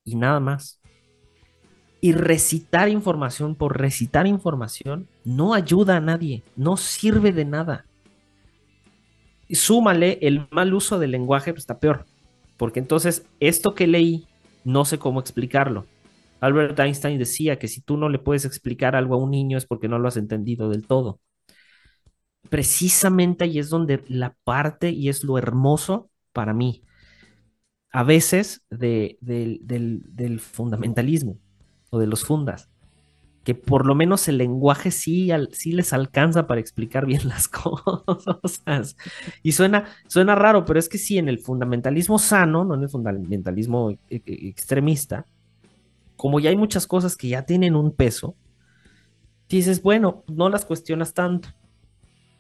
y 0.04 0.18
nada 0.18 0.42
más. 0.42 0.82
Y 2.02 2.12
recitar 2.12 2.90
información 2.90 3.56
por 3.56 3.80
recitar 3.80 4.28
información 4.28 5.08
no 5.24 5.54
ayuda 5.54 5.96
a 5.96 6.02
nadie, 6.02 6.44
no 6.58 6.76
sirve 6.76 7.32
de 7.32 7.46
nada. 7.46 7.86
Y 9.48 9.56
súmale 9.56 10.20
el 10.22 10.50
mal 10.52 10.74
uso 10.74 11.00
del 11.00 11.12
lenguaje, 11.12 11.54
pues 11.54 11.64
está 11.64 11.80
peor. 11.80 12.06
Porque 12.58 12.82
entonces 12.82 13.26
esto 13.40 13.74
que 13.74 13.88
leí, 13.88 14.28
no 14.66 14.84
sé 14.84 15.00
cómo 15.00 15.22
explicarlo. 15.22 15.86
Albert 16.40 16.80
Einstein 16.80 17.18
decía 17.18 17.58
que 17.60 17.68
si 17.68 17.82
tú 17.82 17.98
no 17.98 18.10
le 18.10 18.20
puedes 18.20 18.46
explicar 18.46 18.96
algo 18.96 19.16
a 19.16 19.18
un 19.18 19.32
niño 19.32 19.58
es 19.58 19.66
porque 19.66 19.88
no 19.88 20.00
lo 20.00 20.08
has 20.08 20.18
entendido 20.18 20.70
del 20.70 20.86
todo. 20.86 21.20
Precisamente 22.50 23.44
ahí 23.44 23.60
es 23.60 23.70
donde 23.70 24.04
la 24.08 24.36
parte 24.44 24.92
y 24.92 25.10
es 25.10 25.24
lo 25.24 25.38
hermoso 25.38 26.10
para 26.32 26.54
mí, 26.54 26.84
a 27.92 28.04
veces 28.04 28.64
del, 28.70 30.40
fundamentalismo 30.40 31.40
o 31.90 32.00
de 32.00 32.08
los 32.08 32.24
fundas, 32.24 32.70
que 33.44 33.56
por 33.56 33.86
lo 33.86 33.96
menos 33.96 34.28
el 34.28 34.38
lenguaje 34.38 34.92
sí, 34.92 35.30
sí 35.52 35.72
les 35.72 35.94
alcanza 35.94 36.48
para 36.48 36.62
explicar 36.62 37.06
bien 37.06 37.22
las 37.28 37.48
cosas. 37.48 38.96
Y 39.42 39.54
suena, 39.54 39.86
suena 40.08 40.36
raro, 40.36 40.64
pero 40.66 40.80
es 40.80 40.90
que 40.90 40.98
sí, 40.98 41.18
en 41.18 41.28
el 41.28 41.40
fundamentalismo 41.40 42.20
sano, 42.20 42.64
no 42.64 42.76
en 42.76 42.84
el 42.84 42.90
fundamentalismo 42.90 43.92
e, 43.92 43.98
e, 44.10 44.22
extremista, 44.26 45.26
como 46.18 46.40
ya 46.40 46.50
hay 46.50 46.58
muchas 46.58 46.88
cosas 46.88 47.16
que 47.16 47.30
ya 47.30 47.44
tienen 47.44 47.76
un 47.76 47.92
peso, 47.92 48.36
dices, 49.48 49.82
bueno, 49.82 50.24
no 50.28 50.50
las 50.50 50.66
cuestionas 50.66 51.14
tanto. 51.14 51.50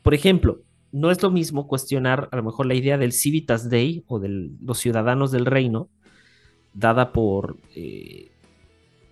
Por 0.01 0.13
ejemplo, 0.13 0.61
no 0.91 1.11
es 1.11 1.21
lo 1.21 1.31
mismo 1.31 1.67
cuestionar 1.67 2.27
a 2.31 2.35
lo 2.35 2.43
mejor 2.43 2.65
la 2.65 2.73
idea 2.73 2.97
del 2.97 3.13
Civitas 3.13 3.69
Day 3.69 4.03
o 4.07 4.19
de 4.19 4.49
los 4.61 4.79
ciudadanos 4.79 5.31
del 5.31 5.45
reino, 5.45 5.89
dada 6.73 7.13
por 7.13 7.57
eh, 7.75 8.31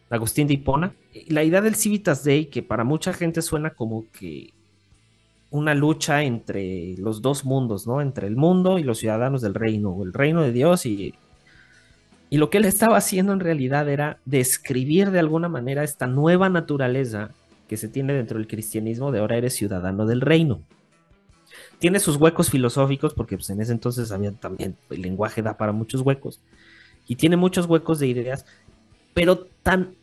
Agustín 0.09 0.47
de 0.47 0.55
Hipona. 0.55 0.95
La 1.27 1.43
idea 1.43 1.61
del 1.61 1.75
Civitas 1.75 2.23
Day, 2.23 2.47
que 2.47 2.63
para 2.63 2.83
mucha 2.83 3.13
gente 3.13 3.41
suena 3.41 3.71
como 3.71 4.05
que 4.11 4.53
una 5.51 5.75
lucha 5.75 6.23
entre 6.23 6.95
los 6.97 7.21
dos 7.21 7.45
mundos, 7.45 7.87
¿no? 7.87 8.01
Entre 8.01 8.27
el 8.27 8.35
mundo 8.35 8.79
y 8.79 8.83
los 8.83 8.97
ciudadanos 8.97 9.41
del 9.41 9.53
reino, 9.53 9.91
o 9.91 10.03
el 10.03 10.13
reino 10.13 10.41
de 10.41 10.51
Dios 10.51 10.85
y... 10.85 11.13
Y 12.35 12.37
lo 12.37 12.49
que 12.49 12.57
él 12.57 12.65
estaba 12.65 12.97
haciendo 12.97 13.31
en 13.31 13.39
realidad 13.39 13.87
era 13.87 14.19
describir 14.25 15.09
de 15.11 15.19
alguna 15.19 15.47
manera 15.47 15.85
esta 15.85 16.05
nueva 16.05 16.49
naturaleza 16.49 17.29
que 17.69 17.77
se 17.77 17.87
tiene 17.87 18.11
dentro 18.11 18.37
del 18.37 18.45
cristianismo 18.45 19.09
de 19.13 19.19
ahora 19.19 19.37
eres 19.37 19.53
ciudadano 19.53 20.05
del 20.05 20.19
reino. 20.19 20.59
Tiene 21.79 22.01
sus 22.01 22.17
huecos 22.17 22.49
filosóficos 22.49 23.13
porque 23.13 23.37
pues, 23.37 23.49
en 23.51 23.61
ese 23.61 23.71
entonces 23.71 24.11
había 24.11 24.33
también 24.33 24.75
el 24.89 25.01
lenguaje 25.01 25.41
da 25.41 25.55
para 25.55 25.71
muchos 25.71 26.01
huecos 26.01 26.41
y 27.07 27.15
tiene 27.15 27.37
muchos 27.37 27.67
huecos 27.67 27.99
de 27.99 28.07
ideas 28.07 28.45
pero 29.13 29.47
tan, 29.63 29.95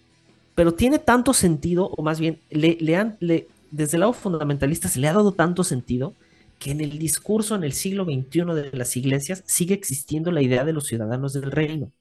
pero 0.54 0.72
tiene 0.72 0.98
tanto 0.98 1.34
sentido, 1.34 1.88
o 1.88 2.02
más 2.02 2.18
bien, 2.18 2.40
le, 2.48 2.78
le 2.80 2.96
han, 2.96 3.18
le, 3.20 3.46
desde 3.70 3.98
el 3.98 4.00
lado 4.00 4.14
fundamentalista 4.14 4.88
se 4.88 5.00
le 5.00 5.08
ha 5.08 5.12
dado 5.12 5.32
tanto 5.32 5.64
sentido 5.64 6.14
que 6.58 6.70
en 6.70 6.80
el 6.80 6.98
discurso 6.98 7.56
en 7.56 7.64
el 7.64 7.74
siglo 7.74 8.06
XXI 8.06 8.54
de 8.54 8.70
las 8.72 8.96
iglesias 8.96 9.42
sigue 9.44 9.74
existiendo 9.74 10.32
la 10.32 10.40
idea 10.40 10.64
de 10.64 10.72
los 10.72 10.86
ciudadanos 10.86 11.34
del 11.34 11.50
reino. 11.50 11.92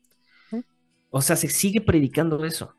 O 1.12 1.22
sea, 1.22 1.36
se 1.36 1.49
sigue 1.49 1.82
predicando 1.82 2.43
eso. 2.45 2.76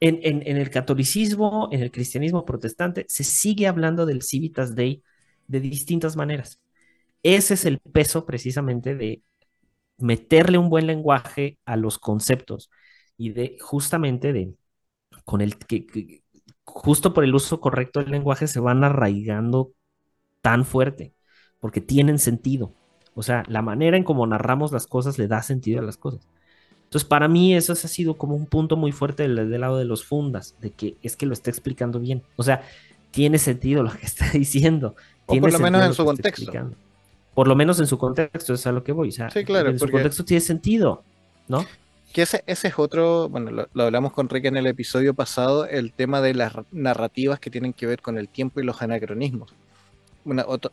En, 0.00 0.42
el 0.58 0.70
catolicismo, 0.70 1.68
en 1.70 1.80
el 1.80 1.92
cristianismo 1.92 2.44
protestante, 2.44 3.06
se 3.08 3.22
sigue 3.22 3.68
hablando 3.68 4.06
del 4.06 4.22
Civitas 4.22 4.74
Day 4.74 5.02
de 5.46 5.60
distintas 5.60 6.16
maneras. 6.16 6.60
Ese 7.22 7.54
es 7.54 7.64
el 7.66 7.78
peso 7.78 8.26
precisamente 8.26 8.96
de 8.96 9.22
meterle 9.98 10.58
un 10.58 10.70
buen 10.70 10.86
lenguaje 10.88 11.58
a 11.64 11.76
los 11.76 11.98
conceptos 11.98 12.70
y 13.16 13.30
de 13.30 13.58
justamente 13.60 14.32
de 14.32 14.54
con 15.24 15.40
el 15.40 15.56
que, 15.58 16.22
justo 16.64 17.14
por 17.14 17.24
el 17.24 17.34
uso 17.34 17.60
correcto 17.60 18.00
del 18.00 18.10
lenguaje 18.10 18.48
se 18.48 18.60
van 18.60 18.82
arraigando 18.84 19.72
tan 20.40 20.64
fuerte, 20.64 21.14
porque 21.60 21.80
tienen 21.80 22.18
sentido. 22.18 22.74
O 23.14 23.22
sea, 23.22 23.44
la 23.48 23.62
manera 23.62 23.96
en 23.96 24.04
cómo 24.04 24.26
narramos 24.26 24.72
las 24.72 24.86
cosas 24.86 25.18
le 25.18 25.28
da 25.28 25.42
sentido 25.42 25.80
a 25.80 25.84
las 25.84 25.96
cosas. 25.96 26.26
Entonces, 26.92 27.08
para 27.08 27.26
mí 27.26 27.54
eso 27.54 27.72
ha 27.72 27.76
sido 27.76 28.18
como 28.18 28.36
un 28.36 28.44
punto 28.44 28.76
muy 28.76 28.92
fuerte 28.92 29.22
del, 29.22 29.58
lado 29.58 29.78
de 29.78 29.86
los 29.86 30.04
fundas, 30.04 30.54
de 30.60 30.72
que 30.72 30.96
es 31.02 31.16
que 31.16 31.24
lo 31.24 31.32
está 31.32 31.48
explicando 31.48 31.98
bien. 31.98 32.22
O 32.36 32.42
sea, 32.42 32.68
tiene 33.10 33.38
sentido 33.38 33.82
lo 33.82 33.90
que 33.90 34.04
está 34.04 34.30
diciendo. 34.30 34.94
O 35.24 35.34
por 35.40 35.50
lo 35.50 35.58
menos 35.58 35.86
en 35.86 35.94
su 35.94 36.04
contexto. 36.04 36.52
Por 37.32 37.48
lo 37.48 37.56
menos 37.56 37.80
en 37.80 37.86
su 37.86 37.96
contexto, 37.96 38.52
es 38.52 38.66
a 38.66 38.72
lo 38.72 38.84
que 38.84 38.92
voy. 38.92 39.08
O 39.08 39.12
sea, 39.12 39.30
sí, 39.30 39.42
claro, 39.42 39.70
en 39.70 39.78
su 39.78 39.88
contexto 39.88 40.22
tiene 40.22 40.42
sentido, 40.42 41.02
¿no? 41.48 41.64
que 42.12 42.20
ese, 42.20 42.44
ese 42.46 42.68
es 42.68 42.78
otro, 42.78 43.30
bueno, 43.30 43.66
lo, 43.72 43.82
hablamos 43.82 44.12
con 44.12 44.28
Rick 44.28 44.44
en 44.44 44.58
el 44.58 44.66
episodio 44.66 45.14
pasado, 45.14 45.64
el 45.64 45.94
tema 45.94 46.20
de 46.20 46.34
las 46.34 46.52
narrativas 46.70 47.40
que 47.40 47.48
tienen 47.48 47.72
que 47.72 47.86
ver 47.86 48.02
con 48.02 48.18
el 48.18 48.28
tiempo 48.28 48.60
y 48.60 48.64
los 48.64 48.82
anacronismos. 48.82 49.54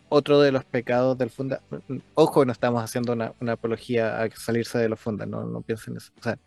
Otro, 0.10 0.40
de 0.42 0.52
los 0.52 0.64
pecados 0.64 1.18
del 1.18 1.30
funda, 1.30 1.62
ojo, 2.14 2.46
no 2.46 2.52
estamos 2.52 2.84
haciendo 2.84 3.14
una, 3.14 3.34
apología 3.52 4.22
a 4.22 4.30
salirse 4.32 4.78
de 4.78 4.90
los 4.90 5.00
fundas, 5.00 5.28
no, 5.28 5.46
no 5.46 5.62
piensen 5.62 5.98
eso, 5.98 6.12
o 6.20 6.24
sea, 6.24 6.38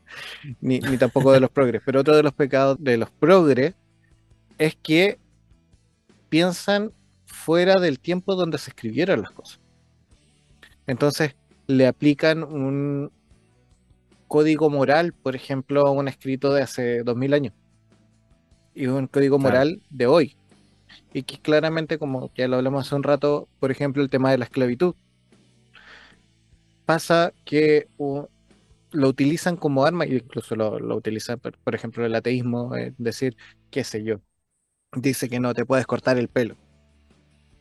ni, 0.61 0.81
ni 0.81 0.97
tampoco 0.99 1.33
de 1.33 1.41
los 1.41 1.51
progres, 1.53 1.83
pero 1.85 2.01
otro 2.01 2.17
de 2.17 2.23
los 2.23 2.33
pecados 2.33 2.77
de 2.81 2.97
los 2.97 3.11
progres 3.11 3.75
es 4.59 4.77
que 4.77 5.19
piensan 6.29 6.93
fuera 7.27 7.81
del 7.81 7.99
tiempo 7.99 8.35
donde 8.35 8.59
se 8.59 8.71
escribieron 8.71 9.23
las 9.23 9.31
cosas. 9.33 9.61
Entonces 10.87 11.35
le 11.67 11.87
aplican 11.87 12.43
un, 12.43 13.11
código 14.33 14.71
moral, 14.71 15.13
por 15.13 15.37
ejemplo, 15.37 15.93
un 15.93 16.09
escrito 16.09 16.55
de 16.55 16.63
hace 16.63 17.03
dos 17.03 17.15
mil 17.19 17.35
años 17.35 17.53
y 18.75 18.87
un 18.87 19.07
código 19.07 19.39
moral 19.39 19.83
de 19.91 20.07
hoy. 20.07 20.39
Y 21.13 21.25
que 21.25 21.39
claramente, 21.39 21.99
como 21.99 22.31
ya 22.35 22.49
lo 22.49 22.57
hablamos 22.57 22.87
hace 22.87 22.95
un 22.95 23.03
rato, 23.03 23.49
por 23.61 23.71
ejemplo, 23.71 24.03
el 24.03 24.11
tema 24.11 24.31
de 24.31 24.39
la 24.39 24.45
esclavitud. 24.45 24.95
Pasa 26.87 27.33
que 27.45 27.87
lo 28.93 29.09
utilizan 29.09 29.57
como 29.57 29.85
arma, 29.85 30.07
incluso 30.07 30.57
lo, 30.57 30.79
lo 30.79 30.97
utilizan, 30.97 31.39
por, 31.39 31.75
ejemplo, 31.75 32.05
el 32.05 32.15
ateísmo, 32.15 32.75
es 32.77 32.95
decir, 32.99 33.37
qué 33.71 33.85
sé 33.85 34.05
yo, 34.05 34.21
dice 34.95 35.29
que 35.29 35.41
no 35.41 35.55
te 35.55 35.65
puedes 35.65 35.87
cortar 35.87 36.19
el 36.19 36.29
pelo. 36.29 36.57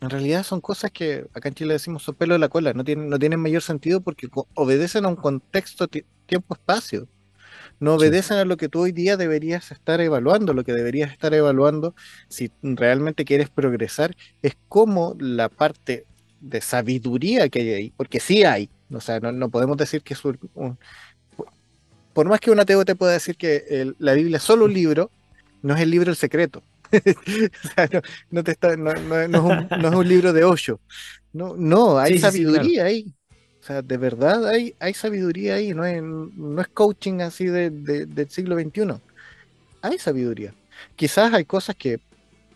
En 0.02 0.10
realidad 0.10 0.44
son 0.44 0.62
cosas 0.62 0.92
que 0.92 1.28
acá 1.34 1.50
en 1.50 1.56
Chile 1.56 1.74
decimos 1.74 2.04
son 2.04 2.16
pelo 2.16 2.34
de 2.34 2.40
la 2.40 2.50
cola, 2.50 2.74
no 2.74 2.84
tienen, 2.84 3.10
no 3.10 3.20
tienen 3.20 3.40
mayor 3.40 3.62
sentido 3.62 4.02
porque 4.02 4.28
obedecen 4.56 5.06
a 5.06 5.10
un 5.10 5.16
contexto 5.16 5.88
tiempo-espacio. 6.26 7.08
No 7.82 7.96
obedecen 7.96 8.38
a 8.38 8.46
lo 8.46 8.58
que 8.58 8.70
tú 8.70 8.82
hoy 8.82 8.92
día 8.92 9.18
deberías 9.18 9.72
estar 9.72 10.00
evaluando. 10.02 10.54
Lo 10.54 10.64
que 10.64 10.72
deberías 10.72 11.12
estar 11.12 11.34
evaluando, 11.34 11.96
si 12.30 12.52
realmente 12.62 13.26
quieres 13.26 13.50
progresar, 13.50 14.16
es 14.44 14.56
cómo 14.70 15.16
la 15.20 15.50
parte 15.50 16.06
de 16.42 16.62
sabiduría 16.62 17.50
que 17.50 17.62
hay 17.62 17.70
ahí, 17.74 17.94
porque 17.98 18.20
sí 18.20 18.44
hay, 18.44 18.70
o 18.92 19.02
sea, 19.02 19.20
no, 19.20 19.50
podemos 19.50 19.78
decir 19.78 20.04
que 20.04 20.14
es 20.14 20.24
un, 20.24 20.78
Por 22.14 22.28
más 22.28 22.40
que 22.40 22.52
un 22.52 22.60
ateo 22.60 22.86
te 22.86 22.96
pueda 22.96 23.14
decir 23.14 23.36
que 23.36 23.94
la 23.98 24.14
Biblia 24.14 24.38
es 24.38 24.44
solo 24.44 24.66
un 24.66 24.74
libro, 24.74 25.10
no 25.64 25.76
es 25.76 25.82
el 25.82 25.90
libro 25.90 26.12
el 26.12 26.18
secreto. 26.18 26.62
no, 28.32 28.44
te 28.44 28.52
está, 28.52 28.78
no, 28.78 28.94
no, 28.94 29.22
es 29.22 29.96
un, 29.96 30.08
libro 30.08 30.34
de 30.34 30.44
ocho. 30.44 30.80
No, 31.34 31.56
no 31.58 31.98
hay 31.98 32.20
sabiduría 32.20 32.86
ahí. 32.86 33.12
O 33.62 33.64
sea, 33.64 33.82
de 33.84 33.98
verdad 33.98 34.48
hay, 34.48 34.76
hay 34.80 34.94
sabiduría 34.96 35.56
ahí, 35.56 35.74
no 35.74 35.86
es, 35.86 36.02
no 36.02 36.62
es 36.62 36.68
coaching 36.70 37.22
así 37.22 37.46
de, 37.46 37.70
del 37.70 38.30
siglo 38.30 38.56
XXI. 38.56 39.04
Hay 39.82 40.00
sabiduría. 40.00 40.56
Quizás 40.96 41.34
hay 41.34 41.46
cosas 41.46 41.76
que, 41.76 42.02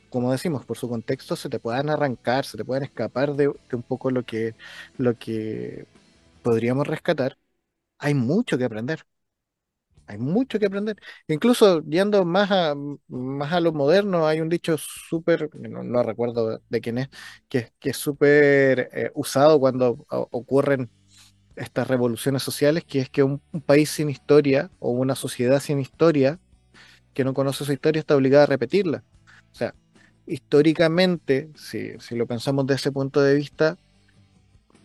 como 0.09 0.31
decimos, 0.31 0.65
por 0.65 0.77
su 0.77 0.89
contexto 0.89 1.35
se 1.35 1.49
te 1.49 1.59
puedan 1.59 1.89
arrancar, 1.89 2.45
se 2.45 2.57
te 2.57 2.65
puedan 2.65 2.83
escapar 2.83 3.35
de, 3.35 3.45
de 3.69 3.75
un 3.77 3.83
poco 3.83 4.11
lo 4.11 4.23
que, 4.25 4.55
lo 4.97 5.17
que 5.17 5.87
podríamos 6.43 6.87
rescatar. 6.87 7.37
Hay 7.99 8.13
mucho 8.15 8.57
que 8.57 8.65
aprender 8.65 9.05
hay 10.07 10.17
mucho 10.17 10.59
que 10.59 10.67
aprender. 10.67 10.97
Incluso 11.27 11.81
yendo 11.83 12.25
más 12.25 12.51
a, 12.51 12.75
más 13.07 13.53
a 13.53 13.59
lo 13.59 13.73
moderno, 13.73 14.27
hay 14.27 14.41
un 14.41 14.49
dicho 14.49 14.77
súper, 14.77 15.49
no, 15.55 16.03
recuerdo 16.03 16.61
de 16.69 16.81
quién 16.81 16.97
es, 16.97 17.09
que, 17.49 17.71
que 17.79 17.91
es 17.91 17.97
súper 17.97 18.89
eh, 18.93 19.11
usado 19.13 19.59
cuando 19.59 20.05
ocurren 20.09 20.89
estas 21.55 21.87
revoluciones 21.87 22.43
sociales, 22.43 22.83
que 22.85 22.99
es 22.99 23.09
que 23.09 23.23
un, 23.23 23.41
país 23.65 23.89
sin 23.89 24.09
historia 24.09 24.69
o 24.79 24.91
una 24.91 25.15
sociedad 25.15 25.59
sin 25.59 25.79
historia, 25.79 26.39
que 27.13 27.23
no 27.23 27.33
conoce 27.33 27.65
su 27.65 27.73
historia, 27.73 27.99
está 27.99 28.15
obligada 28.15 28.43
a 28.43 28.47
repetirla. 28.47 29.03
O 29.51 29.55
sea, 29.55 29.73
históricamente, 30.27 31.49
si, 31.55 31.97
si 31.99 32.15
lo 32.15 32.27
pensamos 32.27 32.67
desde 32.67 32.81
ese 32.81 32.91
punto 32.91 33.21
de 33.21 33.35
vista, 33.35 33.77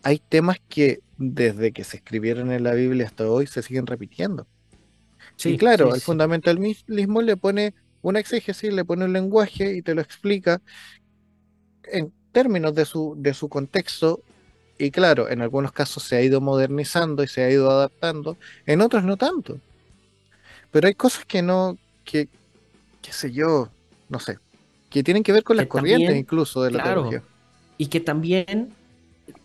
hay 0.03 0.19
temas 0.19 0.57
que 0.69 1.01
desde 1.17 1.71
que 1.71 1.83
se 1.83 1.97
escribieron 1.97 2.51
en 2.51 2.63
la 2.63 2.73
Biblia 2.73 3.05
hasta 3.05 3.29
hoy 3.29 3.47
se 3.47 3.61
siguen 3.61 3.85
repitiendo. 3.85 4.47
Sí, 5.41 5.53
y 5.53 5.57
claro, 5.57 5.91
sí, 5.91 5.91
el 5.93 6.01
sí. 6.01 6.01
fundamentalismo 6.01 7.21
le 7.21 7.37
pone 7.37 7.73
una 8.01 8.19
exégesis, 8.19 8.73
le 8.73 8.85
pone 8.85 9.05
un 9.05 9.13
lenguaje 9.13 9.75
y 9.75 9.81
te 9.81 9.95
lo 9.95 10.01
explica 10.01 10.61
en 11.83 12.13
términos 12.31 12.73
de 12.75 12.85
su, 12.85 13.15
de 13.17 13.33
su 13.33 13.49
contexto. 13.49 14.23
Y 14.77 14.91
claro, 14.91 15.29
en 15.29 15.41
algunos 15.41 15.71
casos 15.73 16.03
se 16.03 16.15
ha 16.17 16.21
ido 16.23 16.41
modernizando 16.41 17.23
y 17.23 17.27
se 17.27 17.43
ha 17.43 17.51
ido 17.51 17.69
adaptando, 17.71 18.39
en 18.65 18.81
otros 18.81 19.03
no 19.03 19.17
tanto. 19.17 19.61
Pero 20.71 20.87
hay 20.87 20.95
cosas 20.95 21.25
que 21.25 21.41
no, 21.41 21.79
que, 22.03 22.29
qué 23.01 23.13
sé 23.13 23.31
yo, 23.33 23.73
no 24.09 24.19
sé, 24.19 24.39
que 24.89 25.03
tienen 25.03 25.23
que 25.23 25.33
ver 25.33 25.43
con 25.43 25.57
Que 25.57 25.63
las 25.63 25.67
corrientes 25.67 26.15
incluso 26.17 26.63
de 26.63 26.71
la 26.71 26.79
claro, 26.79 27.09
teología. 27.09 27.27
y 27.77 27.87
que 27.89 27.99
también 28.01 28.77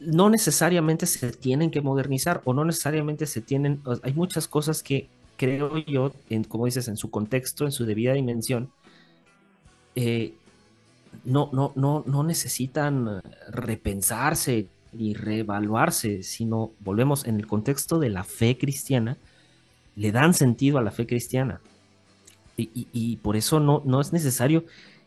no 0.00 0.30
necesariamente 0.30 1.06
se 1.06 1.32
tienen 1.32 1.70
que 1.70 1.80
modernizar 1.82 2.42
o 2.44 2.54
no 2.54 2.64
necesariamente 2.64 3.26
se 3.26 3.42
tienen, 3.42 3.82
hay 4.02 4.14
muchas 4.14 4.48
cosas 4.48 4.82
que 4.82 5.15
creo 5.36 5.76
yo, 5.78 6.12
en, 6.28 6.44
como 6.44 6.66
dices, 6.66 6.88
en 6.88 6.96
su 6.96 7.10
contexto, 7.10 7.64
en 7.64 7.72
su 7.72 7.84
debida 7.84 8.12
dimensión, 8.14 8.70
eh, 9.94 10.34
no, 11.24 11.50
no, 11.52 11.72
no, 11.74 12.04
no 12.06 12.22
necesitan 12.22 13.22
repensarse 13.48 14.68
ni 14.92 15.14
reevaluarse, 15.14 16.22
sino 16.22 16.72
volvemos 16.80 17.26
en 17.26 17.36
el 17.36 17.46
contexto 17.46 17.98
de 17.98 18.10
la 18.10 18.24
fe 18.24 18.56
cristiana, 18.58 19.18
le 19.94 20.12
dan 20.12 20.34
sentido 20.34 20.78
a 20.78 20.82
la 20.82 20.90
fe 20.90 21.06
cristiana. 21.06 21.60
Y, 22.58 23.16
por 23.18 23.36
eso 23.36 23.60
no, 23.60 23.82
no 23.84 24.00
es 24.00 24.14
necesario 24.14 24.64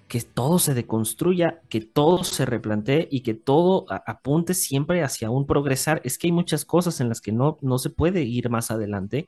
que 0.08 0.22
todo 0.22 0.60
se 0.60 0.76
deconstruya, 0.76 1.62
que 1.70 1.82
todo 1.82 2.24
se 2.24 2.46
replantee 2.46 3.08
y 3.10 3.22
que 3.22 3.34
todo 3.34 3.88
apunte 3.90 4.54
siempre 4.54 5.04
hacia 5.04 5.32
un 5.32 5.48
progresar. 5.48 6.00
Es 6.04 6.20
que 6.20 6.28
hay 6.28 6.32
muchas 6.32 6.64
cosas 6.64 7.02
en 7.02 7.10
las 7.10 7.22
que 7.22 7.32
no, 7.32 7.58
no 7.62 7.80
se 7.80 7.90
puede 7.90 8.22
ir 8.22 8.50
más 8.52 8.70
adelante, 8.70 9.28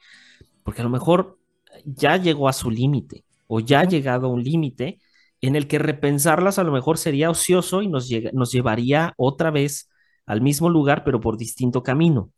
porque 0.64 0.82
a 0.82 0.84
lo 0.84 0.90
mejor 0.90 1.40
ya 1.86 2.18
llegó 2.18 2.48
a 2.48 2.54
su 2.54 2.70
límite 2.70 3.24
o 3.48 3.60
ya 3.60 3.82
ha 3.82 3.86
llegado 3.86 4.28
a 4.28 4.30
un 4.30 4.44
límite 4.44 5.00
en 5.42 5.56
el 5.56 5.68
que 5.68 5.80
repensarlas 5.80 6.60
a 6.60 6.64
lo 6.64 6.72
mejor 6.72 6.98
sería 6.98 7.30
ocioso 7.30 7.82
y 7.82 7.88
nos, 7.88 8.10
nos 8.34 8.52
llevaría 8.52 9.14
otra 9.18 9.52
vez 9.52 9.90
al 10.26 10.42
mismo 10.42 10.70
lugar, 10.70 11.04
pero 11.04 11.20
por 11.20 11.38
distinto 11.38 11.84
camino. 11.84 12.32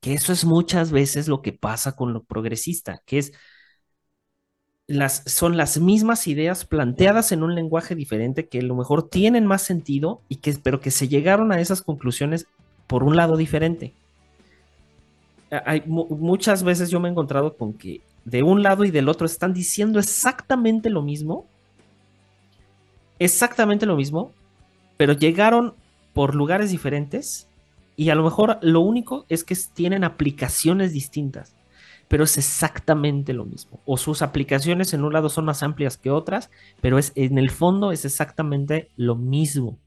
Que 0.00 0.14
eso 0.14 0.32
es 0.32 0.44
muchas 0.44 0.92
veces 0.92 1.28
lo 1.28 1.42
que 1.42 1.52
pasa 1.52 1.96
con 1.96 2.12
lo 2.12 2.24
progresista, 2.24 3.02
que 3.06 3.18
es 3.18 3.32
las, 4.86 5.22
son 5.26 5.56
las 5.56 5.78
mismas 5.78 6.26
ideas 6.26 6.64
planteadas 6.64 7.32
en 7.32 7.42
un 7.42 7.54
lenguaje 7.54 7.94
diferente 7.94 8.48
que 8.48 8.58
a 8.58 8.62
lo 8.62 8.74
mejor 8.74 9.08
tienen 9.08 9.46
más 9.46 9.62
sentido 9.62 10.22
y 10.28 10.36
que, 10.36 10.54
pero 10.62 10.80
que 10.80 10.90
se 10.90 11.08
llegaron 11.08 11.52
a 11.52 11.60
esas 11.60 11.82
conclusiones 11.82 12.46
por 12.86 13.02
un 13.02 13.16
lado 13.16 13.36
diferente. 13.36 13.94
Hay, 15.64 15.82
mu- 15.86 16.06
muchas 16.08 16.62
veces 16.62 16.90
yo 16.90 17.00
me 17.00 17.08
he 17.08 17.12
encontrado 17.12 17.56
con 17.56 17.72
que 17.74 18.00
de 18.24 18.42
un 18.42 18.62
lado 18.62 18.84
y 18.84 18.90
del 18.90 19.08
otro 19.08 19.26
están 19.26 19.52
diciendo 19.52 19.98
exactamente 19.98 20.90
lo 20.90 21.02
mismo, 21.02 21.46
exactamente 23.18 23.86
lo 23.86 23.96
mismo, 23.96 24.32
pero 24.96 25.12
llegaron 25.12 25.74
por 26.12 26.34
lugares 26.34 26.70
diferentes 26.70 27.48
y 27.96 28.10
a 28.10 28.14
lo 28.14 28.24
mejor 28.24 28.58
lo 28.62 28.80
único 28.80 29.24
es 29.28 29.44
que 29.44 29.56
tienen 29.74 30.04
aplicaciones 30.04 30.92
distintas 30.92 31.54
pero 32.08 32.24
es 32.24 32.36
exactamente 32.38 33.32
lo 33.32 33.46
mismo. 33.46 33.80
O 33.86 33.96
sus 33.96 34.22
aplicaciones 34.22 34.92
en 34.92 35.04
un 35.04 35.12
lado 35.12 35.30
son 35.30 35.46
más 35.46 35.62
amplias 35.62 35.96
que 35.96 36.10
otras, 36.10 36.50
pero 36.80 36.98
es 36.98 37.12
en 37.14 37.38
el 37.38 37.50
fondo 37.50 37.92
es 37.92 38.04
exactamente 38.04 38.90
lo 38.96 39.16
mismo. 39.16 39.78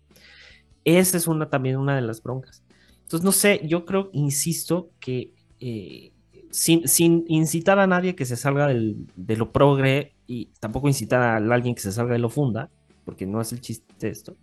Esa 0.84 1.18
es 1.18 1.28
una 1.28 1.50
también 1.50 1.78
una 1.78 1.96
de 1.96 2.02
las 2.02 2.24
broncas. 2.24 2.64
Entonces, 3.04 3.24
no 3.24 3.32
sé, 3.32 3.62
yo 3.66 3.86
creo, 3.86 4.10
insisto, 4.14 4.90
que 5.00 5.32
eh, 5.60 6.12
sin, 6.52 6.88
sin, 6.88 7.26
incitar 7.28 7.80
a 7.80 7.88
nadie 7.88 8.16
que 8.16 8.26
se 8.26 8.36
salga 8.36 8.68
de 8.68 9.36
lo 9.36 9.52
progre 9.52 10.14
y 10.28 10.48
tampoco 10.60 10.88
incitar 10.88 11.22
a 11.22 11.38
alguien 11.38 11.76
que 11.76 11.82
se 11.82 11.92
salga 11.92 12.14
de 12.14 12.20
lo 12.20 12.30
funda, 12.30 12.70
porque 13.06 13.26
no 13.26 13.42
es 13.42 13.52
el 13.52 13.62
chiste 13.62 14.10
esto, 14.10 14.36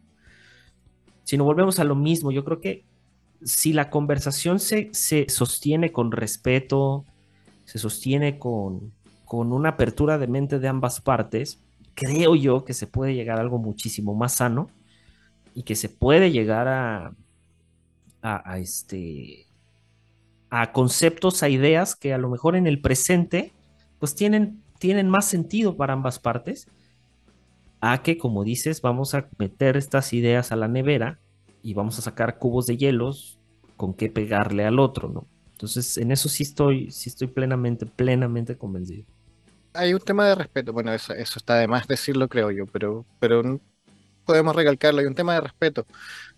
sino 1.24 1.44
volvemos 1.44 1.78
a 1.78 1.84
lo 1.84 1.94
mismo. 1.94 2.32
Yo 2.32 2.44
creo 2.44 2.60
que 2.60 2.84
si 3.42 3.72
la 3.72 3.90
conversación 3.90 4.58
se, 4.58 4.90
se 4.92 5.26
sostiene 5.28 5.92
con 5.92 6.12
respeto, 6.12 7.04
se 7.64 7.78
sostiene 7.78 8.38
con, 8.38 8.92
con 9.24 9.52
una 9.52 9.70
apertura 9.70 10.18
de 10.18 10.26
mente 10.26 10.58
de 10.58 10.68
ambas 10.68 11.00
partes, 11.00 11.60
creo 11.94 12.34
yo 12.34 12.64
que 12.64 12.74
se 12.74 12.86
puede 12.86 13.14
llegar 13.14 13.38
a 13.38 13.42
algo 13.42 13.58
muchísimo 13.58 14.14
más 14.14 14.34
sano 14.34 14.70
y 15.54 15.62
que 15.62 15.76
se 15.76 15.88
puede 15.88 16.32
llegar 16.32 16.68
a, 16.68 17.14
a 18.22 18.58
este 18.58 19.43
a 20.56 20.70
conceptos, 20.70 21.42
a 21.42 21.48
ideas 21.48 21.96
que 21.96 22.14
a 22.14 22.18
lo 22.18 22.30
mejor 22.30 22.54
en 22.54 22.68
el 22.68 22.80
presente 22.80 23.52
pues 23.98 24.14
tienen, 24.14 24.62
tienen 24.78 25.08
más 25.08 25.24
sentido 25.24 25.76
para 25.76 25.94
ambas 25.94 26.20
partes, 26.20 26.68
a 27.80 28.02
que 28.02 28.16
como 28.18 28.44
dices, 28.44 28.80
vamos 28.80 29.14
a 29.14 29.28
meter 29.36 29.76
estas 29.76 30.12
ideas 30.12 30.52
a 30.52 30.56
la 30.56 30.68
nevera 30.68 31.18
y 31.60 31.74
vamos 31.74 31.98
a 31.98 32.02
sacar 32.02 32.38
cubos 32.38 32.66
de 32.66 32.76
hielos 32.76 33.40
con 33.76 33.94
qué 33.94 34.08
pegarle 34.08 34.64
al 34.64 34.78
otro, 34.78 35.08
¿no? 35.08 35.26
Entonces, 35.50 35.98
en 35.98 36.12
eso 36.12 36.28
sí 36.28 36.44
estoy, 36.44 36.88
sí 36.92 37.08
estoy 37.08 37.26
plenamente, 37.26 37.84
plenamente 37.86 38.56
convencido. 38.56 39.06
Hay 39.72 39.92
un 39.92 40.00
tema 40.00 40.28
de 40.28 40.36
respeto, 40.36 40.72
bueno, 40.72 40.92
eso, 40.92 41.14
eso 41.14 41.40
está 41.40 41.56
de 41.56 41.66
más 41.66 41.88
decirlo, 41.88 42.28
creo 42.28 42.52
yo, 42.52 42.66
pero, 42.66 43.04
pero 43.18 43.60
podemos 44.24 44.54
recalcarlo, 44.54 45.00
hay 45.00 45.06
un 45.06 45.16
tema 45.16 45.34
de 45.34 45.40
respeto. 45.40 45.84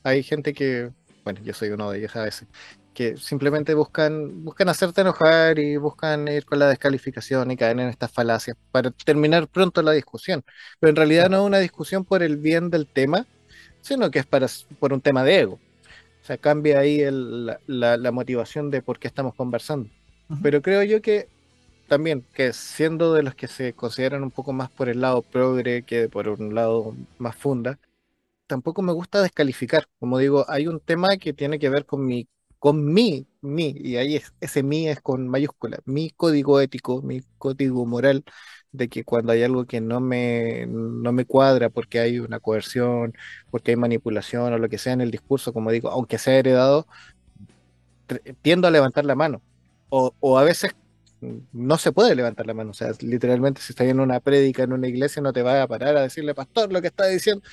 Hay 0.02 0.22
gente 0.22 0.54
que, 0.54 0.90
bueno, 1.22 1.40
yo 1.42 1.52
soy 1.52 1.68
uno 1.68 1.90
de 1.90 1.98
ellos 1.98 2.16
a 2.16 2.22
veces, 2.22 2.48
que 2.96 3.16
simplemente 3.18 3.74
buscan, 3.74 4.44
buscan 4.44 4.70
hacerte 4.70 5.02
enojar 5.02 5.60
y 5.60 5.78
buscan 5.78 6.28
ir 6.28 6.46
con 6.46 6.58
la 6.60 6.68
descalificación 6.68 7.50
y 7.52 7.58
caer 7.58 7.80
en 7.80 7.88
estas 7.90 8.12
falacias 8.12 8.56
para 8.72 8.90
terminar 8.92 9.48
pronto 9.48 9.82
la 9.82 9.92
discusión. 9.92 10.44
Pero 10.80 10.90
en 10.90 10.96
realidad 10.96 11.30
no 11.30 11.38
es 11.38 11.44
una 11.44 11.60
discusión 11.60 12.04
por 12.06 12.22
el 12.24 12.38
bien 12.38 12.70
del 12.70 12.88
tema, 12.88 13.28
sino 13.80 14.10
que 14.10 14.20
es 14.20 14.26
para, 14.26 14.48
por 14.78 14.92
un 14.94 15.02
tema 15.02 15.24
de 15.24 15.40
ego. 15.40 15.62
O 16.22 16.24
sea, 16.26 16.38
cambia 16.38 16.80
ahí 16.80 17.00
el- 17.00 17.46
la, 17.46 17.60
la- 17.66 17.96
la 17.96 18.12
motivación 18.12 18.70
de 18.70 18.82
por 18.82 18.98
qué 18.98 19.08
estamos 19.08 19.34
conversando. 19.34 19.90
Pero 20.40 20.62
creo 20.62 20.82
yo 20.84 21.02
que 21.02 21.30
también, 21.88 22.26
que 22.34 22.52
siendo 22.52 23.14
de 23.14 23.22
los 23.24 23.34
que 23.36 23.48
se 23.48 23.74
consideran 23.74 24.22
un 24.24 24.32
poco 24.32 24.52
más 24.52 24.70
por 24.70 24.88
el 24.88 25.00
lado 25.02 25.22
progre 25.22 25.84
que 25.84 26.08
por 26.08 26.28
un 26.28 26.54
lado 26.54 26.96
más 27.18 27.36
funda, 27.36 27.78
tampoco 28.46 28.82
me 28.82 28.92
gusta 28.92 29.22
descalificar. 29.22 29.86
Como 29.98 30.18
digo, 30.18 30.44
hay 30.48 30.66
un 30.68 30.80
tema 30.80 31.16
que 31.18 31.32
tiene 31.32 31.58
que 31.58 31.68
ver 31.70 31.86
con 31.86 32.04
mi, 32.06 32.28
con 32.66 32.84
mi, 32.92 33.28
mi, 33.42 33.76
y 33.78 33.96
ahí 33.96 34.16
es, 34.16 34.32
ese 34.40 34.64
mi 34.64 34.88
es 34.88 35.00
con 35.00 35.28
mayúscula, 35.28 35.78
mi 35.84 36.10
código 36.10 36.60
ético, 36.60 37.00
mi 37.00 37.20
código 37.38 37.86
moral, 37.86 38.24
de 38.72 38.88
que 38.88 39.04
cuando 39.04 39.30
hay 39.30 39.44
algo 39.44 39.66
que 39.66 39.80
no 39.80 40.00
me, 40.00 40.66
no 40.66 41.12
me 41.12 41.24
cuadra 41.24 41.70
porque 41.70 42.00
hay 42.00 42.18
una 42.18 42.40
coerción, 42.40 43.14
porque 43.52 43.70
hay 43.70 43.76
manipulación 43.76 44.52
o 44.52 44.58
lo 44.58 44.68
que 44.68 44.78
sea 44.78 44.94
en 44.94 45.00
el 45.00 45.12
discurso, 45.12 45.52
como 45.52 45.70
digo, 45.70 45.90
aunque 45.90 46.18
sea 46.18 46.34
heredado, 46.38 46.88
tiendo 48.42 48.66
a 48.66 48.72
levantar 48.72 49.04
la 49.04 49.14
mano. 49.14 49.42
O, 49.88 50.36
a 50.36 50.42
veces 50.42 50.74
no 51.52 51.78
se 51.78 51.92
puede 51.92 52.16
levantar 52.16 52.46
la 52.48 52.54
mano. 52.54 52.72
O 52.72 52.74
sea, 52.74 52.90
literalmente 53.00 53.60
si 53.60 53.74
estás 53.74 53.86
en 53.86 54.00
una 54.00 54.18
prédica 54.18 54.64
en 54.64 54.72
una 54.72 54.88
iglesia 54.88 55.22
no 55.22 55.32
te 55.32 55.42
vas 55.42 55.62
a 55.62 55.68
parar 55.68 55.96
a 55.96 56.02
decirle, 56.02 56.34
pastor, 56.34 56.72
lo 56.72 56.80
que 56.80 56.88
está 56.88 57.06
diciendo. 57.06 57.44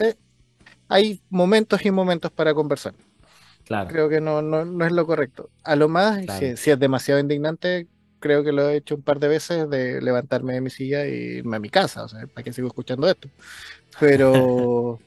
Eh, 0.00 0.14
hay 0.88 1.20
momentos 1.28 1.84
y 1.84 1.90
momentos 1.90 2.30
para 2.30 2.54
conversar. 2.54 2.94
Claro, 3.66 3.90
Creo 3.90 4.08
que 4.08 4.20
no, 4.20 4.42
no, 4.42 4.64
no 4.64 4.84
es 4.86 4.92
lo 4.92 5.06
correcto. 5.06 5.50
A 5.64 5.76
lo 5.76 5.88
más, 5.88 6.24
Claro. 6.24 6.38
si, 6.38 6.56
si 6.56 6.70
es 6.70 6.78
demasiado 6.78 7.20
indignante, 7.20 7.88
creo 8.18 8.42
que 8.44 8.52
lo 8.52 8.68
he 8.68 8.76
hecho 8.76 8.96
un 8.96 9.02
par 9.02 9.18
de 9.20 9.28
veces 9.28 9.68
de 9.70 10.00
levantarme 10.02 10.54
de 10.54 10.60
mi 10.60 10.70
silla 10.70 11.04
e 11.04 11.10
irme 11.38 11.56
a 11.56 11.60
mi 11.60 11.70
casa. 11.70 12.04
O 12.04 12.08
sea, 12.08 12.26
¿para 12.28 12.44
qué 12.44 12.52
sigo 12.52 12.68
escuchando 12.68 13.08
esto? 13.08 13.30
Pero, 14.00 15.02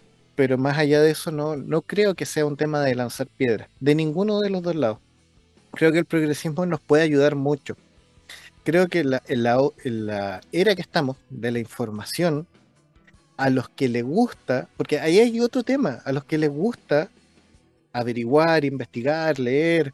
pero 0.34 0.58
más 0.58 0.78
allá 0.78 1.00
de 1.02 1.10
eso, 1.10 1.30
no, 1.30 1.56
no 1.56 1.82
creo 1.82 2.14
que 2.14 2.26
sea 2.26 2.46
un 2.46 2.56
tema 2.56 2.80
de 2.82 2.94
lanzar 2.94 3.28
piedras, 3.36 3.68
de 3.78 3.94
ninguno 3.94 4.40
de 4.40 4.50
los 4.50 4.62
dos 4.62 4.74
lados. 4.76 4.98
Creo 5.72 5.92
que 5.92 5.98
el 6.00 6.06
progresismo 6.06 6.66
nos 6.66 6.80
puede 6.82 7.04
ayudar 7.04 7.36
mucho. 7.36 7.76
Creo 8.64 8.88
que 8.88 9.04
la- 9.04 9.22
en, 9.26 9.42
la, 9.44 9.60
en 9.84 10.06
la 10.06 10.40
era 10.52 10.74
que 10.76 10.82
estamos 10.82 11.18
de 11.28 11.52
la 11.52 11.58
información, 11.60 12.48
a 13.36 13.50
los 13.50 13.68
que 13.70 13.88
les 13.88 14.04
gusta, 14.04 14.70
porque 14.76 15.00
ahí 15.00 15.18
hay 15.20 15.40
otro 15.40 15.64
tema, 15.64 16.00
a 16.04 16.12
los 16.12 16.24
que 16.24 16.38
les 16.38 16.50
gusta 16.50 17.10
averiguar, 17.92 18.64
investigar, 18.64 19.38
leer, 19.38 19.92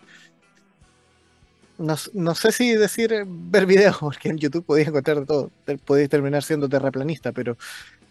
no, 1.78 1.94
no 2.12 2.34
sé 2.34 2.53
si 2.53 2.74
decir 2.74 3.12
eh, 3.12 3.24
ver 3.26 3.66
videos, 3.66 3.96
porque 4.01 4.28
en 4.28 4.38
YouTube 4.38 4.64
podéis 4.64 4.88
encontrar 4.88 5.20
de 5.20 5.26
todo, 5.26 5.51
podéis 5.84 6.09
terminar 6.09 6.42
siendo 6.42 6.68
terraplanista, 6.68 7.32
pero 7.32 7.57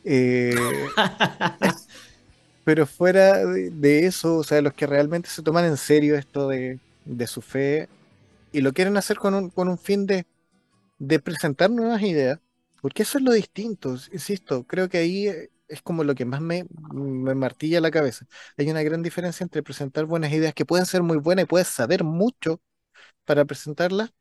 eh, 0.03 0.55
pero 2.63 2.85
fuera 2.85 3.45
de, 3.45 3.69
de 3.71 4.05
eso, 4.05 4.38
o 4.38 4.43
sea, 4.43 4.61
los 4.61 4.73
que 4.73 4.88
realmente 4.88 5.29
se 5.29 5.41
toman 5.41 5.65
en 5.65 5.77
serio 5.77 6.17
esto 6.17 6.47
de, 6.49 6.79
de 7.05 7.27
su 7.27 7.41
fe 7.41 7.88
y 8.51 8.61
lo 8.61 8.73
quieren 8.73 8.97
hacer 8.97 9.17
con 9.17 9.33
un, 9.33 9.49
con 9.49 9.69
un 9.69 9.77
fin 9.77 10.05
de, 10.05 10.25
de 10.99 11.19
presentar 11.19 11.69
nuevas 11.71 12.01
ideas, 12.03 12.39
porque 12.81 13.03
eso 13.03 13.17
es 13.19 13.23
lo 13.23 13.31
distinto, 13.33 13.95
insisto, 14.11 14.63
creo 14.65 14.89
que 14.89 14.97
ahí 14.99 15.27
eh, 15.29 15.49
es 15.68 15.82
como 15.82 16.03
lo 16.03 16.15
que 16.15 16.26
más 16.26 16.41
me, 16.41 16.65
martilla 17.36 17.82
la 17.82 17.91
cabeza. 17.91 18.26
Hay 18.57 18.70
una 18.70 18.84
gran 18.84 19.03
diferencia 19.03 19.43
entre 19.43 19.63
presentar 19.63 20.05
buenas 20.05 20.32
ideas 20.32 20.53
que 20.53 20.65
pueden 20.65 20.86
ser 20.86 21.03
muy 21.03 21.18
buenas 21.18 21.43
y 21.43 21.47
puedes 21.47 21.68
saber 21.68 22.03
mucho 22.03 22.61
para 23.26 23.45
presentarlas 23.45 24.11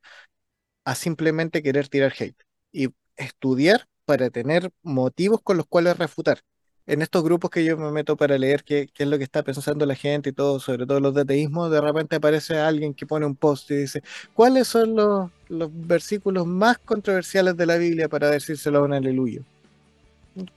a 0.84 0.94
simplemente 0.94 1.62
querer 1.62 1.88
tirar 1.88 2.14
hate 2.18 2.36
y 2.72 2.88
estudiar 3.16 3.88
para 4.04 4.30
tener 4.30 4.70
motivos 4.82 5.40
con 5.42 5.56
los 5.56 5.66
cuales 5.66 5.98
refutar. 5.98 6.40
En 6.86 7.02
estos 7.02 7.24
grupos 7.24 7.50
que 7.50 7.64
yo 7.64 7.76
me 7.76 7.90
meto 7.90 8.16
para 8.16 8.38
leer 8.38 8.62
qué, 8.64 8.88
es 8.96 9.08
lo 9.08 9.18
que 9.18 9.24
está 9.24 9.42
pensando 9.42 9.84
la 9.86 9.96
gente 9.96 10.30
y 10.30 10.32
todo, 10.32 10.60
sobre 10.60 10.86
todo 10.86 11.00
los 11.00 11.14
de 11.14 11.22
ateísmo, 11.22 11.68
de 11.68 11.80
repente 11.80 12.16
aparece 12.16 12.58
alguien 12.58 12.94
que 12.94 13.06
pone 13.06 13.26
un 13.26 13.34
post 13.34 13.70
y 13.72 13.76
dice, 13.76 14.02
¿cuáles 14.34 14.68
son 14.68 14.94
los, 14.94 15.30
los 15.48 15.70
versículos 15.72 16.46
más 16.46 16.78
controversiales 16.78 17.56
de 17.56 17.66
la 17.66 17.76
Biblia 17.76 18.08
para 18.08 18.30
decírselo 18.30 18.78
a 18.78 18.82
un 18.82 18.92
aleluya? 18.92 19.42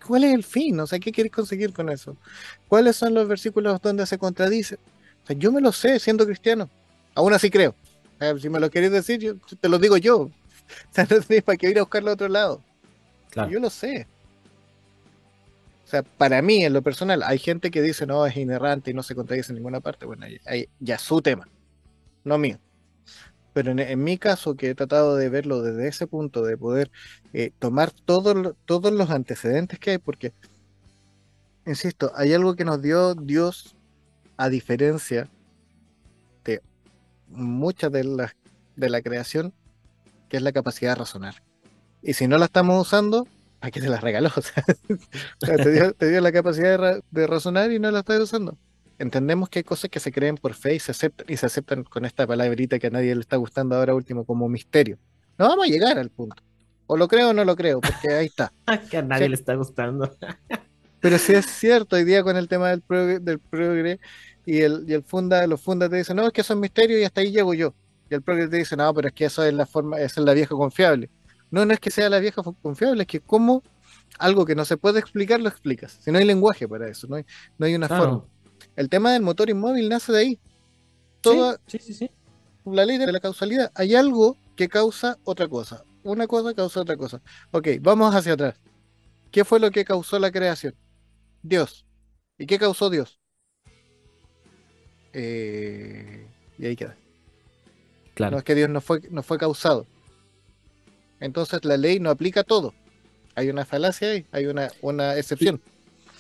¿Cuál 0.06 0.26
es 0.26 0.34
el 0.34 0.44
fin? 0.44 0.80
O 0.80 0.88
sea, 0.88 1.00
¿qué 1.00 1.12
quieres 1.12 1.32
conseguir 1.32 1.74
con 1.74 1.90
eso? 1.90 2.16
¿Cuáles 2.68 2.96
son 2.96 3.14
los 3.14 3.28
versículos 3.28 3.82
donde 3.82 4.06
se 4.06 4.18
contradice? 4.18 4.76
O 4.76 5.28
sea, 5.28 5.36
yo 5.38 5.52
me 5.52 5.62
lo 5.62 5.72
sé 5.72 6.00
siendo 6.00 6.26
cristiano. 6.26 6.70
Aún 7.16 7.34
así 7.34 7.50
creo. 7.50 7.76
Sea, 8.20 8.38
si 8.38 8.50
me 8.50 8.60
lo 8.60 8.70
querés 8.70 8.92
decir, 8.92 9.20
yo, 9.20 9.36
te 9.60 9.70
lo 9.70 9.80
digo 9.80 9.98
yo. 9.98 10.30
O 10.70 10.94
sea, 10.94 11.08
no 11.10 11.20
sé 11.20 11.42
para 11.42 11.58
qué 11.58 11.68
ir 11.72 11.80
a 11.80 11.82
buscarlo 11.82 12.12
a 12.12 12.14
otro 12.14 12.28
lado. 12.28 12.62
Claro. 13.32 13.50
Yo 13.50 13.60
lo 13.60 13.72
sé. 13.72 14.06
O 15.84 15.90
sea, 15.90 16.04
para 16.04 16.44
mí, 16.44 16.64
en 16.64 16.74
lo 16.74 16.84
personal, 16.84 17.24
hay 17.24 17.40
gente 17.40 17.72
que 17.72 17.82
dice, 17.82 18.06
no, 18.06 18.24
es 18.28 18.38
inerrante 18.38 18.92
y 18.92 18.94
no 18.94 19.02
se 19.02 19.16
contradice 19.16 19.52
en 19.52 19.56
ninguna 19.56 19.80
parte. 19.80 20.06
Bueno, 20.06 20.28
ahí, 20.28 20.40
ahí 20.46 20.70
ya 20.80 20.94
es 20.96 21.02
su 21.02 21.24
tema, 21.24 21.48
no 22.24 22.38
mío. 22.38 22.60
Pero 23.60 23.72
en, 23.72 23.80
en 23.80 24.02
mi 24.02 24.18
caso, 24.18 24.56
que 24.56 24.70
he 24.70 24.74
tratado 24.74 25.18
de 25.18 25.28
verlo 25.28 25.62
desde 25.62 25.90
ese 25.90 26.08
punto, 26.08 26.44
de 26.44 26.58
poder 26.58 26.90
eh, 27.34 27.52
tomar 27.60 27.92
todo 27.92 28.54
todos 28.64 28.94
los 28.94 29.10
antecedentes 29.10 29.80
que 29.80 29.92
hay, 29.92 29.98
porque, 29.98 30.32
insisto, 31.66 32.14
hay 32.16 32.32
algo 32.32 32.56
que 32.56 32.64
nos 32.64 32.82
dio 32.82 33.16
Dios 33.16 33.76
a 34.38 34.48
diferencia 34.48 35.28
de 36.46 36.62
muchas 37.28 37.92
de 37.92 38.06
las 38.06 38.34
de 38.78 38.90
la 38.90 39.02
creación, 39.02 39.54
que 40.30 40.38
es 40.38 40.44
la 40.44 40.54
capacidad 40.54 40.92
de 40.92 41.00
razonar. 41.00 41.44
Y 42.02 42.14
si 42.14 42.30
no 42.30 42.38
la 42.38 42.46
estamos 42.46 42.88
usando, 42.88 43.28
¿a 43.60 43.72
qué 43.72 43.82
te 43.82 43.90
la 43.90 44.00
regaló? 44.00 44.32
Te, 45.42 45.70
dio, 45.70 45.92
te 45.92 46.10
dio 46.10 46.22
la 46.22 46.32
capacidad 46.32 47.04
de 47.12 47.28
razonar 47.28 47.74
y 47.74 47.80
no 47.80 47.92
la 47.92 48.00
estás 48.00 48.22
usando. 48.22 48.58
Entendemos 49.00 49.50
que 49.50 49.60
hay 49.60 49.64
cosas 49.64 49.90
que 49.90 50.00
se 50.00 50.12
creen 50.12 50.36
por 50.36 50.54
fe 50.54 50.76
y 50.76 50.80
se 50.80 50.92
aceptan, 50.92 51.26
y 51.30 51.38
se 51.38 51.46
aceptan 51.46 51.84
con 51.84 52.06
esta 52.06 52.28
palabrita 52.28 52.78
que 52.80 52.88
a 52.88 52.90
nadie 52.90 53.16
le 53.16 53.22
está 53.22 53.38
gustando 53.38 53.76
ahora 53.76 53.96
último 53.96 54.26
como 54.26 54.48
misterio. 54.50 54.98
No 55.38 55.48
vamos 55.48 55.66
a 55.68 55.70
llegar 55.70 55.98
al 55.98 56.10
punto. 56.10 56.44
O 56.86 56.98
lo 56.98 57.08
creo 57.08 57.30
o 57.30 57.34
no 57.34 57.46
lo 57.46 57.56
creo, 57.56 57.80
porque 57.80 58.14
ahí 58.14 58.26
está. 58.26 58.52
que 58.92 58.98
a 58.98 59.02
nadie 59.02 59.24
Sí. 59.26 59.30
le 59.30 59.36
está 59.36 59.56
gustando. 59.56 60.14
Pero 61.00 61.18
sí 61.18 61.34
es 61.34 61.46
cierto, 61.46 61.96
hoy 61.96 62.04
día 62.04 62.24
con 62.24 62.36
el 62.36 62.50
tema 62.50 62.70
del 62.70 62.82
progre, 62.82 63.20
del 63.20 63.40
progre 63.40 64.00
y 64.46 64.60
el, 64.60 64.84
y 64.86 64.94
el 64.94 65.04
funda, 65.04 65.48
los 65.48 65.62
fundas 65.62 65.90
te 65.90 65.96
dicen, 65.96 66.18
no, 66.18 66.28
es 66.28 66.34
que 66.34 66.42
eso 66.42 66.54
es 66.54 66.60
misterio 66.60 67.00
y 67.00 67.04
hasta 67.06 67.22
ahí 67.22 67.32
llego 67.32 67.54
yo. 67.54 67.74
Y 68.10 68.16
el 68.16 68.22
progre 68.22 68.50
te 68.50 68.58
dice, 68.58 68.76
no, 68.76 68.94
pero 68.94 69.08
es 69.08 69.14
que 69.14 69.26
eso 69.26 69.44
es 69.46 69.54
la 69.54 69.66
forma, 69.66 69.98
esa 70.02 70.20
es 70.20 70.26
la 70.26 70.34
vieja 70.34 70.50
confiable. 70.56 71.10
No, 71.52 71.66
no 71.66 71.74
es 71.74 71.80
que 71.80 71.90
sea 71.90 72.10
la 72.10 72.20
vieja 72.20 72.42
confiable, 72.62 73.04
es 73.04 73.08
que 73.08 73.22
como 73.22 73.64
algo 74.18 74.46
que 74.46 74.56
no 74.56 74.66
se 74.66 74.76
puede 74.76 75.00
explicar, 75.00 75.40
lo 75.40 75.48
explicas. 75.48 75.98
Si 76.02 76.12
no 76.12 76.18
hay 76.18 76.26
lenguaje 76.26 76.68
para 76.68 76.90
eso, 76.90 77.08
no 77.08 77.16
hay, 77.16 77.24
no 77.58 77.66
hay 77.66 77.76
una 77.76 77.88
Claro. 77.88 78.04
forma. 78.04 78.24
El 78.80 78.88
tema 78.88 79.12
del 79.12 79.22
motor 79.22 79.50
inmóvil 79.50 79.90
nace 79.90 80.14
de 80.14 80.20
ahí. 80.20 80.40
Toda 81.20 81.60
Sí, 81.68 81.80
sí, 81.80 81.80
sí, 81.80 81.94
sí. 81.94 82.12
la 82.64 82.86
ley 82.86 82.98
de 82.98 83.12
la 83.12 83.20
causalidad. 83.20 83.74
Hay 83.76 83.94
algo 83.94 84.38
que 84.56 84.70
causa 84.70 85.18
otra 85.26 85.50
cosa. 85.50 85.84
Una 86.02 86.28
cosa 86.28 86.54
causa 86.54 86.80
otra 86.80 86.96
cosa. 86.96 87.22
Ok, 87.52 87.68
vamos 87.82 88.16
hacia 88.16 88.32
atrás. 88.32 88.56
¿Qué 89.32 89.44
fue 89.44 89.60
lo 89.60 89.70
que 89.72 89.84
causó 89.84 90.18
la 90.18 90.32
creación? 90.32 90.76
Dios. 91.44 91.86
¿Y 92.38 92.46
qué 92.46 92.58
causó 92.58 92.90
Dios? 92.90 93.20
Eh, 95.12 96.26
y 96.58 96.66
ahí 96.66 96.78
queda. 96.78 96.96
Claro. 98.14 98.32
No 98.32 98.38
es 98.38 98.44
que 98.46 98.56
Dios 98.56 98.70
no 98.70 98.80
fue, 98.80 99.02
no 99.12 99.24
fue 99.24 99.38
causado. 99.38 99.88
Entonces 101.20 101.66
la 101.66 101.76
ley 101.76 102.00
no 102.00 102.12
aplica 102.12 102.46
todo. 102.46 102.74
Hay 103.36 103.50
una 103.50 103.66
falacia 103.66 104.12
ahí, 104.12 104.26
hay 104.32 104.46
una, 104.46 104.70
una 104.82 105.18
excepción. 105.18 105.62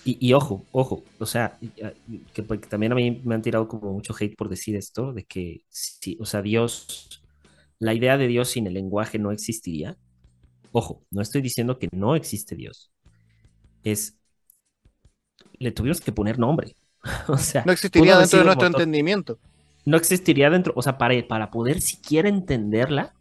Y, 0.03 0.17
y 0.25 0.33
ojo, 0.33 0.67
ojo, 0.71 1.03
o 1.19 1.25
sea, 1.25 1.57
y- 1.61 1.81
a- 1.83 1.93
que, 2.33 2.43
porque 2.43 2.67
también 2.67 2.91
a 2.93 2.95
mí 2.95 3.21
me 3.23 3.35
han 3.35 3.41
tirado 3.41 3.67
como 3.67 3.91
mucho 3.93 4.13
hate 4.19 4.35
por 4.37 4.49
decir 4.49 4.75
esto, 4.75 5.13
de 5.13 5.25
que 5.25 5.63
sí, 5.69 6.17
o 6.21 6.25
sea, 6.25 6.41
Dios, 6.41 7.09
la 7.79 7.93
idea 7.93 8.17
de 8.17 8.27
Dios 8.27 8.49
sin 8.49 8.67
el 8.67 8.73
lenguaje 8.75 9.19
no 9.19 9.31
existiría. 9.31 9.97
Ojo, 10.71 11.05
no 11.11 11.21
estoy 11.21 11.41
diciendo 11.41 11.79
que 11.79 11.89
no 11.93 12.15
existe 12.15 12.55
Dios. 12.55 12.91
Es, 13.83 14.19
le 15.59 15.71
tuvimos 15.71 16.01
que 16.01 16.11
poner 16.11 16.39
nombre. 16.39 16.75
O 17.29 17.37
sea, 17.37 17.65
No 17.65 17.71
existiría 17.71 18.17
dentro 18.17 18.39
de 18.39 18.45
nuestro 18.45 18.67
entendimiento. 18.67 19.39
no 19.85 19.97
existiría 19.97 20.49
dentro, 20.49 20.73
o 20.75 20.81
sea, 20.81 20.97
para, 20.97 21.15
para 21.27 21.51
poder 21.51 21.81
siquiera 21.81 22.29
entenderla, 22.29 23.13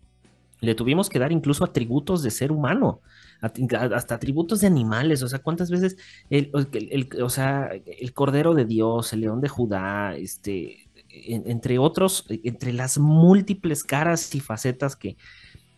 le 0.60 0.74
tuvimos 0.74 1.10
que 1.10 1.18
dar 1.18 1.32
incluso 1.32 1.64
atributos 1.64 2.22
de 2.22 2.30
ser 2.30 2.52
humano, 2.52 3.02
hasta 3.40 4.14
atributos 4.16 4.60
de 4.60 4.66
animales, 4.66 5.22
o 5.22 5.28
sea, 5.28 5.38
cuántas 5.40 5.70
veces, 5.70 5.96
el, 6.30 6.50
el- 6.72 7.22
o 7.22 7.30
sea, 7.30 7.70
el 7.86 8.12
Cordero 8.12 8.54
de 8.54 8.64
Dios, 8.64 9.12
el 9.12 9.20
León 9.22 9.40
de 9.40 9.48
Judá, 9.48 10.16
este, 10.16 10.88
en- 11.10 11.48
entre 11.50 11.78
otros, 11.78 12.24
entre 12.44 12.72
las 12.72 12.98
múltiples 12.98 13.84
caras 13.84 14.34
y 14.34 14.40
facetas 14.40 14.96
que 14.96 15.16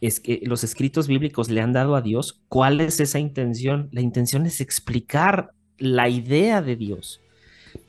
es 0.01 0.19
que 0.21 0.41
los 0.45 0.65
escritos 0.65 1.09
bíblicos 1.09 1.51
le 1.51 1.61
han 1.61 1.73
dado 1.75 1.95
a 1.95 2.01
Dios, 2.03 2.41
¿cuál 2.49 2.81
es 2.81 3.01
esa 3.01 3.19
intención? 3.19 3.89
La 3.93 4.01
intención 4.01 4.47
es 4.47 4.61
explicar 4.63 5.53
la 5.79 6.09
idea 6.09 6.63
de 6.63 6.77
Dios. 6.77 7.21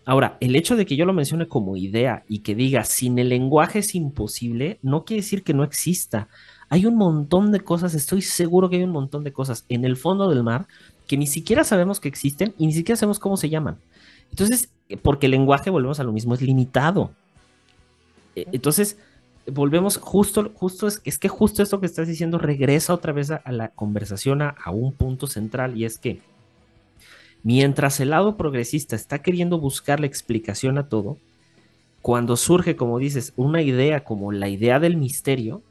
Ahora, 0.05 0.37
el 0.41 0.55
hecho 0.55 0.75
de 0.75 0.85
que 0.85 0.95
yo 0.95 1.05
lo 1.05 1.13
mencione 1.13 1.47
como 1.47 1.77
idea 1.77 2.23
y 2.27 2.39
que 2.39 2.55
diga 2.55 2.83
sin 2.83 3.17
el 3.19 3.29
lenguaje 3.29 3.79
es 3.79 3.95
imposible, 3.95 4.79
no 4.81 5.05
quiere 5.05 5.21
decir 5.21 5.43
que 5.43 5.53
no 5.53 5.63
exista. 5.63 6.27
Hay 6.71 6.85
un 6.85 6.95
montón 6.95 7.51
de 7.51 7.59
cosas, 7.59 7.93
estoy 7.93 8.21
seguro 8.21 8.69
que 8.69 8.77
hay 8.77 8.83
un 8.83 8.91
montón 8.91 9.25
de 9.25 9.33
cosas 9.33 9.65
en 9.67 9.83
el 9.83 9.97
fondo 9.97 10.29
del 10.29 10.41
mar 10.41 10.67
que 11.05 11.17
ni 11.17 11.27
siquiera 11.27 11.65
sabemos 11.65 11.99
que 11.99 12.07
existen 12.07 12.53
y 12.57 12.65
ni 12.65 12.71
siquiera 12.71 12.95
sabemos 12.95 13.19
cómo 13.19 13.35
se 13.35 13.49
llaman. 13.49 13.75
Entonces, 14.29 14.69
eh, 14.87 14.95
porque 14.95 15.25
el 15.25 15.31
lenguaje, 15.31 15.69
volvemos 15.69 15.99
a 15.99 16.05
lo 16.05 16.13
mismo, 16.13 16.33
es 16.33 16.41
limitado. 16.41 17.11
Eh, 18.37 18.45
Entonces, 18.53 18.97
volvemos 19.51 19.97
justo, 19.97 20.49
justo 20.55 20.87
es, 20.87 21.01
es 21.03 21.19
que 21.19 21.27
justo 21.27 21.61
esto 21.61 21.81
que 21.81 21.87
estás 21.87 22.07
diciendo 22.07 22.37
regresa 22.37 22.93
otra 22.93 23.11
vez 23.11 23.31
a, 23.31 23.35
a 23.35 23.51
la 23.51 23.67
conversación, 23.67 24.41
a, 24.41 24.55
a 24.63 24.71
un 24.71 24.93
punto 24.93 25.27
central 25.27 25.75
y 25.77 25.83
es 25.83 25.97
que 25.97 26.21
mientras 27.43 27.99
el 27.99 28.11
lado 28.11 28.37
progresista 28.37 28.95
está 28.95 29.21
queriendo 29.21 29.59
buscar 29.59 29.99
la 29.99 30.07
explicación 30.07 30.77
a 30.77 30.87
todo, 30.87 31.17
cuando 32.01 32.37
surge, 32.37 32.77
como 32.77 32.97
dices, 32.97 33.33
una 33.35 33.61
idea 33.61 34.05
como 34.05 34.31
la 34.31 34.47
idea 34.47 34.79
del 34.79 34.95
misterio, 34.95 35.61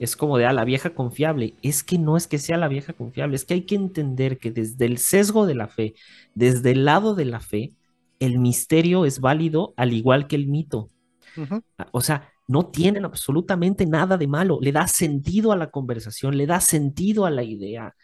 es 0.00 0.16
como 0.16 0.38
de, 0.38 0.46
ah, 0.46 0.54
la 0.54 0.64
vieja 0.66 0.94
confiable. 0.94 1.54
Es 1.62 1.84
que 1.84 1.98
no 1.98 2.18
es 2.18 2.26
que 2.28 2.38
sea 2.40 2.58
la 2.58 2.68
vieja 2.68 2.94
confiable, 2.94 3.36
es 3.36 3.46
que 3.46 3.54
hay 3.54 3.62
que 3.66 3.76
entender 3.76 4.38
que 4.40 4.52
desde 4.52 4.86
el 4.86 4.98
sesgo 4.98 5.46
de 5.46 5.56
la 5.56 5.68
fe, 5.68 5.94
desde 6.34 6.72
el 6.72 6.86
lado 6.86 7.14
de 7.16 7.26
la 7.26 7.40
fe, 7.40 7.74
el 8.20 8.38
misterio 8.40 9.06
es 9.06 9.20
válido 9.20 9.74
al 9.78 9.92
igual 9.94 10.28
que 10.28 10.36
el 10.36 10.48
mito. 10.48 10.90
Ujú. 11.36 11.62
O 11.92 12.00
sea, 12.00 12.28
no 12.48 12.66
tienen 12.70 13.04
absolutamente 13.04 13.86
nada 13.86 14.16
de 14.18 14.26
malo. 14.26 14.58
Le 14.60 14.72
da 14.72 14.86
sentido 14.88 15.52
a 15.52 15.56
la 15.56 15.70
conversación, 15.70 16.36
le 16.36 16.46
da 16.46 16.60
sentido 16.60 17.26
a 17.26 17.30
la 17.30 17.42
idea. 17.42 17.94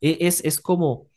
E- 0.00 0.18
Es, 0.22 0.44
es 0.44 0.60
como, 0.60 1.08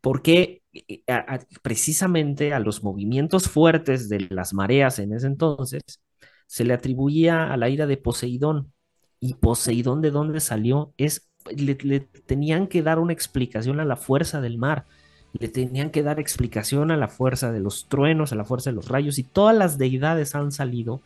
¿por 0.00 0.22
qué 0.22 0.62
eh, 0.72 1.02
a- 1.08 1.36
a- 1.36 1.40
precisamente 1.62 2.52
a 2.54 2.60
los 2.60 2.82
movimientos 2.82 3.48
fuertes 3.48 4.08
de 4.08 4.20
las 4.30 4.54
mareas 4.54 4.98
en 4.98 5.12
ese 5.14 5.26
entonces 5.28 5.82
se 6.46 6.64
le 6.64 6.74
atribuía 6.74 7.52
a 7.52 7.56
la 7.56 7.68
ira 7.70 7.86
de 7.86 7.96
Poseidón? 7.96 8.72
¿Y 9.24 9.34
Poseidón 9.34 10.02
de 10.02 10.10
dónde 10.10 10.40
salió? 10.40 10.92
Es, 10.98 11.28
le, 11.56 11.74
tenían 12.26 12.66
que 12.68 12.82
dar 12.82 12.98
una 12.98 13.14
explicación 13.14 13.80
a 13.80 13.84
la 13.86 13.96
fuerza 13.96 14.40
del 14.42 14.58
mar. 14.58 14.84
Le 15.32 15.48
tenían 15.48 15.90
que 15.90 16.02
dar 16.02 16.20
explicación 16.20 16.90
a 16.90 16.96
la 16.98 17.08
fuerza 17.08 17.50
de 17.50 17.60
los 17.60 17.88
truenos, 17.88 18.32
a 18.32 18.36
la 18.36 18.44
fuerza 18.44 18.70
de 18.70 18.76
los 18.76 18.88
rayos, 18.88 19.18
y 19.18 19.22
todas 19.24 19.56
las 19.56 19.78
deidades 19.78 20.34
han 20.34 20.52
salido 20.52 21.00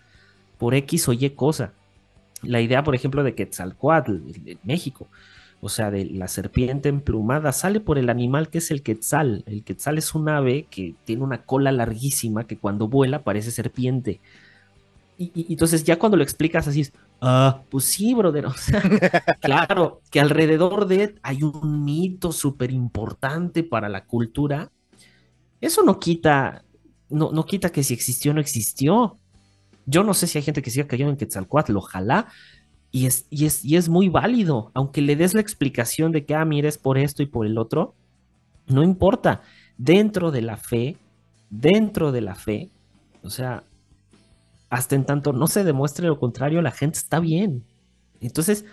por 0.59 0.75
X 0.75 1.09
o 1.09 1.13
Y 1.15 1.31
cosa. 1.31 1.75
La 2.43 2.61
idea, 2.61 2.85
por 2.85 2.95
ejemplo, 2.95 3.25
de 3.25 3.35
Quetzalcoatl 3.35 4.13
en 4.47 4.59
México, 4.65 5.09
o 5.61 5.69
sea, 5.69 5.91
de 5.91 6.07
la 6.07 6.29
serpiente 6.29 6.89
emplumada, 6.89 7.53
sale 7.53 7.81
por 7.81 7.99
el 7.99 8.11
animal 8.11 8.51
que 8.51 8.59
es 8.59 8.71
el 8.71 8.83
quetzal. 8.83 9.45
El 9.47 9.65
quetzal 9.65 9.99
es 9.99 10.15
un 10.15 10.29
ave 10.29 10.67
que 10.71 10.97
tiene 11.05 11.25
una 11.25 11.45
cola 11.45 11.73
larguísima 11.73 12.47
que 12.47 12.59
cuando 12.59 12.89
vuela 12.89 13.25
parece 13.25 13.51
serpiente. 13.53 14.21
Y, 15.17 15.33
y- 15.35 15.53
entonces 15.53 15.85
ya 15.85 15.99
cuando 15.99 16.17
lo 16.17 16.23
explicas 16.23 16.69
así 16.69 16.87
ah, 17.21 17.63
pues 17.71 17.85
sí, 17.85 18.15
brother, 18.15 18.47
o 18.47 18.55
sea, 18.55 18.83
claro, 19.41 20.01
que 20.11 20.21
alrededor 20.21 20.87
de 20.87 21.17
hay 21.23 21.43
un 21.43 21.85
mito 21.85 22.33
súper 22.33 22.71
importante 22.71 23.63
para 23.63 23.89
la 23.89 24.05
cultura. 24.05 24.71
Eso 25.61 25.83
no 25.83 25.99
quita, 25.99 26.65
no, 27.09 27.33
no 27.33 27.45
quita 27.45 27.71
que 27.71 27.83
si 27.83 27.95
existió 27.95 28.31
o 28.31 28.35
no 28.35 28.41
existió. 28.41 29.17
Yo 29.87 30.05
no 30.05 30.15
sé 30.15 30.27
si 30.27 30.39
hay 30.39 30.45
gente 30.45 30.63
que 30.63 30.71
siga 30.71 30.87
cayendo 30.87 31.13
en 31.13 31.17
Quetzalcoatl, 31.17 31.77
ojalá. 31.77 32.29
Y 32.91 33.07
es, 33.07 33.27
y, 33.31 33.47
es, 33.47 33.65
y 33.65 33.77
es 33.77 33.89
muy 33.89 34.09
válido, 34.09 34.71
aunque 34.75 35.03
le 35.03 35.17
des 35.17 35.35
la 35.35 35.41
explicación 35.41 36.13
de 36.13 36.25
que, 36.25 36.35
ah, 36.35 36.45
mira, 36.45 36.69
es 36.69 36.79
por 36.79 36.97
esto 36.97 37.23
y 37.23 37.27
por 37.27 37.47
el 37.47 37.59
otro, 37.59 37.95
no 38.67 38.83
importa. 38.83 39.43
dentro 39.77 40.31
de 40.31 40.43
la 40.43 40.57
fe, 40.57 40.97
dentro 41.51 42.13
de 42.13 42.21
la 42.21 42.35
fe, 42.35 42.71
o 43.23 43.31
sea, 43.31 43.65
hasta 44.71 44.95
en 44.97 45.05
tanto 45.05 45.33
no 45.33 45.47
se 45.47 45.65
demuestre 45.65 46.07
lo 46.07 46.19
contrario, 46.19 46.63
la 46.63 46.71
gente 46.71 46.99
está 46.99 47.21
bien. 47.21 47.65
Entonces, 48.21 48.65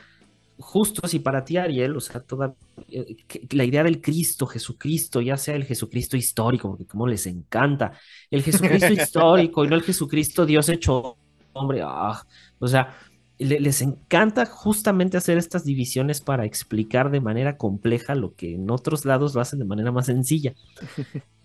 justo 0.57 1.07
si 1.07 1.19
para 1.19 1.43
ti, 1.45 1.57
Ariel, 1.57 1.95
o 1.95 1.99
sea, 1.99 2.21
toda 2.21 2.55
eh, 2.89 3.17
la 3.51 3.63
idea 3.63 3.83
del 3.83 4.01
Cristo, 4.01 4.45
Jesucristo, 4.45 5.21
ya 5.21 5.37
sea 5.37 5.55
el 5.55 5.65
Jesucristo 5.65 6.17
histórico, 6.17 6.69
porque 6.69 6.85
como 6.85 7.07
les 7.07 7.25
encanta, 7.27 7.93
el 8.31 8.43
Jesucristo 8.43 8.93
histórico 8.93 9.65
y 9.65 9.67
no 9.67 9.75
el 9.75 9.83
Jesucristo 9.83 10.45
Dios 10.45 10.69
hecho 10.69 11.17
hombre, 11.53 11.81
ah, 11.83 12.21
o 12.59 12.67
sea, 12.67 12.95
les 13.37 13.81
encanta 13.81 14.45
justamente 14.45 15.17
hacer 15.17 15.37
estas 15.37 15.65
divisiones 15.65 16.21
para 16.21 16.45
explicar 16.45 17.11
de 17.11 17.19
manera 17.19 17.57
compleja 17.57 18.15
lo 18.15 18.33
que 18.33 18.55
en 18.55 18.69
otros 18.69 19.03
lados 19.05 19.35
lo 19.35 19.41
hacen 19.41 19.59
de 19.59 19.65
manera 19.65 19.91
más 19.91 20.05
sencilla. 20.05 20.53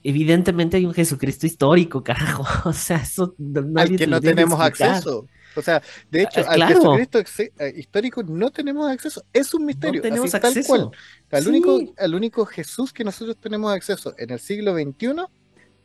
Evidentemente 0.02 0.76
hay 0.76 0.86
un 0.86 0.94
Jesucristo 0.94 1.46
histórico, 1.46 2.02
carajo. 2.02 2.44
O 2.68 2.72
sea, 2.72 2.98
eso 2.98 3.34
al 3.76 3.96
que 3.96 4.06
no 4.06 4.20
tenemos 4.20 4.60
acceso. 4.60 5.26
O 5.56 5.62
sea, 5.62 5.82
de 6.10 6.22
hecho, 6.22 6.48
al 6.48 6.62
Jesucristo 6.64 7.18
eh, 7.58 7.74
histórico 7.76 8.22
no 8.22 8.50
tenemos 8.50 8.88
acceso. 8.88 9.24
Es 9.32 9.52
un 9.52 9.66
misterio. 9.66 10.00
No 10.00 10.02
tenemos 10.02 10.34
acceso. 10.34 10.92
Al, 11.30 11.48
único, 11.48 11.80
al 11.98 12.14
único 12.14 12.46
Jesús 12.46 12.92
que 12.92 13.04
nosotros 13.04 13.36
tenemos 13.36 13.72
acceso 13.72 14.14
en 14.16 14.30
el 14.30 14.38
siglo 14.38 14.74
XXI 14.74 15.26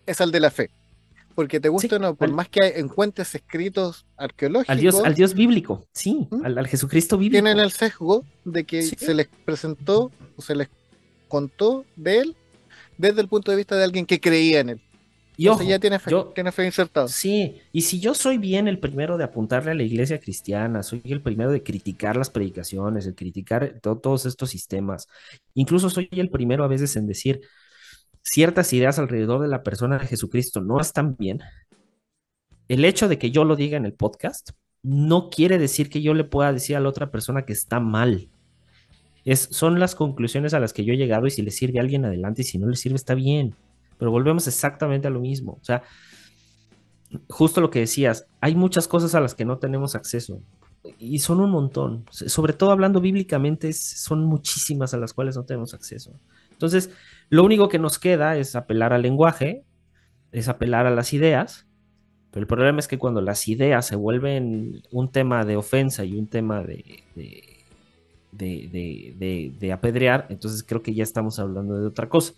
es 0.06 0.22
al 0.22 0.32
de 0.32 0.40
la 0.40 0.52
fe 0.52 0.70
porque 1.36 1.60
te 1.60 1.68
gusta 1.68 1.98
o 1.98 2.00
no, 2.00 2.16
por 2.16 2.32
más 2.32 2.48
que 2.48 2.80
encuentres 2.80 3.36
escritos 3.36 4.06
arqueológicos. 4.16 4.70
Al 4.70 4.80
Dios, 4.80 4.96
al 5.04 5.14
Dios 5.14 5.34
bíblico, 5.34 5.86
sí, 5.92 6.28
¿Mm? 6.32 6.46
al, 6.46 6.68
Jesucristo 6.68 7.18
bíblico. 7.18 7.44
Tienen 7.44 7.62
el 7.62 7.72
sesgo 7.72 8.24
de 8.46 8.64
que 8.64 8.82
se 8.82 9.14
les 9.14 9.28
presentó 9.44 10.12
o 10.38 10.42
se 10.42 10.56
les 10.56 10.70
contó 11.28 11.86
de 11.98 12.20
él 12.20 12.36
desde 12.98 13.22
el 13.22 13.28
punto 13.28 13.52
de 13.52 13.58
vista 13.58 13.76
de 13.76 13.84
alguien 13.84 14.06
que 14.06 14.20
creía 14.20 14.60
en 14.60 14.70
él. 14.70 14.82
Y 15.38 15.50
ojo, 15.50 15.64
ya 15.64 15.80
tiene 15.80 16.00
fe, 16.00 16.12
tiene 16.34 16.52
fe 16.52 16.66
insertado. 16.66 17.10
Sí, 17.10 17.60
y 17.74 17.82
si 17.82 18.00
yo 18.00 18.14
soy 18.14 18.38
bien 18.38 18.70
el 18.70 18.80
primero 18.80 19.18
de 19.18 19.26
apuntarle 19.26 19.72
a 19.72 19.76
la 19.76 19.84
iglesia 19.84 20.20
cristiana, 20.20 20.82
soy 20.82 21.02
el 21.06 21.22
primero 21.22 21.52
de 21.52 21.62
criticar 21.62 22.16
las 22.16 22.30
predicaciones, 22.30 23.06
de 23.06 23.16
criticar 23.16 23.80
todos 23.82 24.26
estos 24.26 24.50
sistemas, 24.50 25.08
incluso 25.54 25.90
soy 25.90 26.08
el 26.12 26.30
primero 26.30 26.64
a 26.64 26.70
veces 26.70 26.96
en 26.96 27.06
decir, 27.06 27.42
ciertas 28.24 28.72
ideas 28.72 28.98
alrededor 28.98 29.42
de 29.42 29.50
la 29.50 29.62
persona 29.62 29.98
de 29.98 30.08
Jesucristo 30.08 30.62
no 30.62 30.80
están 30.80 31.18
bien, 31.18 31.42
el 32.70 32.86
hecho 32.86 33.10
de 33.10 33.20
que 33.20 33.30
yo 33.30 33.44
lo 33.44 33.56
diga 33.56 33.78
en 33.78 33.86
el 33.86 33.94
podcast 33.94 34.52
no 34.82 35.30
quiere 35.30 35.58
decir 35.58 35.90
que 35.90 36.02
yo 36.02 36.14
le 36.14 36.24
pueda 36.24 36.54
decir 36.54 36.76
a 36.76 36.80
la 36.80 36.90
otra 36.90 37.10
persona 37.12 37.44
que 37.44 37.54
está 37.54 37.80
mal. 37.80 38.30
Es, 39.26 39.50
son 39.52 39.80
las 39.80 39.96
conclusiones 39.96 40.54
a 40.54 40.60
las 40.60 40.72
que 40.72 40.86
yo 40.86 40.94
he 40.94 40.98
llegado 40.98 41.28
y 41.28 41.32
si 41.32 41.42
le 41.42 41.52
sirve 41.52 41.80
a 41.80 41.82
alguien 41.82 42.06
adelante 42.06 42.44
y 42.44 42.46
si 42.46 42.58
no 42.58 42.68
le 42.68 42.76
sirve 42.76 42.96
está 42.96 43.16
bien. 43.16 43.56
Pero 43.98 44.12
volvemos 44.12 44.48
exactamente 44.48 45.08
a 45.08 45.12
lo 45.12 45.20
mismo. 45.20 45.58
O 45.60 45.66
sea, 45.66 45.84
justo 47.30 47.62
lo 47.62 47.72
que 47.72 47.80
decías, 47.80 48.28
hay 48.40 48.56
muchas 48.56 48.88
cosas 48.88 49.16
a 49.16 49.20
las 49.20 49.36
que 49.36 49.46
no 49.46 49.58
tenemos 49.58 49.96
acceso 49.96 50.42
y 51.00 51.20
son 51.20 51.40
un 51.40 51.50
montón. 51.50 52.06
Sobre 52.12 52.54
todo 52.54 52.72
hablando 52.72 53.02
bíblicamente, 53.02 53.74
son 53.74 54.24
muchísimas 54.26 54.94
a 54.94 54.98
las 54.98 55.14
cuales 55.14 55.36
no 55.36 55.44
tenemos 55.44 55.74
acceso. 55.74 56.12
Entonces, 56.52 56.92
lo 57.30 57.44
único 57.44 57.70
que 57.70 57.80
nos 57.80 58.00
queda 58.00 58.38
es 58.38 58.56
apelar 58.56 58.94
al 58.94 59.02
lenguaje, 59.02 59.64
es 60.32 60.48
apelar 60.48 60.86
a 60.86 60.92
las 60.92 61.14
ideas, 61.14 61.66
pero 62.32 62.44
el 62.44 62.48
problema 62.48 62.80
es 62.80 62.88
que 62.88 62.98
cuando 62.98 63.22
las 63.22 63.48
ideas 63.48 63.88
se 63.88 63.96
vuelven 63.96 64.84
un 64.92 65.12
tema 65.12 65.46
de 65.46 65.56
ofensa 65.56 66.04
y 66.04 66.18
un 66.18 66.28
tema 66.28 66.62
de, 66.62 67.04
de, 67.16 67.55
apedrear, 69.74 70.28
entonces 70.30 70.64
creo 70.64 70.82
que 70.82 70.94
ya 70.94 71.04
estamos 71.04 71.40
hablando 71.40 71.78
de 71.78 71.88
otra 71.88 72.10
cosa. 72.10 72.34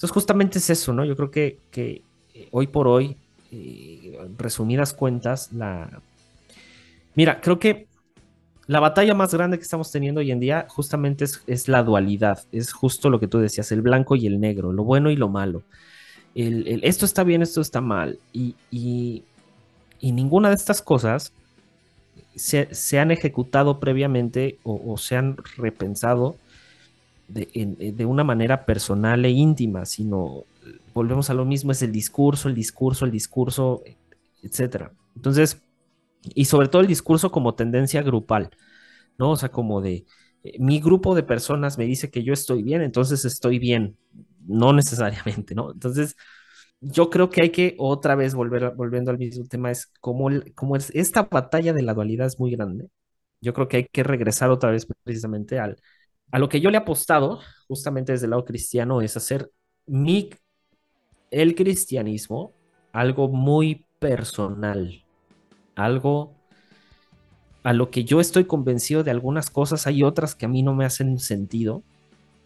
Entonces 0.00 0.10
justamente 0.10 0.58
es 0.58 0.70
eso, 0.70 0.92
¿no? 0.92 1.04
Yo 1.04 1.14
creo 1.14 1.30
que, 1.30 1.58
eh, 1.74 2.48
hoy 2.52 2.66
por 2.68 2.88
hoy, 2.88 3.16
eh, 3.52 4.18
resumidas 4.38 4.94
cuentas, 4.94 5.52
la... 5.52 6.00
Mira, 7.14 7.40
creo 7.40 7.58
que 7.58 7.86
la 8.70 8.78
batalla 8.78 9.14
más 9.14 9.34
grande 9.34 9.58
que 9.58 9.64
estamos 9.64 9.90
teniendo 9.90 10.20
hoy 10.20 10.30
en 10.30 10.38
día 10.38 10.64
justamente 10.68 11.24
es, 11.24 11.68
la 11.68 11.82
dualidad, 11.82 12.44
es 12.52 12.72
justo 12.72 13.10
lo 13.10 13.18
que 13.18 13.26
tú 13.26 13.40
decías, 13.40 13.72
el 13.72 13.82
blanco 13.82 14.14
y 14.14 14.28
el 14.28 14.38
negro, 14.38 14.72
lo 14.72 14.84
bueno 14.84 15.10
y 15.10 15.16
lo 15.16 15.28
malo. 15.28 15.64
esto 16.34 17.04
está 17.04 17.24
bien, 17.24 17.42
esto 17.42 17.60
está 17.60 17.80
mal. 17.80 18.20
Y, 18.32 18.54
ninguna 20.00 20.50
de 20.50 20.54
estas 20.54 20.82
cosas 20.82 21.32
se, 22.34 22.98
han 22.98 23.10
ejecutado 23.10 23.80
previamente 23.80 24.58
o, 24.62 24.96
se 24.96 25.16
han 25.16 25.36
repensado 25.56 26.36
de, 27.28 27.46
de, 27.94 28.06
una 28.06 28.24
manera 28.24 28.64
personal 28.64 29.24
e 29.24 29.30
íntima, 29.30 29.84
sino 29.86 30.44
volvemos 30.94 31.30
a 31.30 31.34
lo 31.34 31.44
mismo, 31.44 31.72
es 31.72 31.82
el 31.82 31.92
discurso, 31.92 32.48
el 32.48 32.54
discurso, 32.54 33.04
el 33.04 33.10
discurso, 33.10 33.82
etc. 34.42 34.90
Entonces, 35.16 35.62
y 36.34 36.46
sobre 36.46 36.68
todo 36.68 36.82
el 36.82 36.88
discurso 36.88 37.30
como 37.30 37.54
tendencia 37.54 38.02
grupal, 38.02 38.50
¿no? 39.18 39.30
O 39.32 39.36
sea, 39.36 39.50
como 39.50 39.80
de 39.80 40.06
eh, 40.44 40.56
mi 40.58 40.80
grupo 40.80 41.14
de 41.14 41.22
personas 41.22 41.78
me 41.78 41.84
dice 41.84 42.10
que 42.10 42.22
yo 42.22 42.32
estoy 42.32 42.62
bien, 42.62 42.82
entonces 42.82 43.24
estoy 43.24 43.58
bien, 43.58 43.96
no 44.46 44.72
necesariamente, 44.72 45.54
¿no? 45.54 45.72
Entonces, 45.72 46.16
yo 46.80 47.10
creo 47.10 47.30
que 47.30 47.42
hay 47.42 47.50
que 47.50 47.74
otra 47.78 48.14
vez 48.14 48.34
volver, 48.34 48.72
volviendo 48.74 49.10
al 49.10 49.18
mismo 49.18 49.44
tema, 49.46 49.70
es 49.70 49.86
como, 50.00 50.30
como 50.54 50.76
es, 50.76 50.90
esta 50.94 51.22
batalla 51.24 51.72
de 51.72 51.82
la 51.82 51.94
dualidad 51.94 52.26
es 52.26 52.40
muy 52.40 52.52
grande. 52.52 52.88
Yo 53.40 53.54
creo 53.54 53.68
que 53.68 53.78
hay 53.78 53.84
que 53.86 54.02
regresar 54.02 54.50
otra 54.50 54.70
vez 54.70 54.86
precisamente 55.04 55.58
al, 55.58 55.76
a 56.32 56.38
lo 56.38 56.48
que 56.48 56.60
yo 56.60 56.70
le 56.70 56.78
he 56.78 56.80
apostado, 56.80 57.40
justamente 57.68 58.12
desde 58.12 58.26
el 58.26 58.30
lado 58.30 58.44
cristiano, 58.44 59.02
es 59.02 59.16
hacer 59.16 59.50
mi, 59.86 60.30
el 61.30 61.54
cristianismo 61.54 62.52
algo 62.92 63.28
muy 63.28 63.86
personal, 63.98 65.04
algo 65.76 66.34
a 67.62 67.72
lo 67.72 67.90
que 67.90 68.04
yo 68.04 68.20
estoy 68.20 68.44
convencido 68.44 69.04
de 69.04 69.10
algunas 69.10 69.50
cosas, 69.50 69.86
hay 69.86 70.02
otras 70.02 70.34
que 70.34 70.46
a 70.46 70.48
mí 70.48 70.62
no 70.62 70.74
me 70.74 70.84
hacen 70.84 71.18
sentido, 71.18 71.82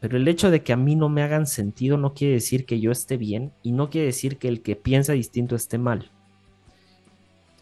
pero 0.05 0.19
el 0.19 0.29
hecho 0.29 0.51
de 0.51 0.63
que 0.63 0.75
a 0.75 0.77
mí 0.77 0.97
no 0.97 1.09
me 1.09 1.23
hagan 1.23 1.47
sentido 1.47 1.97
no 1.97 2.13
quiere 2.13 2.35
decir 2.35 2.67
que 2.67 2.79
yo 2.79 2.93
esté 2.93 3.17
bien 3.17 3.55
y 3.63 3.73
no 3.73 3.89
quiere 3.89 4.09
decir 4.09 4.37
que 4.37 4.49
el 4.49 4.61
que 4.61 4.77
piensa 4.77 5.15
distinto 5.15 5.57
esté 5.57 5.79
mal. 5.79 6.11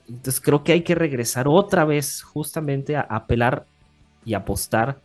Entonces 0.09 0.41
creo 0.41 0.65
que 0.65 0.73
hay 0.73 0.83
que 0.83 0.97
regresar 0.97 1.47
otra 1.47 1.85
vez 1.85 2.21
justamente 2.21 2.97
a 2.97 3.03
apelar 3.03 3.65
y 4.25 4.35
apostar, 4.35 5.01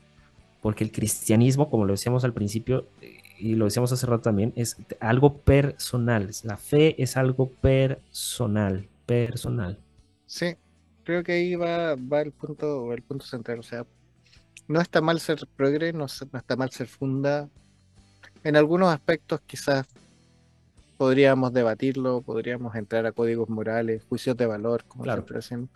porque 0.63 0.83
el 0.83 0.91
cristianismo, 0.91 1.69
como 1.69 1.85
lo 1.85 1.93
decíamos 1.93 2.23
al 2.23 2.33
principio 2.33 2.87
eh, 3.03 3.19
y 3.37 3.53
lo 3.53 3.65
decíamos 3.65 3.91
hace 3.91 4.07
rato 4.07 4.23
también, 4.23 4.51
es 4.55 4.75
algo 4.99 5.37
personal. 5.37 6.31
La 6.41 6.57
fe 6.57 6.99
es 6.99 7.17
algo 7.17 7.51
personal, 7.51 8.87
personal. 9.05 9.77
Sí, 10.25 10.55
creo 11.03 11.23
que 11.23 11.33
ahí 11.33 11.53
va, 11.53 11.93
va 11.93 12.21
el 12.21 12.31
punto, 12.31 12.91
el 12.93 13.03
punto 13.03 13.27
central. 13.27 13.59
O 13.59 13.63
sea, 13.63 13.85
no 14.67 14.81
está 14.81 15.01
mal 15.01 15.19
ser 15.19 15.47
progre, 15.55 15.93
no, 15.93 16.05
está 16.05 16.55
mal 16.55 16.71
ser 16.71 16.87
funda. 16.87 17.49
En 18.43 18.55
algunos 18.55 18.89
aspectos 18.89 19.41
quizás 19.45 19.87
podríamos 20.97 21.53
debatirlo, 21.53 22.21
podríamos 22.21 22.75
entrar 22.75 23.05
a 23.05 23.11
códigos 23.11 23.49
morales, 23.49 24.03
juicios 24.09 24.35
de 24.35 24.45
valor, 24.45 24.83
como 24.85 25.03
siempre 25.03 25.37
decimos. 25.37 25.69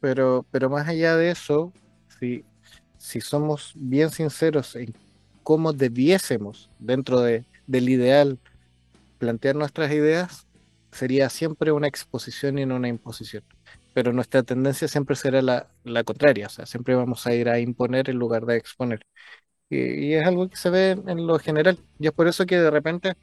Pero, 0.00 0.44
pero 0.50 0.68
más 0.68 0.86
allá 0.88 1.16
de 1.16 1.30
eso, 1.30 1.72
si, 2.18 2.44
si 2.98 3.20
somos 3.20 3.72
bien 3.74 4.10
sinceros 4.10 4.76
en 4.76 4.94
cómo 5.42 5.72
debiésemos, 5.72 6.70
dentro 6.78 7.20
de, 7.20 7.44
del 7.66 7.88
ideal, 7.88 8.38
plantear 9.18 9.54
nuestras 9.56 9.90
ideas, 9.92 10.46
sería 10.90 11.30
siempre 11.30 11.72
una 11.72 11.86
exposición 11.86 12.58
y 12.58 12.66
no 12.66 12.76
una 12.76 12.88
imposición 12.88 13.44
pero 13.94 14.12
nuestra 14.12 14.42
tendencia 14.42 14.88
siempre 14.88 15.16
será 15.16 15.40
la, 15.40 16.04
contraria, 16.04 16.48
o 16.48 16.50
sea, 16.50 16.66
siempre 16.66 16.96
vamos 16.96 17.26
a 17.26 17.34
ir 17.34 17.48
a 17.48 17.60
imponer 17.60 18.10
en 18.10 18.18
lugar 18.18 18.44
de 18.44 18.56
exponer. 18.56 19.06
Y, 19.70 20.12
es 20.14 20.26
algo 20.26 20.48
que 20.48 20.56
se 20.56 20.68
ve 20.70 20.90
en 21.06 21.26
lo 21.26 21.38
general, 21.38 21.78
y 22.00 22.08
es 22.08 22.12
por 22.12 22.28
eso 22.28 22.44
que 22.44 22.58
de 22.58 22.70
repente, 22.70 23.14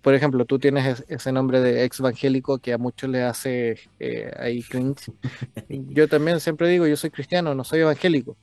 por 0.00 0.14
ejemplo, 0.14 0.46
tú 0.46 0.58
tienes 0.58 1.04
ese 1.08 1.32
nombre 1.32 1.60
de 1.60 1.84
ex 1.84 2.00
evangélico 2.00 2.58
que 2.58 2.72
a 2.72 2.78
muchos 2.78 3.10
le 3.10 3.22
hace 3.22 3.78
eh, 4.00 4.32
ahí 4.38 4.62
cringe. 4.62 5.12
Yo 5.68 6.08
también 6.08 6.40
siempre 6.40 6.68
digo, 6.68 6.86
yo 6.86 6.96
soy 6.96 7.10
cristiano, 7.10 7.54
no 7.54 7.62
soy 7.64 7.80
evangélico. 7.80 8.36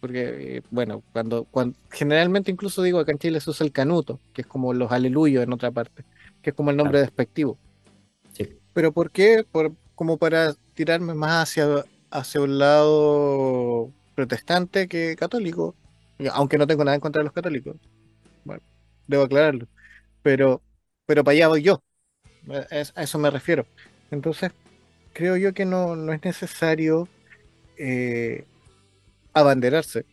Porque, 0.00 0.58
eh, 0.58 0.62
bueno, 0.70 1.02
cuando, 1.12 1.44
cuando 1.44 1.78
generalmente 1.90 2.50
incluso 2.50 2.82
digo 2.82 2.98
acá 2.98 3.12
en 3.12 3.18
Chile 3.18 3.40
se 3.40 3.50
usa 3.50 3.64
el 3.64 3.72
canuto, 3.72 4.20
que 4.34 4.42
es 4.42 4.46
como 4.46 4.74
los 4.74 4.92
aleluyos 4.92 5.42
en 5.42 5.52
otra 5.52 5.70
parte, 5.70 6.04
que 6.42 6.50
es 6.50 6.56
como 6.56 6.70
el 6.70 6.76
nombre 6.76 7.00
despectivo. 7.00 7.58
Sí. 8.34 8.50
Pero 8.74 8.92
¿por 8.92 9.10
qué? 9.10 9.46
Por, 9.50 9.72
como 9.94 10.18
para 10.18 10.54
tirarme 10.74 11.14
más 11.14 11.48
hacia, 11.48 11.84
hacia 12.10 12.40
un 12.40 12.58
lado 12.58 13.90
protestante 14.14 14.88
que 14.88 15.16
católico, 15.16 15.74
aunque 16.32 16.58
no 16.58 16.66
tengo 16.66 16.84
nada 16.84 16.94
en 16.94 17.00
contra 17.00 17.20
de 17.20 17.24
los 17.24 17.32
católicos. 17.32 17.76
Bueno, 18.44 18.62
debo 19.06 19.24
aclararlo. 19.24 19.66
Pero, 20.22 20.62
pero 21.06 21.24
para 21.24 21.34
allá 21.34 21.48
voy 21.48 21.62
yo. 21.62 21.82
A 22.96 23.02
eso 23.02 23.18
me 23.18 23.30
refiero. 23.30 23.66
Entonces, 24.10 24.52
creo 25.12 25.36
yo 25.36 25.54
que 25.54 25.64
no, 25.64 25.96
no 25.96 26.12
es 26.12 26.22
necesario 26.22 27.08
eh, 27.78 28.44
abanderarse. 29.32 30.04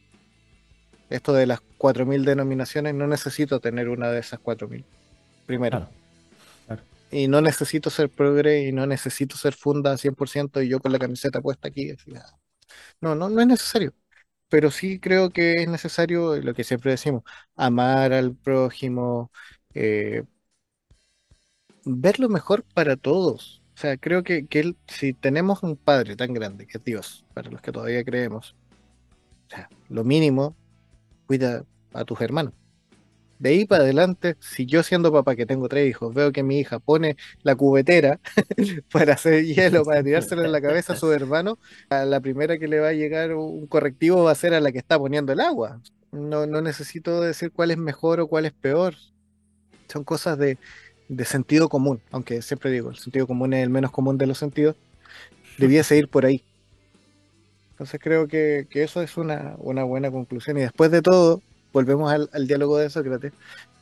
Esto 1.09 1.33
de 1.33 1.45
las 1.45 1.59
4.000 1.77 2.23
denominaciones, 2.23 2.95
no 2.95 3.05
necesito 3.07 3.59
tener 3.59 3.89
una 3.89 4.09
de 4.09 4.19
esas 4.19 4.39
4.000. 4.39 4.85
primero. 5.45 5.89
Y 7.11 7.27
no 7.27 7.41
necesito 7.41 7.89
ser 7.89 8.09
progre 8.09 8.67
y 8.67 8.71
no 8.71 8.85
necesito 8.87 9.35
ser 9.37 9.53
funda 9.53 9.97
100% 9.97 10.61
y 10.61 10.69
yo 10.69 10.79
con 10.79 10.91
la 10.93 10.99
camiseta 10.99 11.41
puesta 11.41 11.67
aquí. 11.67 11.91
así, 11.91 12.13
ah. 12.15 12.25
No, 13.01 13.15
no, 13.15 13.29
no 13.29 13.41
es 13.41 13.47
necesario. 13.47 13.93
Pero 14.49 14.71
sí 14.71 14.99
creo 14.99 15.31
que 15.31 15.63
es 15.63 15.69
necesario 15.69 16.37
lo 16.41 16.53
que 16.55 16.63
siempre 16.65 16.91
decimos, 16.91 17.23
amar 17.55 18.13
al 18.13 18.35
prójimo, 18.35 19.31
eh, 19.75 20.23
ver 21.85 22.19
lo 22.19 22.29
mejor 22.29 22.63
para 22.73 22.95
todos. 22.97 23.61
O 23.75 23.77
sea, 23.81 23.97
creo 23.97 24.23
que, 24.23 24.47
que 24.47 24.59
él- 24.59 24.77
si 24.87 25.13
tenemos 25.13 25.63
un 25.63 25.77
Padre 25.77 26.15
tan 26.15 26.33
grande, 26.33 26.67
que 26.67 26.77
es 26.77 26.83
Dios, 26.83 27.25
para 27.33 27.49
los 27.51 27.61
que 27.61 27.71
todavía 27.71 28.03
creemos, 28.03 28.55
o 29.47 29.55
sea, 29.55 29.69
lo 29.89 30.03
mínimo, 30.05 30.55
cuida 31.27 31.65
a 31.93 32.05
tus 32.05 32.21
hermanos. 32.21 32.53
De 33.41 33.49
ahí 33.49 33.65
para 33.65 33.83
adelante, 33.85 34.35
si 34.39 34.67
yo 34.67 34.83
siendo 34.83 35.11
papá 35.11 35.35
que 35.35 35.47
tengo 35.47 35.67
tres 35.67 35.89
hijos, 35.89 36.13
veo 36.13 36.31
que 36.31 36.43
mi 36.43 36.59
hija 36.59 36.77
pone 36.77 37.17
la 37.41 37.55
cubetera 37.55 38.19
para 38.91 39.13
hacer 39.13 39.43
hielo, 39.43 39.83
para 39.83 40.03
tirárselo 40.03 40.45
en 40.45 40.51
la 40.51 40.61
cabeza 40.61 40.93
a 40.93 40.95
su 40.95 41.11
hermano, 41.11 41.57
a 41.89 42.05
la 42.05 42.19
primera 42.19 42.59
que 42.59 42.67
le 42.67 42.79
va 42.79 42.89
a 42.89 42.93
llegar 42.93 43.33
un 43.33 43.65
correctivo 43.65 44.23
va 44.23 44.31
a 44.31 44.35
ser 44.35 44.53
a 44.53 44.59
la 44.59 44.71
que 44.71 44.77
está 44.77 44.99
poniendo 44.99 45.33
el 45.33 45.39
agua. 45.39 45.81
No, 46.11 46.45
no 46.45 46.61
necesito 46.61 47.19
decir 47.19 47.51
cuál 47.51 47.71
es 47.71 47.79
mejor 47.79 48.19
o 48.19 48.27
cuál 48.27 48.45
es 48.45 48.51
peor. 48.53 48.93
Son 49.91 50.03
cosas 50.03 50.37
de, 50.37 50.59
de 51.09 51.25
sentido 51.25 51.67
común, 51.67 51.99
aunque 52.11 52.43
siempre 52.43 52.69
digo, 52.69 52.91
el 52.91 52.97
sentido 52.97 53.25
común 53.25 53.55
es 53.55 53.63
el 53.63 53.71
menos 53.71 53.89
común 53.89 54.19
de 54.19 54.27
los 54.27 54.37
sentidos. 54.37 54.75
Debiese 55.57 55.97
ir 55.97 56.09
por 56.09 56.27
ahí. 56.27 56.43
Entonces 57.71 57.99
creo 57.99 58.27
que, 58.27 58.67
que 58.69 58.83
eso 58.83 59.01
es 59.01 59.17
una, 59.17 59.55
una 59.57 59.83
buena 59.83 60.11
conclusión. 60.11 60.59
Y 60.59 60.61
después 60.61 60.91
de 60.91 61.01
todo, 61.01 61.41
volvemos 61.73 62.11
al, 62.11 62.29
al 62.33 62.47
diálogo 62.47 62.77
de 62.77 62.89
Sócrates, 62.89 63.33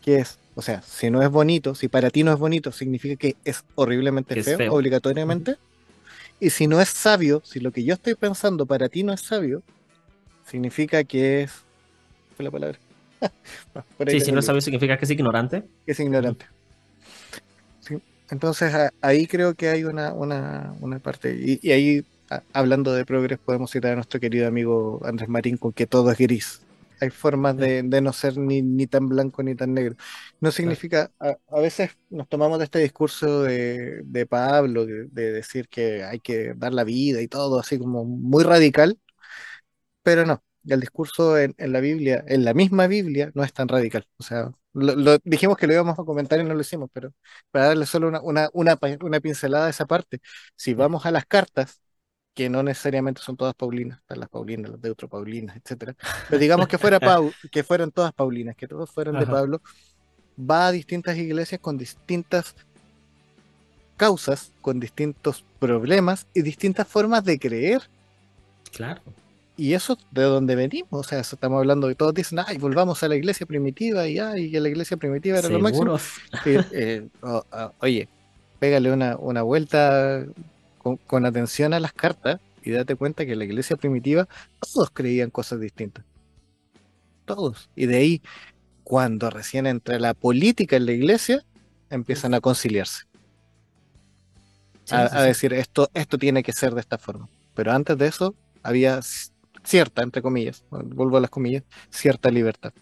que 0.02 0.18
es, 0.18 0.40
o 0.56 0.62
sea, 0.62 0.82
si 0.82 1.10
no 1.12 1.22
es 1.22 1.30
bonito, 1.30 1.76
si 1.76 1.88
para 1.88 2.10
ti 2.10 2.24
no 2.24 2.32
es 2.34 2.40
bonito, 2.40 2.72
significa 2.72 3.16
que 3.16 3.36
es 3.44 3.64
horriblemente 3.76 4.34
Que 4.34 4.40
es 4.42 4.46
feo, 4.46 4.58
feo. 4.58 4.74
obligatoriamente. 4.74 5.56
Y 6.40 6.50
si 6.52 6.68
no 6.68 6.80
es 6.82 6.90
sabio, 6.90 7.42
si 7.44 7.60
lo 7.60 7.72
que 7.72 7.84
yo 7.84 7.94
estoy 7.96 8.16
pensando 8.16 8.66
para 8.66 8.90
ti 8.90 9.04
no 9.04 9.14
es 9.14 9.22
sabio, 9.22 9.64
significa 10.46 11.04
que 11.04 11.44
es... 11.44 11.52
fue 12.36 12.46
la 12.46 12.52
palabra? 12.52 12.80
Sí, 14.08 14.20
si 14.20 14.20
no 14.20 14.26
libro, 14.28 14.42
sabes 14.42 14.64
significa 14.64 14.98
que 14.98 15.06
es 15.06 15.12
ignorante. 15.12 15.64
que 15.86 15.92
es 15.92 16.00
ignorante. 16.00 16.46
Sí, 17.80 17.98
Entonces 18.30 18.74
a- 18.74 18.92
ahí 19.02 19.28
creo 19.28 19.56
que 19.56 19.70
hay 19.70 19.84
una, 19.84 20.14
una, 20.14 20.74
una 20.80 21.00
parte, 21.00 21.36
y, 21.40 21.60
y 21.62 21.72
ahí 21.72 22.06
a- 22.30 22.44
hablando 22.54 22.94
de 22.94 23.06
progres 23.06 23.40
podemos 23.44 23.72
citar 23.72 23.92
a 23.94 23.96
nuestro 23.96 24.20
querido 24.20 24.48
amigo 24.48 25.02
Andrés 25.06 25.30
Marín 25.30 25.58
con 25.58 25.74
que 25.74 25.88
todo 25.88 26.12
es 26.12 26.18
gris. 26.18 26.62
Hay 27.02 27.10
formas 27.12 27.58
de, 27.58 27.84
de 27.84 28.02
no 28.02 28.14
ser 28.14 28.38
ni, 28.38 28.62
ni 28.62 28.88
tan 28.88 29.08
blanco 29.10 29.43
ni 29.43 29.56
tan 29.56 29.74
negro. 29.74 29.95
No 30.41 30.52
significa, 30.52 31.12
a, 31.20 31.38
a 31.50 31.60
veces 31.60 31.97
nos 32.10 32.28
tomamos 32.28 32.60
de 32.60 32.66
este 32.66 32.80
discurso 32.80 33.43
de, 33.43 34.02
de 34.06 34.26
Pablo, 34.26 34.86
de, 34.86 35.06
de 35.08 35.32
decir 35.34 35.68
que 35.70 36.04
hay 36.04 36.20
que 36.20 36.54
dar 36.56 36.74
la 36.74 36.84
vida 36.84 37.22
y 37.22 37.28
todo, 37.28 37.60
así 37.60 37.80
como 37.80 38.04
muy 38.06 38.43
radical, 38.43 39.00
pero 40.04 40.26
no. 40.26 40.43
El 40.68 40.82
discurso 40.82 41.38
en, 41.38 41.56
en 41.58 41.72
la 41.72 41.80
Biblia, 41.80 42.24
en 42.28 42.43
la 42.45 42.54
misma 42.54 42.88
Biblia, 42.88 43.32
no 43.34 43.43
es 43.43 43.54
tan 43.54 43.68
radical. 43.68 44.06
O 44.18 44.24
sea, 44.24 44.52
lo, 44.74 44.95
lo- 44.95 45.18
dijimos 45.24 45.58
que 45.58 45.68
lo 45.68 45.74
íbamos 45.74 45.97
a 45.97 46.04
comentar 46.04 46.39
y 46.39 46.43
no 46.43 46.54
lo 46.54 46.62
hicimos, 46.62 46.89
pero 46.93 47.14
para 47.52 47.68
darle 47.68 47.86
solo 47.86 48.08
una, 48.10 48.22
una, 48.22 48.50
una, 48.54 48.76
pa- 48.76 48.97
una 49.02 49.20
pincelada 49.22 49.68
a 49.68 49.70
esa 49.70 49.86
parte, 49.88 50.20
si 50.56 50.74
vamos 50.74 51.06
a 51.06 51.12
las 51.12 51.26
cartas, 51.26 51.82
que 52.40 52.50
no 52.50 52.64
necesariamente 52.64 53.22
son 53.22 53.36
todas 53.36 53.54
Paulinas, 53.54 54.00
están 54.00 54.18
las 54.22 54.30
Paulinas, 54.30 54.72
las 54.72 54.82
Deutropaulinas, 54.82 55.58
etcétera, 55.58 55.94
pero 56.30 56.40
digamos 56.40 56.70
que 56.70 56.78
fuera 56.78 56.98
Pau, 56.98 57.34
que 57.52 57.66
fueran 57.66 57.92
todas 57.92 58.14
Paulinas, 58.14 58.56
que 58.56 58.66
todos 58.66 58.90
fueran 58.90 59.20
de. 59.20 59.26
Pablo, 59.26 59.62
va 60.40 60.68
a 60.68 60.72
distintas 60.72 61.18
iglesias 61.18 61.60
con 61.60 61.78
distintas 61.78 62.56
causas, 63.98 64.54
con 64.62 64.80
distintos 64.80 65.44
problemas 65.60 66.28
y 66.34 66.42
distintas 66.42 66.88
formas 66.88 67.26
de 67.26 67.38
creer. 67.38 67.82
Claro. 68.72 69.02
Y 69.58 69.74
eso 69.74 69.98
de 70.12 70.22
donde 70.22 70.56
venimos, 70.56 70.88
o 70.92 71.04
sea, 71.04 71.20
eso 71.20 71.36
estamos 71.36 71.60
hablando 71.60 71.90
de 71.90 71.96
todos 71.96 72.14
dicen, 72.14 72.40
ay, 72.40 72.58
volvamos 72.58 73.04
a 73.04 73.10
la 73.10 73.18
iglesia 73.18 73.46
primitiva 73.46 74.08
y 74.08 74.18
ay, 74.18 74.50
que 74.50 74.62
la 74.62 74.70
iglesia 74.70 74.96
primitiva 74.96 75.40
era 75.40 75.50
lo 75.50 75.60
máximo. 75.60 75.98
Sí, 75.98 76.56
eh, 76.72 77.06
oye, 77.82 78.08
pégale 78.60 78.94
una, 78.94 79.18
una 79.18 79.42
vuelta 79.42 80.26
con, 80.80 80.97
con 80.99 81.25
atención 81.27 81.75
a 81.75 81.82
las 81.82 81.93
cartas 81.93 82.41
y 82.63 82.71
date 82.71 82.95
cuenta 82.97 83.25
que 83.27 83.34
en 83.34 83.39
la 83.39 83.45
iglesia 83.45 83.77
primitiva 83.77 84.30
todos 84.61 84.91
creían 84.91 85.32
cosas 85.32 85.61
distintas. 85.61 86.05
Todos. 87.25 87.69
Y 87.75 87.86
de 87.86 87.97
ahí, 87.97 88.21
cuando 88.84 89.30
recién 89.32 89.67
entra 89.67 89.99
la 89.99 90.13
política 90.15 90.77
en 90.77 90.86
la 90.88 90.93
iglesia, 90.93 91.45
empiezan 91.89 92.34
a 92.36 92.41
conciliarse, 92.41 93.03
Sí, 94.84 94.95
a, 94.95 95.05
sí, 95.05 95.19
a 95.19 95.21
sí. 95.21 95.32
decir 95.32 95.53
esto, 95.53 95.89
esto 95.93 96.17
tiene 96.17 96.43
que 96.43 96.53
ser 96.53 96.73
de 96.73 96.82
esta 96.82 96.97
forma. 96.97 97.30
Pero 97.53 97.71
antes 97.71 97.97
de 97.97 98.07
eso, 98.07 98.36
había 98.63 98.99
cierta, 99.63 100.03
entre 100.03 100.21
comillas, 100.21 100.65
vuelvo 100.69 101.17
a 101.17 101.21
las 101.21 101.30
comillas, 101.30 101.63
cierta 101.89 102.32
libertad 102.32 102.73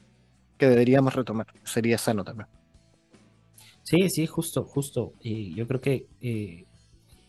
que 0.57 0.67
deberíamos 0.69 1.15
retomar. 1.15 1.47
Sería 1.63 1.97
sano 1.99 2.23
también. 2.25 2.49
Sí, 3.83 4.09
sí, 4.09 4.27
justo, 4.27 4.65
justo. 4.65 5.15
Y 5.21 5.55
yo 5.55 5.67
creo 5.67 5.81
que 5.81 6.09
eh, 6.21 6.66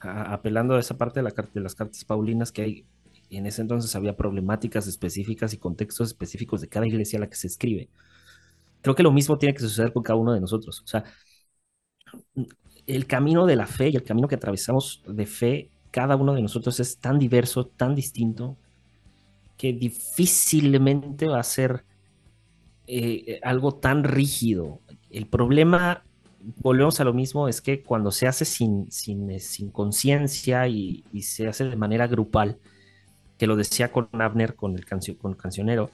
apelando 0.00 0.74
a 0.74 0.80
esa 0.80 0.96
parte 0.96 1.20
de 1.20 1.60
las 1.60 1.74
cartas 1.74 2.04
paulinas 2.04 2.52
que 2.52 2.62
hay, 2.62 2.84
en 3.30 3.46
ese 3.46 3.62
entonces 3.62 3.94
había 3.94 4.16
problemáticas 4.16 4.86
específicas 4.86 5.52
y 5.52 5.58
contextos 5.58 6.08
específicos 6.08 6.60
de 6.60 6.68
cada 6.68 6.86
iglesia 6.86 7.18
a 7.18 7.20
la 7.20 7.28
que 7.28 7.36
se 7.36 7.46
escribe. 7.46 7.88
Creo 8.82 8.94
que 8.94 9.02
lo 9.02 9.12
mismo 9.12 9.38
tiene 9.38 9.54
que 9.54 9.60
suceder 9.60 9.92
con 9.92 10.02
cada 10.02 10.18
uno 10.18 10.32
de 10.32 10.40
nosotros. 10.40 10.80
O 10.82 10.86
sea, 10.86 11.04
el 12.86 13.06
camino 13.06 13.44
de 13.46 13.56
la 13.56 13.66
fe 13.66 13.90
y 13.90 13.96
el 13.96 14.04
camino 14.04 14.28
que 14.28 14.36
atravesamos 14.36 15.02
de 15.06 15.26
fe, 15.26 15.70
cada 15.90 16.16
uno 16.16 16.34
de 16.34 16.42
nosotros 16.42 16.80
es 16.80 16.98
tan 16.98 17.18
diverso, 17.18 17.66
tan 17.66 17.94
distinto, 17.94 18.56
que 19.56 19.72
difícilmente 19.72 21.26
va 21.26 21.40
a 21.40 21.42
ser 21.42 21.84
eh, 22.86 23.40
algo 23.42 23.74
tan 23.74 24.04
rígido. 24.04 24.80
El 25.10 25.26
problema, 25.26 26.04
volvemos 26.56 27.00
a 27.00 27.04
lo 27.04 27.12
mismo, 27.12 27.48
es 27.48 27.60
que 27.60 27.82
cuando 27.82 28.10
se 28.10 28.26
hace 28.26 28.44
sin, 28.44 28.90
sin, 28.90 29.30
eh, 29.30 29.40
sin 29.40 29.70
conciencia 29.70 30.66
y, 30.68 31.04
se 31.22 31.48
hace 31.48 31.64
de 31.64 31.76
manera 31.76 32.06
grupal, 32.06 32.58
que 33.38 33.46
lo 33.46 33.56
decía 33.56 33.92
con 33.92 34.08
Abner, 34.12 34.54
con 34.56 34.74
el, 34.76 34.84
cancio- 34.84 35.16
con 35.18 35.32
el 35.32 35.36
cancionero, 35.36 35.90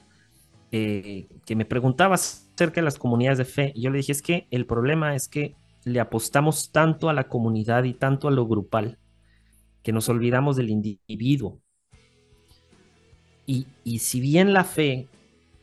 eh, 0.71 1.27
que 1.45 1.55
me 1.55 1.65
preguntaba 1.65 2.15
acerca 2.15 2.81
de 2.81 2.85
las 2.85 2.97
comunidades 2.97 3.37
de 3.37 3.45
fe, 3.45 3.73
yo 3.75 3.89
le 3.89 3.97
dije, 3.97 4.11
es 4.11 4.21
que 4.21 4.47
el 4.51 4.65
problema 4.65 5.15
es 5.15 5.27
que 5.27 5.55
le 5.83 5.99
apostamos 5.99 6.71
tanto 6.71 7.09
a 7.09 7.13
la 7.13 7.25
comunidad 7.25 7.83
y 7.83 7.93
tanto 7.93 8.27
a 8.27 8.31
lo 8.31 8.47
grupal, 8.47 8.97
que 9.83 9.91
nos 9.91 10.09
olvidamos 10.09 10.55
del 10.55 10.69
individuo. 10.69 11.59
Y, 13.45 13.67
y 13.83 13.99
si 13.99 14.19
bien 14.19 14.53
la 14.53 14.63
fe 14.63 15.07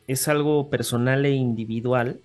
es 0.07 0.29
algo 0.29 0.69
personal 0.69 1.25
e 1.25 1.31
individual, 1.31 2.21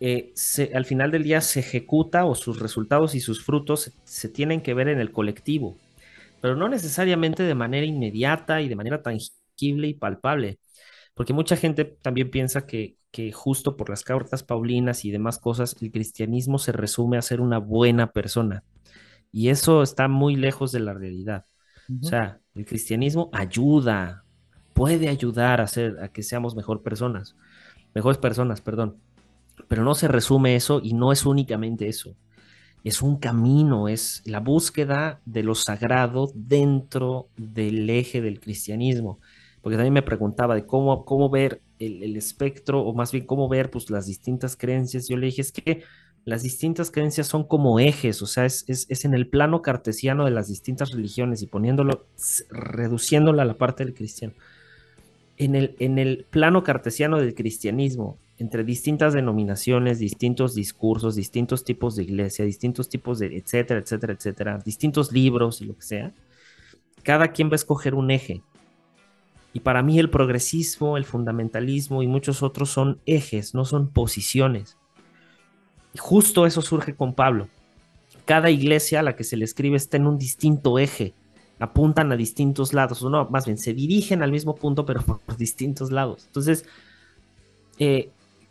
eh, 0.00 0.32
se- 0.34 0.72
al 0.74 0.84
final 0.86 1.10
del 1.10 1.22
día 1.24 1.40
se 1.42 1.60
ejecuta 1.60 2.24
o 2.24 2.34
sus 2.34 2.58
resultados 2.60 3.14
y 3.14 3.20
sus 3.20 3.44
frutos 3.44 3.82
se, 3.82 3.92
se 4.04 4.28
tienen 4.28 4.62
que 4.62 4.74
ver 4.74 4.88
en 4.88 5.00
el 5.00 5.12
colectivo, 5.12 5.80
pero 6.40 6.56
no 6.56 6.68
necesariamente 6.68 7.42
de 7.44 7.54
manera 7.54 7.86
inmediata 7.86 8.60
y 8.62 8.68
de 8.68 8.76
manera 8.76 9.02
tangible 9.02 9.88
y 9.88 9.94
palpable, 9.94 10.60
porque 11.14 11.32
mucha 11.34 11.56
gente 11.56 11.84
también 11.86 12.30
piensa 12.30 12.66
que, 12.66 12.96
que 13.12 13.32
justo 13.32 13.76
por 13.76 13.90
las 13.90 14.04
cartas 14.04 14.42
paulinas 14.44 15.04
y 15.04 15.10
demás 15.12 15.38
cosas, 15.38 15.76
el 15.82 15.92
cristianismo 15.92 16.58
se 16.58 16.72
resume 16.72 17.18
a 17.18 17.22
ser 17.22 17.40
una 17.40 17.58
buena 17.58 18.12
persona, 18.12 18.64
y 19.32 19.48
eso 19.48 19.82
está 19.82 20.08
muy 20.08 20.36
lejos 20.36 20.72
de 20.72 20.80
la 20.80 20.94
realidad. 20.94 21.44
O 22.00 22.04
sea, 22.04 22.40
el 22.54 22.64
cristianismo 22.66 23.30
ayuda, 23.32 24.24
puede 24.74 25.08
ayudar 25.08 25.60
a 25.60 25.64
hacer 25.64 25.98
a 26.02 26.08
que 26.12 26.22
seamos 26.22 26.54
mejor 26.56 26.82
personas, 26.82 27.36
mejores 27.94 28.18
personas, 28.18 28.60
perdón. 28.62 29.02
Pero 29.68 29.84
no 29.84 29.94
se 29.94 30.08
resume 30.08 30.56
eso 30.56 30.80
y 30.82 30.92
no 30.92 31.12
es 31.12 31.26
únicamente 31.26 31.88
eso. 31.88 32.14
Es 32.82 33.02
un 33.02 33.18
camino, 33.18 33.88
es 33.88 34.22
la 34.24 34.40
búsqueda 34.40 35.20
de 35.26 35.42
lo 35.42 35.54
sagrado 35.54 36.30
dentro 36.34 37.28
del 37.36 37.88
eje 37.90 38.20
del 38.20 38.40
cristianismo. 38.40 39.20
Porque 39.60 39.76
también 39.76 39.92
me 39.92 40.02
preguntaba 40.02 40.54
de 40.54 40.64
cómo, 40.64 41.04
cómo 41.04 41.28
ver 41.28 41.60
el, 41.78 42.16
espectro, 42.16 42.80
o 42.82 42.94
más 42.94 43.12
bien 43.12 43.26
cómo 43.26 43.48
ver 43.48 43.70
pues, 43.70 43.90
las 43.90 44.06
distintas 44.06 44.56
creencias. 44.56 45.08
Yo 45.08 45.16
le 45.16 45.26
dije, 45.26 45.42
es 45.42 45.52
que 45.52 45.82
las 46.24 46.42
distintas 46.42 46.90
creencias 46.90 47.26
son 47.26 47.44
como 47.44 47.80
ejes, 47.80 48.22
o 48.22 48.26
sea, 48.26 48.44
es, 48.44 48.64
es, 48.68 49.04
en 49.04 49.14
el 49.14 49.26
plano 49.26 49.62
cartesiano 49.62 50.24
de 50.24 50.30
las 50.30 50.48
distintas 50.48 50.92
religiones 50.92 51.42
y 51.42 51.46
poniéndolo, 51.46 52.06
reduciéndolo 52.50 53.40
a 53.40 53.46
la 53.46 53.54
parte 53.54 53.84
del 53.84 53.94
cristiano. 53.94 54.34
En 55.38 55.54
el, 55.54 55.76
en 55.78 55.98
el 55.98 56.26
plano 56.28 56.62
cartesiano 56.62 57.18
del 57.18 57.34
cristianismo, 57.34 58.18
entre 58.40 58.64
distintas 58.64 59.12
denominaciones, 59.12 59.98
distintos 59.98 60.54
discursos, 60.54 61.14
distintos 61.14 61.62
tipos 61.62 61.94
de 61.94 62.04
iglesia, 62.04 62.42
distintos 62.46 62.88
tipos 62.88 63.18
de 63.18 63.36
etcétera, 63.36 63.80
etcétera, 63.80 64.14
etcétera, 64.14 64.58
distintos 64.64 65.12
libros 65.12 65.60
y 65.60 65.66
lo 65.66 65.76
que 65.76 65.82
sea, 65.82 66.14
cada 67.02 67.28
quien 67.32 67.48
va 67.48 67.52
a 67.52 67.56
escoger 67.56 67.94
un 67.94 68.10
eje. 68.10 68.42
Y 69.52 69.60
para 69.60 69.82
mí 69.82 69.98
el 69.98 70.08
progresismo, 70.08 70.96
el 70.96 71.04
fundamentalismo 71.04 72.02
y 72.02 72.06
muchos 72.06 72.42
otros 72.42 72.70
son 72.70 72.98
ejes, 73.04 73.54
no 73.54 73.66
son 73.66 73.90
posiciones. 73.90 74.78
justo 75.98 76.46
eso 76.46 76.62
surge 76.62 76.94
con 76.94 77.14
Pablo. 77.14 77.48
Cada 78.24 78.48
iglesia 78.48 79.00
a 79.00 79.02
la 79.02 79.16
que 79.16 79.24
se 79.24 79.36
le 79.36 79.44
escribe 79.44 79.76
está 79.76 79.98
en 79.98 80.06
un 80.06 80.16
distinto 80.16 80.78
eje, 80.78 81.12
apuntan 81.58 82.10
a 82.10 82.16
distintos 82.16 82.72
lados, 82.72 83.02
o 83.02 83.10
no, 83.10 83.28
más 83.28 83.44
bien 83.44 83.58
se 83.58 83.74
dirigen 83.74 84.22
al 84.22 84.32
mismo 84.32 84.54
punto, 84.54 84.86
pero 84.86 85.02
por, 85.26 85.36
distintos 85.36 85.90
lados. 85.90 86.24
Entonces, 86.26 86.64
eh, 87.78 88.10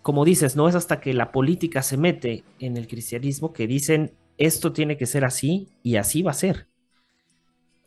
como 0.09 0.25
dices, 0.25 0.55
no 0.55 0.67
es 0.67 0.73
hasta 0.73 0.99
que 0.99 1.13
la 1.13 1.31
política 1.31 1.83
se 1.83 1.95
mete 1.95 2.43
en 2.57 2.77
el 2.77 2.87
cristianismo 2.87 3.53
que 3.53 3.67
dicen 3.67 4.11
esto 4.39 4.73
tiene 4.73 4.97
que 4.97 5.05
ser 5.05 5.23
así 5.23 5.67
y 5.83 5.97
así 5.97 6.23
va 6.23 6.31
a 6.31 6.33
ser. 6.33 6.67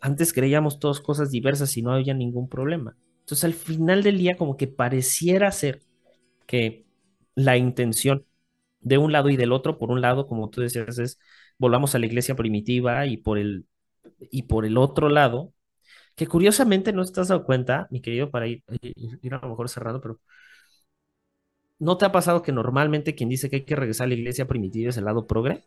Antes 0.00 0.32
creíamos 0.32 0.78
todas 0.78 1.00
cosas 1.00 1.32
diversas 1.32 1.76
y 1.76 1.82
no 1.82 1.92
había 1.92 2.14
ningún 2.14 2.48
problema. 2.48 2.96
Entonces, 3.20 3.44
al 3.44 3.54
final 3.54 4.04
del 4.04 4.18
día, 4.18 4.36
como 4.36 4.56
que 4.56 4.68
pareciera 4.68 5.50
ser 5.50 5.80
que 6.46 6.86
la 7.34 7.56
intención 7.56 8.24
de 8.80 8.98
un 8.98 9.12
lado 9.12 9.30
y 9.30 9.36
del 9.36 9.52
otro, 9.52 9.78
por 9.78 9.90
un 9.90 10.00
lado, 10.00 10.26
como 10.28 10.50
tú 10.50 10.60
decías, 10.62 10.98
es 10.98 11.18
volvamos 11.58 11.94
a 11.94 11.98
la 12.00 12.06
iglesia 12.06 12.36
primitiva 12.36 13.06
y 13.06 13.16
por 13.18 13.38
el, 13.38 13.66
y 14.30 14.44
por 14.44 14.66
el 14.66 14.78
otro 14.78 15.08
lado, 15.10 15.54
que 16.16 16.26
curiosamente 16.28 16.92
no 16.92 17.02
estás 17.02 17.28
dado 17.28 17.44
cuenta, 17.44 17.88
mi 17.90 18.00
querido, 18.02 18.30
para 18.30 18.46
ir, 18.48 18.64
ir 19.22 19.34
a 19.34 19.40
lo 19.40 19.50
mejor 19.50 19.68
cerrando, 19.68 20.00
pero 20.00 20.20
¿no 21.82 21.96
te 21.96 22.04
ha 22.04 22.12
pasado 22.12 22.42
que 22.42 22.52
normalmente 22.52 23.16
quien 23.16 23.28
dice 23.28 23.50
que 23.50 23.56
hay 23.56 23.62
que 23.62 23.74
regresar 23.74 24.04
a 24.04 24.08
la 24.08 24.14
iglesia 24.14 24.46
primitiva 24.46 24.90
es 24.90 24.96
el 24.96 25.04
lado 25.04 25.26
progre? 25.26 25.64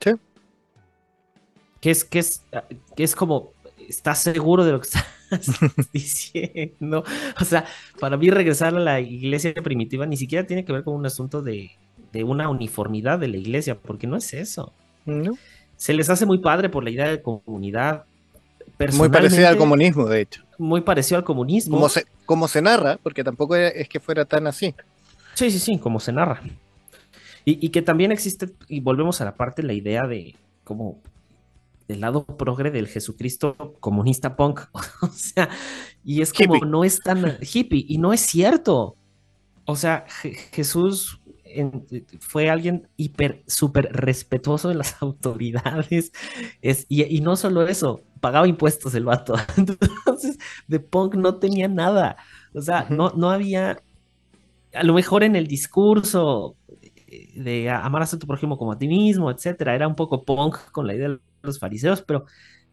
Sí. 0.00 0.12
Que 1.78 1.90
es, 1.90 2.04
que 2.04 2.20
es, 2.20 2.42
que 2.96 3.04
es 3.04 3.14
como, 3.14 3.50
¿estás 3.86 4.20
seguro 4.20 4.64
de 4.64 4.72
lo 4.72 4.80
que 4.80 4.88
estás 5.30 5.60
diciendo? 5.92 7.04
O 7.38 7.44
sea, 7.44 7.66
para 8.00 8.16
mí 8.16 8.30
regresar 8.30 8.74
a 8.74 8.80
la 8.80 8.98
iglesia 8.98 9.52
primitiva 9.62 10.06
ni 10.06 10.16
siquiera 10.16 10.46
tiene 10.46 10.64
que 10.64 10.72
ver 10.72 10.84
con 10.84 10.94
un 10.94 11.04
asunto 11.04 11.42
de, 11.42 11.72
de 12.10 12.24
una 12.24 12.48
uniformidad 12.48 13.18
de 13.18 13.28
la 13.28 13.36
iglesia, 13.36 13.78
porque 13.78 14.06
no 14.06 14.16
es 14.16 14.32
eso. 14.32 14.72
Se 15.76 15.92
les 15.92 16.08
hace 16.08 16.24
muy 16.24 16.38
padre 16.38 16.70
por 16.70 16.82
la 16.82 16.88
idea 16.88 17.08
de 17.10 17.20
comunidad. 17.20 18.06
Muy 18.94 19.08
parecida 19.08 19.48
al 19.48 19.56
comunismo, 19.56 20.06
de 20.06 20.22
hecho. 20.22 20.42
Muy 20.58 20.80
parecido 20.80 21.18
al 21.18 21.24
comunismo. 21.24 21.76
Como 21.76 21.88
se, 21.88 22.06
como 22.26 22.48
se 22.48 22.62
narra, 22.62 22.98
porque 23.02 23.24
tampoco 23.24 23.56
es 23.56 23.88
que 23.88 24.00
fuera 24.00 24.24
tan 24.24 24.46
así. 24.46 24.74
Sí, 25.34 25.50
sí, 25.50 25.58
sí, 25.58 25.78
como 25.78 26.00
se 26.00 26.12
narra. 26.12 26.40
Y, 27.46 27.68
que 27.68 27.82
también 27.82 28.10
existe, 28.10 28.48
y 28.68 28.80
volvemos 28.80 29.20
a 29.20 29.26
la 29.26 29.34
parte, 29.34 29.62
la 29.62 29.74
idea 29.74 30.06
de 30.08 30.34
como 30.64 31.02
el 31.88 32.00
lado 32.00 32.24
progre 32.24 32.70
del 32.70 32.88
Jesucristo 32.88 33.76
comunista 33.80 34.34
punk. 34.34 34.62
o 35.02 35.08
sea, 35.08 35.50
y 36.02 36.22
es 36.22 36.32
como 36.32 36.64
no 36.64 36.84
es 36.84 37.00
tan 37.00 37.36
hippie, 37.42 37.84
y 37.86 37.98
no 37.98 38.14
es 38.14 38.20
cierto. 38.20 38.96
O 39.66 39.76
sea, 39.76 40.06
Jesús 40.52 41.20
fue 42.20 42.50
alguien 42.50 42.88
hiper, 42.96 43.42
súper 43.46 43.92
respetuoso 43.92 44.68
de 44.68 44.74
las 44.74 44.96
autoridades. 45.02 46.12
Es, 46.62 46.86
y, 46.88 47.20
no 47.20 47.36
solo 47.36 47.66
eso, 47.66 48.02
pagaba 48.20 48.48
impuestos 48.48 48.94
el 48.94 49.04
vato. 49.04 49.34
Entonces, 49.56 50.38
de 50.66 50.80
punk 50.80 51.14
no 51.14 51.36
tenía 51.36 51.68
nada. 51.68 52.16
O 52.54 52.60
sea, 52.60 52.86
no, 52.90 53.10
no 53.10 53.30
había, 53.30 53.82
a 54.72 54.82
lo 54.82 54.94
mejor 54.94 55.24
en 55.24 55.36
el 55.36 55.46
discurso 55.46 56.56
de 57.36 57.70
amar 57.70 58.02
a 58.02 58.06
tu 58.06 58.26
prójimo 58.26 58.58
como 58.58 58.72
a 58.72 58.78
ti 58.78 58.88
mismo, 58.88 59.30
etcétera. 59.30 59.74
Era 59.74 59.88
un 59.88 59.94
poco 59.94 60.24
punk 60.24 60.56
con 60.72 60.86
la 60.86 60.94
idea 60.94 61.08
de 61.08 61.20
los 61.42 61.58
fariseos, 61.58 62.02
pero, 62.02 62.26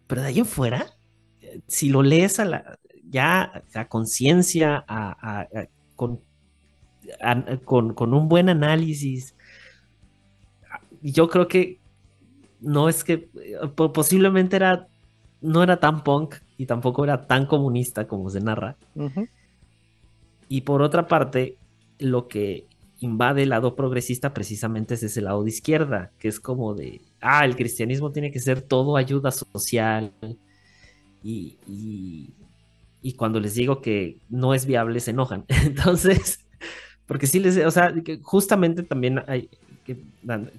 pero 0.07 0.21
de 0.21 0.27
ahí 0.27 0.39
en 0.39 0.45
fuera, 0.45 0.85
si 1.67 1.89
lo 1.89 2.01
lees 2.01 2.39
a 2.39 2.45
la, 2.45 2.79
ya 3.11 3.63
a 3.73 3.87
conciencia, 3.87 4.85
con, 5.95 6.21
con, 7.65 8.13
un 8.13 8.29
buen 8.29 8.49
análisis, 8.49 9.35
yo 11.01 11.27
creo 11.29 11.47
que 11.47 11.79
no 12.59 12.89
es 12.89 13.03
que 13.03 13.29
posiblemente 13.75 14.55
era 14.55 14.87
no 15.41 15.63
era 15.63 15.79
tan 15.79 16.03
punk 16.03 16.35
y 16.57 16.67
tampoco 16.67 17.03
era 17.03 17.25
tan 17.25 17.47
comunista 17.47 18.07
como 18.07 18.29
se 18.29 18.39
narra. 18.39 18.77
Y 20.47 20.61
por 20.61 20.81
otra 20.81 21.07
parte, 21.07 21.57
lo 21.97 22.27
que 22.27 22.67
invade 22.99 23.43
el 23.43 23.49
lado 23.49 23.75
progresista 23.75 24.33
precisamente 24.33 24.93
es 24.93 25.03
ese 25.03 25.21
lado 25.21 25.43
de 25.43 25.49
izquierda, 25.49 26.11
que 26.19 26.27
es 26.27 26.39
como 26.39 26.75
de, 26.75 27.01
ah, 27.19 27.45
el 27.45 27.55
cristianismo 27.55 28.11
tiene 28.11 28.31
que 28.31 28.39
ser 28.39 28.61
todo 28.61 28.95
ayuda 28.95 29.31
social. 29.31 30.13
Y, 31.23 31.57
y, 33.01 33.13
cuando 33.13 33.39
les 33.39 33.55
digo 33.55 33.81
que 33.81 34.17
no 34.29 34.53
es 34.53 34.65
viable, 34.65 34.99
se 34.99 35.11
enojan. 35.11 35.45
Entonces, 35.65 36.40
porque 37.11 37.27
sí 37.27 37.41
les, 37.41 37.57
o 37.57 37.71
sea, 37.71 37.93
justamente 38.21 38.83
también 38.83 39.21
hay, 39.27 39.49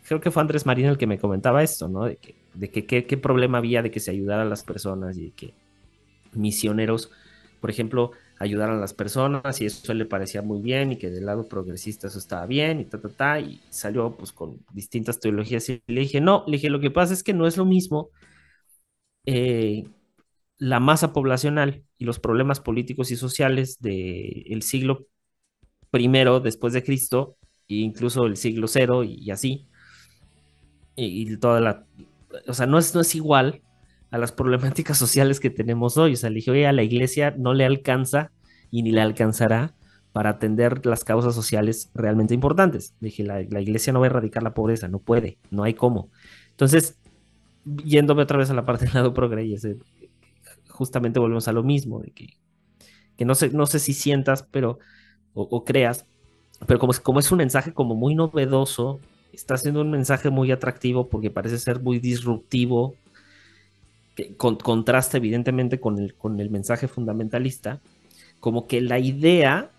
creo 0.05 0.21
que 0.21 0.31
fue 0.31 0.43
Andrés 0.43 0.67
Marín 0.67 0.85
el 0.85 0.99
que 0.99 1.07
me 1.07 1.19
comentaba 1.19 1.63
esto, 1.63 1.89
¿no? 1.89 2.05
De 2.05 2.19
que, 2.19 2.35
de 2.55 3.07
qué 3.07 3.17
problema 3.17 3.57
había 3.57 3.81
de 3.81 3.91
que 3.91 4.01
se 4.01 4.11
ayudara 4.11 4.43
a 4.43 4.45
las 4.45 4.63
personas 4.63 5.17
y 5.17 5.25
de 5.25 5.31
que 5.31 5.55
misioneros, 6.35 7.11
por 7.59 7.71
ejemplo, 7.71 8.11
ayudar 8.39 8.69
a 8.69 8.77
las 8.77 8.93
personas 8.93 9.63
y 9.63 9.65
eso 9.65 9.95
le 9.95 10.05
parecía 10.05 10.43
muy 10.43 10.61
bien 10.61 10.93
y 10.93 10.97
que 10.99 11.09
del 11.09 11.25
lado 11.25 11.49
progresista 11.49 12.09
eso 12.09 12.19
estaba 12.19 12.45
bien 12.45 12.81
y 12.81 12.85
ta, 12.85 13.01
ta, 13.01 13.09
ta, 13.09 13.41
y 13.41 13.63
salió 13.71 14.15
pues 14.15 14.31
con 14.31 14.59
distintas 14.75 15.21
teologías 15.21 15.67
y 15.71 15.83
le 15.87 16.03
dije, 16.03 16.21
no, 16.21 16.45
le 16.47 16.59
dije, 16.59 16.69
lo 16.69 16.81
que 16.81 16.91
pasa 16.91 17.15
es 17.15 17.23
que 17.23 17.33
no 17.33 17.47
es 17.47 17.57
lo 17.57 17.65
mismo 17.65 18.11
eh, 19.25 19.85
la 20.59 20.81
masa 20.81 21.13
poblacional 21.13 21.85
y 21.99 22.05
los 22.05 22.21
problemas 22.21 22.61
políticos 22.61 23.11
y 23.11 23.17
sociales 23.17 23.79
del 23.81 24.63
siglo 24.63 25.09
primero 25.93 26.41
después 26.41 26.73
de 26.73 26.83
Cristo 26.83 27.37
e 27.69 27.75
incluso 27.77 28.27
el 28.27 28.37
siglo 28.37 28.67
cero 28.67 29.05
y, 29.05 29.31
así, 29.31 29.69
y, 30.97 31.37
toda 31.37 31.61
la, 31.61 31.87
o 32.49 32.55
sea, 32.55 32.67
no 32.67 32.79
es, 32.79 32.95
no 32.95 33.03
es 33.03 33.15
igual 33.15 33.63
a 34.11 34.19
las 34.19 34.33
problemáticas 34.33 34.99
sociales 35.05 35.39
que 35.39 35.51
tenemos 35.51 35.97
hoy. 35.97 36.15
O 36.15 36.17
sea, 36.17 36.31
le 36.31 36.37
dije, 36.37 36.51
oye, 36.51 36.67
a 36.67 36.73
la 36.73 36.83
iglesia 36.83 37.35
no 37.39 37.55
le 37.55 37.65
alcanza 37.65 38.33
y 38.73 38.83
ni 38.83 38.91
le 38.91 39.03
alcanzará 39.03 39.75
para 40.13 40.31
atender 40.31 40.85
las 40.87 41.05
causas 41.05 41.35
sociales 41.35 41.91
realmente 41.95 42.35
importantes. 42.35 42.95
Le 43.01 43.07
dije, 43.07 43.23
la, 43.23 43.41
iglesia 43.61 43.93
no 43.93 44.01
va 44.01 44.07
a 44.07 44.11
erradicar 44.11 44.43
la 44.43 44.55
pobreza, 44.55 44.89
no 44.89 44.99
puede, 44.99 45.39
no 45.51 45.63
hay 45.63 45.75
cómo. 45.75 46.11
Entonces, 46.51 46.99
yéndome 47.85 48.23
otra 48.23 48.39
vez 48.39 48.51
a 48.51 48.55
la 48.55 48.65
parte 48.65 48.87
del 48.87 48.95
lado 48.95 49.15
progre, 49.15 49.47
justamente 50.69 51.21
volvemos 51.21 51.49
a 51.49 51.53
lo 51.53 51.63
mismo, 51.63 52.01
de 52.01 52.11
que, 52.11 52.29
que 53.17 53.25
no, 53.25 53.35
sé, 53.35 53.51
no 53.51 53.67
sé 53.67 53.79
si 53.79 53.93
sientas, 53.95 54.43
pero, 54.51 54.79
o, 55.35 55.65
creas, 55.65 56.05
pero 56.67 56.79
como, 56.79 56.93
como 57.03 57.21
es 57.21 57.31
un 57.33 57.39
mensaje 57.39 57.73
como 57.73 57.95
muy 57.95 58.15
novedoso, 58.15 59.01
está 59.33 59.57
siendo 59.57 59.81
un 59.81 59.91
mensaje 59.91 60.31
muy 60.31 60.53
atractivo 60.53 61.09
porque 61.09 61.31
parece 61.31 61.59
ser 61.59 61.81
muy 61.81 61.99
disruptivo 61.99 62.95
que 64.15 64.37
contrasta 64.37 65.17
evidentemente 65.17 65.81
con 65.81 65.99
el, 65.99 66.15
con 66.15 66.39
el 66.39 66.51
mensaje 66.51 66.87
fundamentalista, 66.87 67.81
como 68.41 68.67
que 68.67 68.81
la 68.81 68.99
idea, 68.99 69.71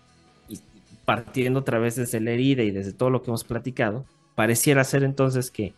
partiendo 1.04 1.60
otra 1.60 1.78
vez 1.78 1.96
desde 1.96 2.20
la 2.20 2.32
herida 2.32 2.62
y 2.62 2.72
desde 2.72 2.92
todo 2.92 3.10
lo 3.10 3.22
que 3.22 3.30
hemos 3.30 3.44
platicado, 3.44 4.04
pareciera 4.34 4.82
ser 4.82 5.04
entonces 5.04 5.50
que 5.50 5.72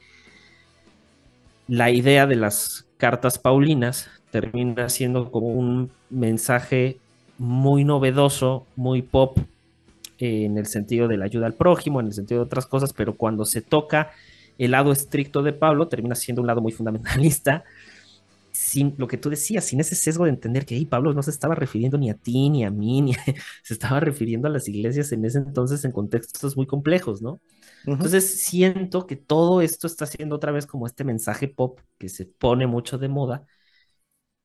la 1.68 1.90
idea 1.90 2.26
de 2.26 2.36
las 2.36 2.86
cartas 2.96 3.38
paulinas 3.38 4.08
termina 4.30 4.88
siendo 4.88 5.30
como 5.30 5.48
un 5.48 5.90
mensaje 6.08 6.98
muy 7.38 7.84
novedoso, 7.84 8.66
muy 8.76 9.02
pop, 9.02 9.38
en 10.18 10.58
el 10.58 10.66
sentido 10.66 11.08
de 11.08 11.16
la 11.18 11.26
ayuda 11.26 11.46
al 11.46 11.54
prójimo, 11.54 12.00
en 12.00 12.06
el 12.06 12.12
sentido 12.12 12.40
de 12.40 12.46
otras 12.46 12.66
cosas, 12.66 12.92
pero 12.92 13.16
cuando 13.16 13.44
se 13.44 13.62
toca 13.62 14.10
el 14.58 14.72
lado 14.72 14.92
estricto 14.92 15.42
de 15.42 15.52
Pablo, 15.52 15.88
termina 15.88 16.14
siendo 16.14 16.40
un 16.42 16.46
lado 16.48 16.60
muy 16.62 16.72
fundamentalista, 16.72 17.64
sin 18.52 18.94
lo 18.98 19.06
que 19.08 19.18
tú 19.18 19.30
decías, 19.30 19.64
sin 19.66 19.80
ese 19.80 19.94
sesgo 19.94 20.24
de 20.24 20.30
entender 20.30 20.64
que 20.66 20.84
Pablo 20.88 21.12
no 21.12 21.22
se 21.22 21.30
estaba 21.30 21.54
refiriendo 21.54 21.98
ni 21.98 22.10
a 22.10 22.14
ti, 22.14 22.50
ni 22.50 22.64
a 22.64 22.70
mí, 22.70 23.02
ni 23.02 23.14
se 23.62 23.74
estaba 23.74 24.00
refiriendo 24.00 24.48
a 24.48 24.50
las 24.50 24.68
iglesias 24.68 25.12
en 25.12 25.24
ese 25.24 25.38
entonces 25.38 25.84
en 25.84 25.92
contextos 25.92 26.56
muy 26.56 26.66
complejos, 26.66 27.22
¿no? 27.22 27.40
Entonces 27.98 28.40
siento 28.42 29.06
que 29.06 29.16
todo 29.16 29.60
esto 29.62 29.86
está 29.86 30.06
siendo 30.06 30.36
otra 30.36 30.52
vez 30.52 30.66
como 30.66 30.86
este 30.86 31.04
mensaje 31.04 31.48
pop 31.48 31.80
que 31.98 32.08
se 32.08 32.26
pone 32.26 32.66
mucho 32.66 32.98
de 32.98 33.08
moda 33.08 33.46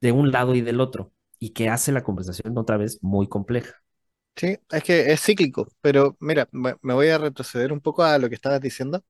de 0.02 0.12
un 0.12 0.32
lado 0.32 0.56
y 0.56 0.62
del 0.62 0.82
otro 0.82 1.14
y 1.40 1.52
que 1.52 1.70
hace 1.70 1.92
la 1.92 2.04
conversación 2.04 2.58
otra 2.58 2.78
vez 2.78 3.00
muy 3.04 3.28
compleja. 3.28 3.76
Sí, 4.36 4.58
es 4.72 4.84
que 4.84 5.12
es 5.12 5.22
cíclico, 5.22 5.68
pero 5.82 6.16
mira, 6.20 6.48
me 6.52 6.94
voy 6.94 7.10
a 7.10 7.18
retroceder 7.18 7.72
un 7.74 7.80
poco 7.82 8.04
a 8.04 8.18
lo 8.18 8.30
que 8.30 8.36
estabas 8.36 8.62
diciendo 8.62 9.04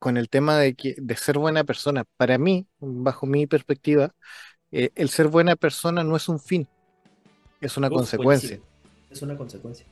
con 0.00 0.16
el 0.16 0.28
tema 0.28 0.58
de, 0.58 0.74
que, 0.74 0.96
de 0.98 1.16
ser 1.16 1.38
buena 1.38 1.62
persona. 1.62 2.04
Para 2.16 2.38
mí, 2.38 2.66
bajo 2.80 3.26
mi 3.26 3.46
perspectiva, 3.46 4.12
eh, 4.72 4.90
el 4.96 5.10
ser 5.10 5.28
buena 5.28 5.54
persona 5.54 6.02
no 6.02 6.16
es 6.16 6.28
un 6.28 6.40
fin, 6.40 6.66
es 7.60 7.76
una 7.76 7.90
consecuencia. 7.90 8.58
Es 9.10 9.22
una 9.22 9.36
consecuencia. 9.36 9.86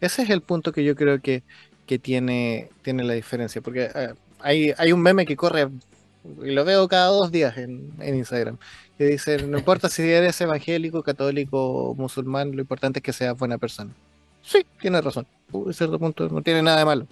Ese 0.00 0.22
es 0.22 0.30
el 0.30 0.42
punto 0.42 0.72
que 0.72 0.84
yo 0.84 0.96
creo 0.96 1.20
que, 1.20 1.44
que 1.86 1.98
tiene, 1.98 2.68
tiene 2.82 3.04
la 3.04 3.14
diferencia, 3.14 3.62
porque 3.62 3.90
eh, 3.94 4.14
hay, 4.40 4.74
hay 4.76 4.92
un 4.92 5.00
meme 5.00 5.24
que 5.24 5.36
corre, 5.36 5.68
y 6.42 6.50
lo 6.50 6.64
veo 6.64 6.88
cada 6.88 7.06
dos 7.06 7.30
días 7.30 7.56
en, 7.56 7.92
en 8.00 8.16
Instagram, 8.16 8.58
que 8.98 9.04
dice, 9.04 9.46
no 9.46 9.58
importa 9.58 9.88
si 9.88 10.02
eres 10.02 10.40
evangélico, 10.40 11.02
católico, 11.02 11.94
musulmán, 11.96 12.54
lo 12.54 12.62
importante 12.62 13.00
es 13.00 13.02
que 13.02 13.12
seas 13.12 13.36
buena 13.36 13.58
persona. 13.58 13.92
Sí, 14.42 14.64
tiene 14.80 15.00
razón. 15.00 15.26
A 15.68 15.72
cierto 15.72 15.98
punto 15.98 16.28
no 16.28 16.42
tiene 16.42 16.62
nada 16.62 16.78
de 16.78 16.84
malo 16.84 17.06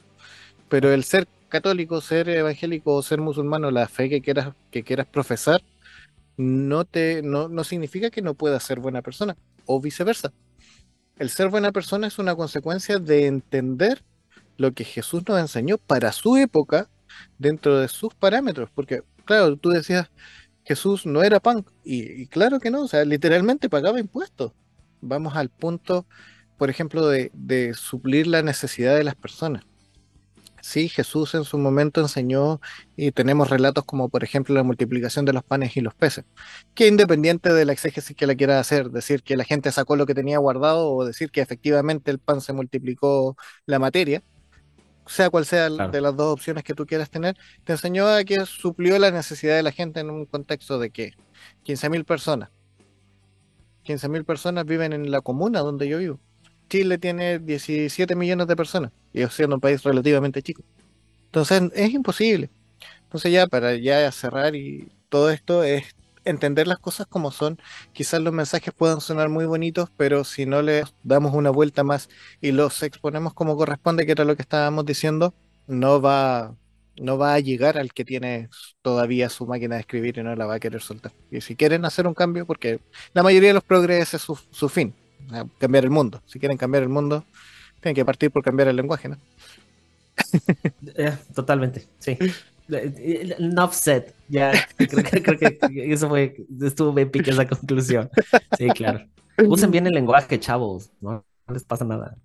pero 0.68 0.92
el 0.92 1.04
ser 1.04 1.28
católico, 1.48 2.00
ser 2.00 2.28
evangélico 2.28 2.94
o 2.94 3.02
ser 3.02 3.20
musulmano, 3.20 3.70
la 3.70 3.86
fe 3.88 4.08
que 4.08 4.20
quieras, 4.20 4.54
que 4.70 4.82
quieras 4.82 5.06
profesar, 5.06 5.62
no, 6.36 6.84
te, 6.84 7.22
no, 7.22 7.48
no 7.48 7.64
significa 7.64 8.10
que 8.10 8.22
no 8.22 8.34
puedas 8.34 8.64
ser 8.64 8.80
buena 8.80 9.02
persona, 9.02 9.36
o 9.66 9.80
viceversa. 9.80 10.32
El 11.16 11.30
ser 11.30 11.48
buena 11.48 11.70
persona 11.70 12.08
es 12.08 12.18
una 12.18 12.34
consecuencia 12.34 12.98
de 12.98 13.26
entender 13.26 14.02
lo 14.56 14.72
que 14.72 14.84
Jesús 14.84 15.22
nos 15.28 15.38
enseñó 15.38 15.78
para 15.78 16.10
su 16.10 16.36
época 16.36 16.88
dentro 17.38 17.78
de 17.78 17.86
sus 17.86 18.14
parámetros, 18.14 18.68
porque 18.74 19.02
claro, 19.24 19.56
tú 19.56 19.70
decías, 19.70 20.10
Jesús 20.64 21.06
no 21.06 21.22
era 21.22 21.40
pan, 21.40 21.64
y, 21.84 22.22
y 22.22 22.26
claro 22.28 22.60
que 22.60 22.70
no, 22.70 22.82
o 22.82 22.88
sea, 22.88 23.04
literalmente 23.04 23.68
pagaba 23.70 24.00
impuestos. 24.00 24.52
Vamos 25.00 25.36
al 25.36 25.50
punto, 25.50 26.06
por 26.58 26.70
ejemplo, 26.70 27.06
de, 27.08 27.30
de 27.34 27.74
suplir 27.74 28.26
la 28.26 28.42
necesidad 28.42 28.96
de 28.96 29.04
las 29.04 29.14
personas. 29.16 29.64
Sí, 30.62 30.88
Jesús 30.88 31.34
en 31.34 31.44
su 31.44 31.58
momento 31.58 32.00
enseñó 32.00 32.58
y 32.96 33.12
tenemos 33.12 33.50
relatos 33.50 33.84
como 33.84 34.08
por 34.08 34.24
ejemplo 34.24 34.54
la 34.54 34.62
multiplicación 34.62 35.26
de 35.26 35.34
los 35.34 35.44
panes 35.44 35.76
y 35.76 35.82
los 35.82 35.94
peces, 35.94 36.24
que 36.74 36.86
independiente 36.88 37.52
de 37.52 37.66
la 37.66 37.72
exégesis 37.74 38.16
que 38.16 38.26
la 38.26 38.34
quiera 38.34 38.58
hacer, 38.58 38.90
decir 38.90 39.22
que 39.22 39.36
la 39.36 39.44
gente 39.44 39.70
sacó 39.72 39.94
lo 39.96 40.06
que 40.06 40.14
tenía 40.14 40.38
guardado 40.38 40.90
o 40.90 41.04
decir 41.04 41.30
que 41.30 41.42
efectivamente 41.42 42.10
el 42.10 42.18
pan 42.18 42.40
se 42.40 42.54
multiplicó 42.54 43.36
la 43.66 43.78
materia, 43.78 44.22
sea 45.06 45.30
cual 45.30 45.44
sea 45.44 45.68
Claro. 45.68 45.90
de 45.92 46.00
las 46.00 46.16
dos 46.16 46.32
opciones 46.32 46.64
que 46.64 46.74
tú 46.74 46.86
quieras 46.86 47.10
tener, 47.10 47.36
te 47.64 47.72
enseñó 47.72 48.06
a 48.08 48.24
que 48.24 48.44
suplió 48.46 48.98
la 48.98 49.10
necesidad 49.10 49.56
de 49.56 49.62
la 49.62 49.72
gente 49.72 50.00
en 50.00 50.10
un 50.10 50.26
contexto 50.26 50.78
de 50.78 50.90
que 50.90 51.12
15.000 51.64 52.04
personas, 52.04 52.50
15.000 53.84 54.24
personas 54.24 54.64
viven 54.64 54.92
en 54.92 55.10
la 55.10 55.20
comuna 55.20 55.60
donde 55.60 55.88
yo 55.88 55.98
vivo. 55.98 56.18
Chile 56.70 56.98
tiene 56.98 57.38
17 57.38 58.16
millones 58.16 58.46
de 58.46 58.56
personas, 58.56 58.90
y 59.12 59.24
siendo 59.26 59.56
un 59.56 59.60
país 59.60 59.82
relativamente 59.82 60.42
chico. 60.42 60.62
Entonces 61.26 61.62
es 61.74 61.90
imposible. 61.92 62.50
Entonces 63.04 63.32
ya 63.32 63.46
para 63.46 63.74
ya 63.76 64.10
cerrar 64.10 64.56
y 64.56 64.88
todo 65.08 65.30
esto 65.30 65.62
es 65.62 65.84
entender 66.24 66.66
las 66.66 66.78
cosas 66.78 67.06
como 67.06 67.30
son. 67.30 67.58
Quizás 67.92 68.20
los 68.20 68.32
mensajes 68.32 68.72
puedan 68.74 69.00
sonar 69.00 69.28
muy 69.28 69.46
bonitos, 69.46 69.90
pero 69.96 70.24
si 70.24 70.46
no 70.46 70.62
les 70.62 70.94
damos 71.02 71.34
una 71.34 71.50
vuelta 71.50 71.84
más 71.84 72.08
y 72.40 72.52
los 72.52 72.82
exponemos 72.82 73.34
como 73.34 73.56
corresponde, 73.56 74.06
que 74.06 74.12
era 74.12 74.24
lo 74.24 74.36
que 74.36 74.42
estábamos 74.42 74.84
diciendo, 74.86 75.34
no 75.66 76.00
va, 76.00 76.56
no 76.96 77.18
va 77.18 77.34
a 77.34 77.40
llegar 77.40 77.78
al 77.78 77.92
que 77.92 78.04
tiene 78.04 78.48
todavía 78.82 79.28
su 79.28 79.46
máquina 79.46 79.76
de 79.76 79.82
escribir 79.82 80.18
y 80.18 80.22
no 80.22 80.34
la 80.36 80.46
va 80.46 80.54
a 80.54 80.60
querer 80.60 80.80
soltar. 80.82 81.12
Y 81.30 81.40
si 81.40 81.56
quieren 81.56 81.84
hacer 81.84 82.06
un 82.06 82.14
cambio, 82.14 82.46
porque 82.46 82.80
la 83.12 83.22
mayoría 83.22 83.48
de 83.50 83.54
los 83.54 83.64
progresos 83.64 84.14
es 84.14 84.22
su, 84.22 84.38
su 84.50 84.68
fin, 84.68 84.94
cambiar 85.58 85.84
el 85.84 85.90
mundo. 85.90 86.22
Si 86.26 86.38
quieren 86.38 86.58
cambiar 86.58 86.82
el 86.82 86.88
mundo, 86.88 87.24
tienen 87.80 87.94
que 87.96 88.04
partir 88.04 88.30
por 88.30 88.42
cambiar 88.42 88.68
el 88.68 88.76
lenguaje, 88.76 89.08
¿no? 89.08 89.18
Eh, 90.96 91.16
totalmente, 91.34 91.88
sí. 91.98 92.18
Enough 92.68 93.72
said. 93.72 94.04
Ya, 94.28 94.52
creo 94.76 95.02
que, 95.02 95.22
creo 95.22 95.38
que 95.38 95.92
eso 95.92 96.08
fue, 96.08 96.34
estuvo 96.62 96.98
épica 96.98 97.30
esa 97.30 97.46
conclusión. 97.46 98.10
Sí, 98.56 98.68
claro. 98.68 99.06
Usen 99.46 99.70
bien 99.70 99.86
el 99.86 99.94
lenguaje, 99.94 100.38
chavos, 100.38 100.90
no, 101.00 101.24
no 101.46 101.54
les 101.54 101.64
pasa 101.64 101.84
nada. 101.84 102.16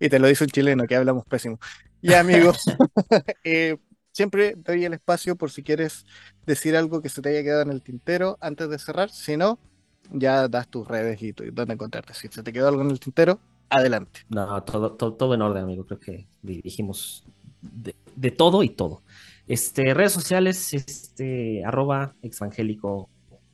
Y 0.00 0.08
te 0.08 0.18
lo 0.18 0.26
dice 0.26 0.44
un 0.44 0.50
chileno 0.50 0.84
que 0.86 0.96
hablamos 0.96 1.24
pésimo. 1.26 1.58
Ya, 2.00 2.20
amigos, 2.20 2.64
eh, 3.44 3.76
siempre 4.12 4.54
doy 4.56 4.84
el 4.84 4.94
espacio 4.94 5.36
por 5.36 5.50
si 5.50 5.62
quieres 5.62 6.04
decir 6.46 6.76
algo 6.76 7.02
que 7.02 7.08
se 7.08 7.22
te 7.22 7.28
haya 7.28 7.42
quedado 7.42 7.62
en 7.62 7.70
el 7.70 7.82
tintero 7.82 8.38
antes 8.40 8.68
de 8.68 8.78
cerrar. 8.78 9.10
Si 9.10 9.36
no, 9.36 9.58
ya 10.10 10.48
das 10.48 10.68
tus 10.68 10.86
redes 10.86 11.22
y 11.22 11.32
dónde 11.32 11.74
encontrarte. 11.74 12.14
Si 12.14 12.28
se 12.28 12.42
te 12.42 12.52
quedó 12.52 12.68
algo 12.68 12.82
en 12.82 12.90
el 12.90 13.00
tintero, 13.00 13.40
adelante. 13.70 14.20
No, 14.28 14.62
todo, 14.64 14.92
todo, 14.92 15.14
todo 15.14 15.34
en 15.34 15.42
orden, 15.42 15.64
amigo. 15.64 15.86
Creo 15.86 16.00
que 16.00 16.26
dijimos 16.42 17.24
de, 17.62 17.94
de 18.16 18.30
todo 18.30 18.62
y 18.62 18.68
todo. 18.68 19.02
Este, 19.48 19.94
redes 19.94 20.12
sociales, 20.12 20.74
este, 20.74 21.64
arroba 21.64 22.14
exvangélico 22.22 23.08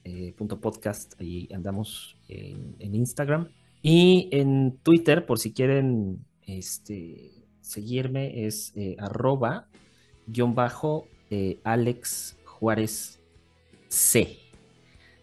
eh, 0.05 0.33
punto 0.37 0.59
podcast, 0.61 1.15
ahí 1.21 1.49
andamos 1.53 2.17
en, 2.29 2.75
en 2.79 2.95
Instagram. 2.95 3.49
Y 3.83 4.29
en 4.33 4.79
Twitter, 4.83 5.25
por 5.27 5.39
si 5.39 5.53
quieren 5.53 6.25
este, 6.47 7.31
seguirme, 7.61 8.47
es 8.47 8.73
eh, 8.75 8.97
arroba 8.99 9.69
guion 10.27 10.55
bajo 10.55 11.07
eh, 11.31 11.59
Alex 11.65 12.37
Juárez 12.45 13.21
C. 13.89 14.39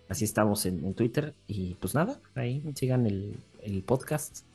Así 0.08 0.24
estamos 0.24 0.66
en, 0.66 0.86
en 0.86 0.94
Twitter. 0.94 1.34
Y 1.48 1.76
pues 1.76 1.96
nada, 1.96 2.20
ahí 2.36 2.64
sigan 2.76 3.06
el, 3.06 3.38
el 3.64 3.82
podcast. 3.84 4.46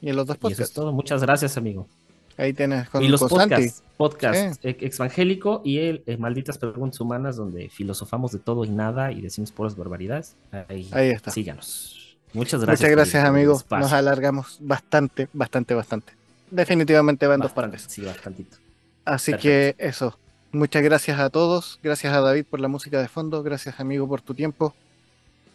Y 0.00 0.08
en 0.10 0.16
los 0.16 0.26
dos 0.26 0.36
Y 0.42 0.52
eso 0.52 0.62
es 0.62 0.70
podcasts. 0.70 0.74
todo. 0.74 0.92
Muchas 0.92 1.22
gracias, 1.22 1.56
amigo. 1.56 1.88
Ahí 2.36 2.52
tienes 2.52 2.88
con, 2.88 3.02
y 3.02 3.08
los 3.08 3.20
podcasts, 3.20 3.82
podcast 3.96 4.64
eh, 4.64 4.76
exvangélico 4.80 5.60
y 5.64 5.78
el 5.78 6.02
eh, 6.06 6.16
Malditas 6.16 6.58
Preguntas 6.58 7.00
Humanas, 7.00 7.36
donde 7.36 7.68
filosofamos 7.68 8.32
de 8.32 8.38
todo 8.38 8.64
y 8.64 8.70
nada 8.70 9.12
y 9.12 9.20
decimos 9.20 9.52
puras 9.52 9.76
barbaridades. 9.76 10.36
Ahí, 10.68 10.88
Ahí 10.92 11.10
está. 11.10 11.30
síganos. 11.30 12.16
Muchas 12.32 12.60
gracias. 12.62 12.80
Muchas 12.80 12.96
gracias, 12.96 13.24
amigos. 13.24 13.66
Nos 13.70 13.92
alargamos 13.92 14.56
bastante, 14.60 15.28
bastante, 15.32 15.74
bastante. 15.74 16.12
Definitivamente 16.50 17.26
va 17.26 17.34
en 17.34 17.40
dos 17.40 17.52
partes. 17.52 17.84
Sí, 17.88 18.02
bastantito. 18.02 18.56
Así 19.04 19.34
que 19.34 19.74
eso. 19.78 20.18
Muchas 20.52 20.82
gracias 20.82 21.18
a 21.18 21.30
todos. 21.30 21.78
Gracias 21.82 22.12
a 22.12 22.20
David 22.20 22.44
por 22.48 22.60
la 22.60 22.68
música 22.68 23.00
de 23.00 23.08
fondo. 23.08 23.42
Gracias, 23.42 23.80
amigo, 23.80 24.06
por 24.06 24.20
tu 24.20 24.34
tiempo. 24.34 24.74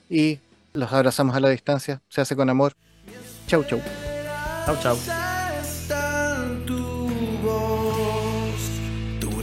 Y 0.09 0.39
los 0.73 0.91
abrazamos 0.91 1.35
a 1.35 1.39
la 1.39 1.49
distancia. 1.49 2.01
Se 2.09 2.21
hace 2.21 2.35
con 2.35 2.49
amor. 2.49 2.73
Chau, 3.47 3.63
chau. 3.63 3.79
Chau, 4.65 4.75
chau. 4.81 5.26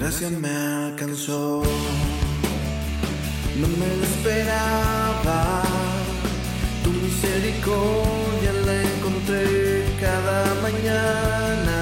Gracia 0.04 0.28
me 0.28 0.48
alcanzó. 0.50 1.62
No 3.56 3.68
me 3.68 3.96
lo 3.96 4.04
esperaba, 4.04 5.62
tu 6.82 6.90
misericordia 6.90 8.52
la 8.66 8.82
encontré 8.82 9.84
cada 9.98 10.54
mañana. 10.60 11.78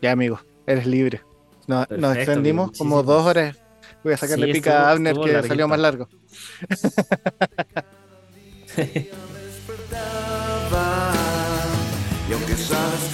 Ya, 0.00 0.12
amigo. 0.12 0.40
Eres 0.66 0.86
libre. 0.86 1.20
No- 1.66 1.80
nos 1.80 1.88
Perfecto, 1.88 2.18
extendimos 2.20 2.68
amigo, 2.68 2.78
como 2.78 3.02
dos 3.02 3.26
horas. 3.26 3.56
Voy 4.02 4.14
a 4.14 4.16
sacarle 4.16 4.46
Sí, 4.46 4.52
pica 4.54 4.70
estuvo- 4.70 4.86
a 4.86 4.90
Abner 4.90 5.12
que 5.14 5.20
larguito. 5.32 5.48
salió 5.48 5.68
más 5.68 5.78
largo. 5.80 6.08
despertaba 9.92 11.12
y 12.28 12.32
aunque 12.32 12.56
sabes 12.56 13.12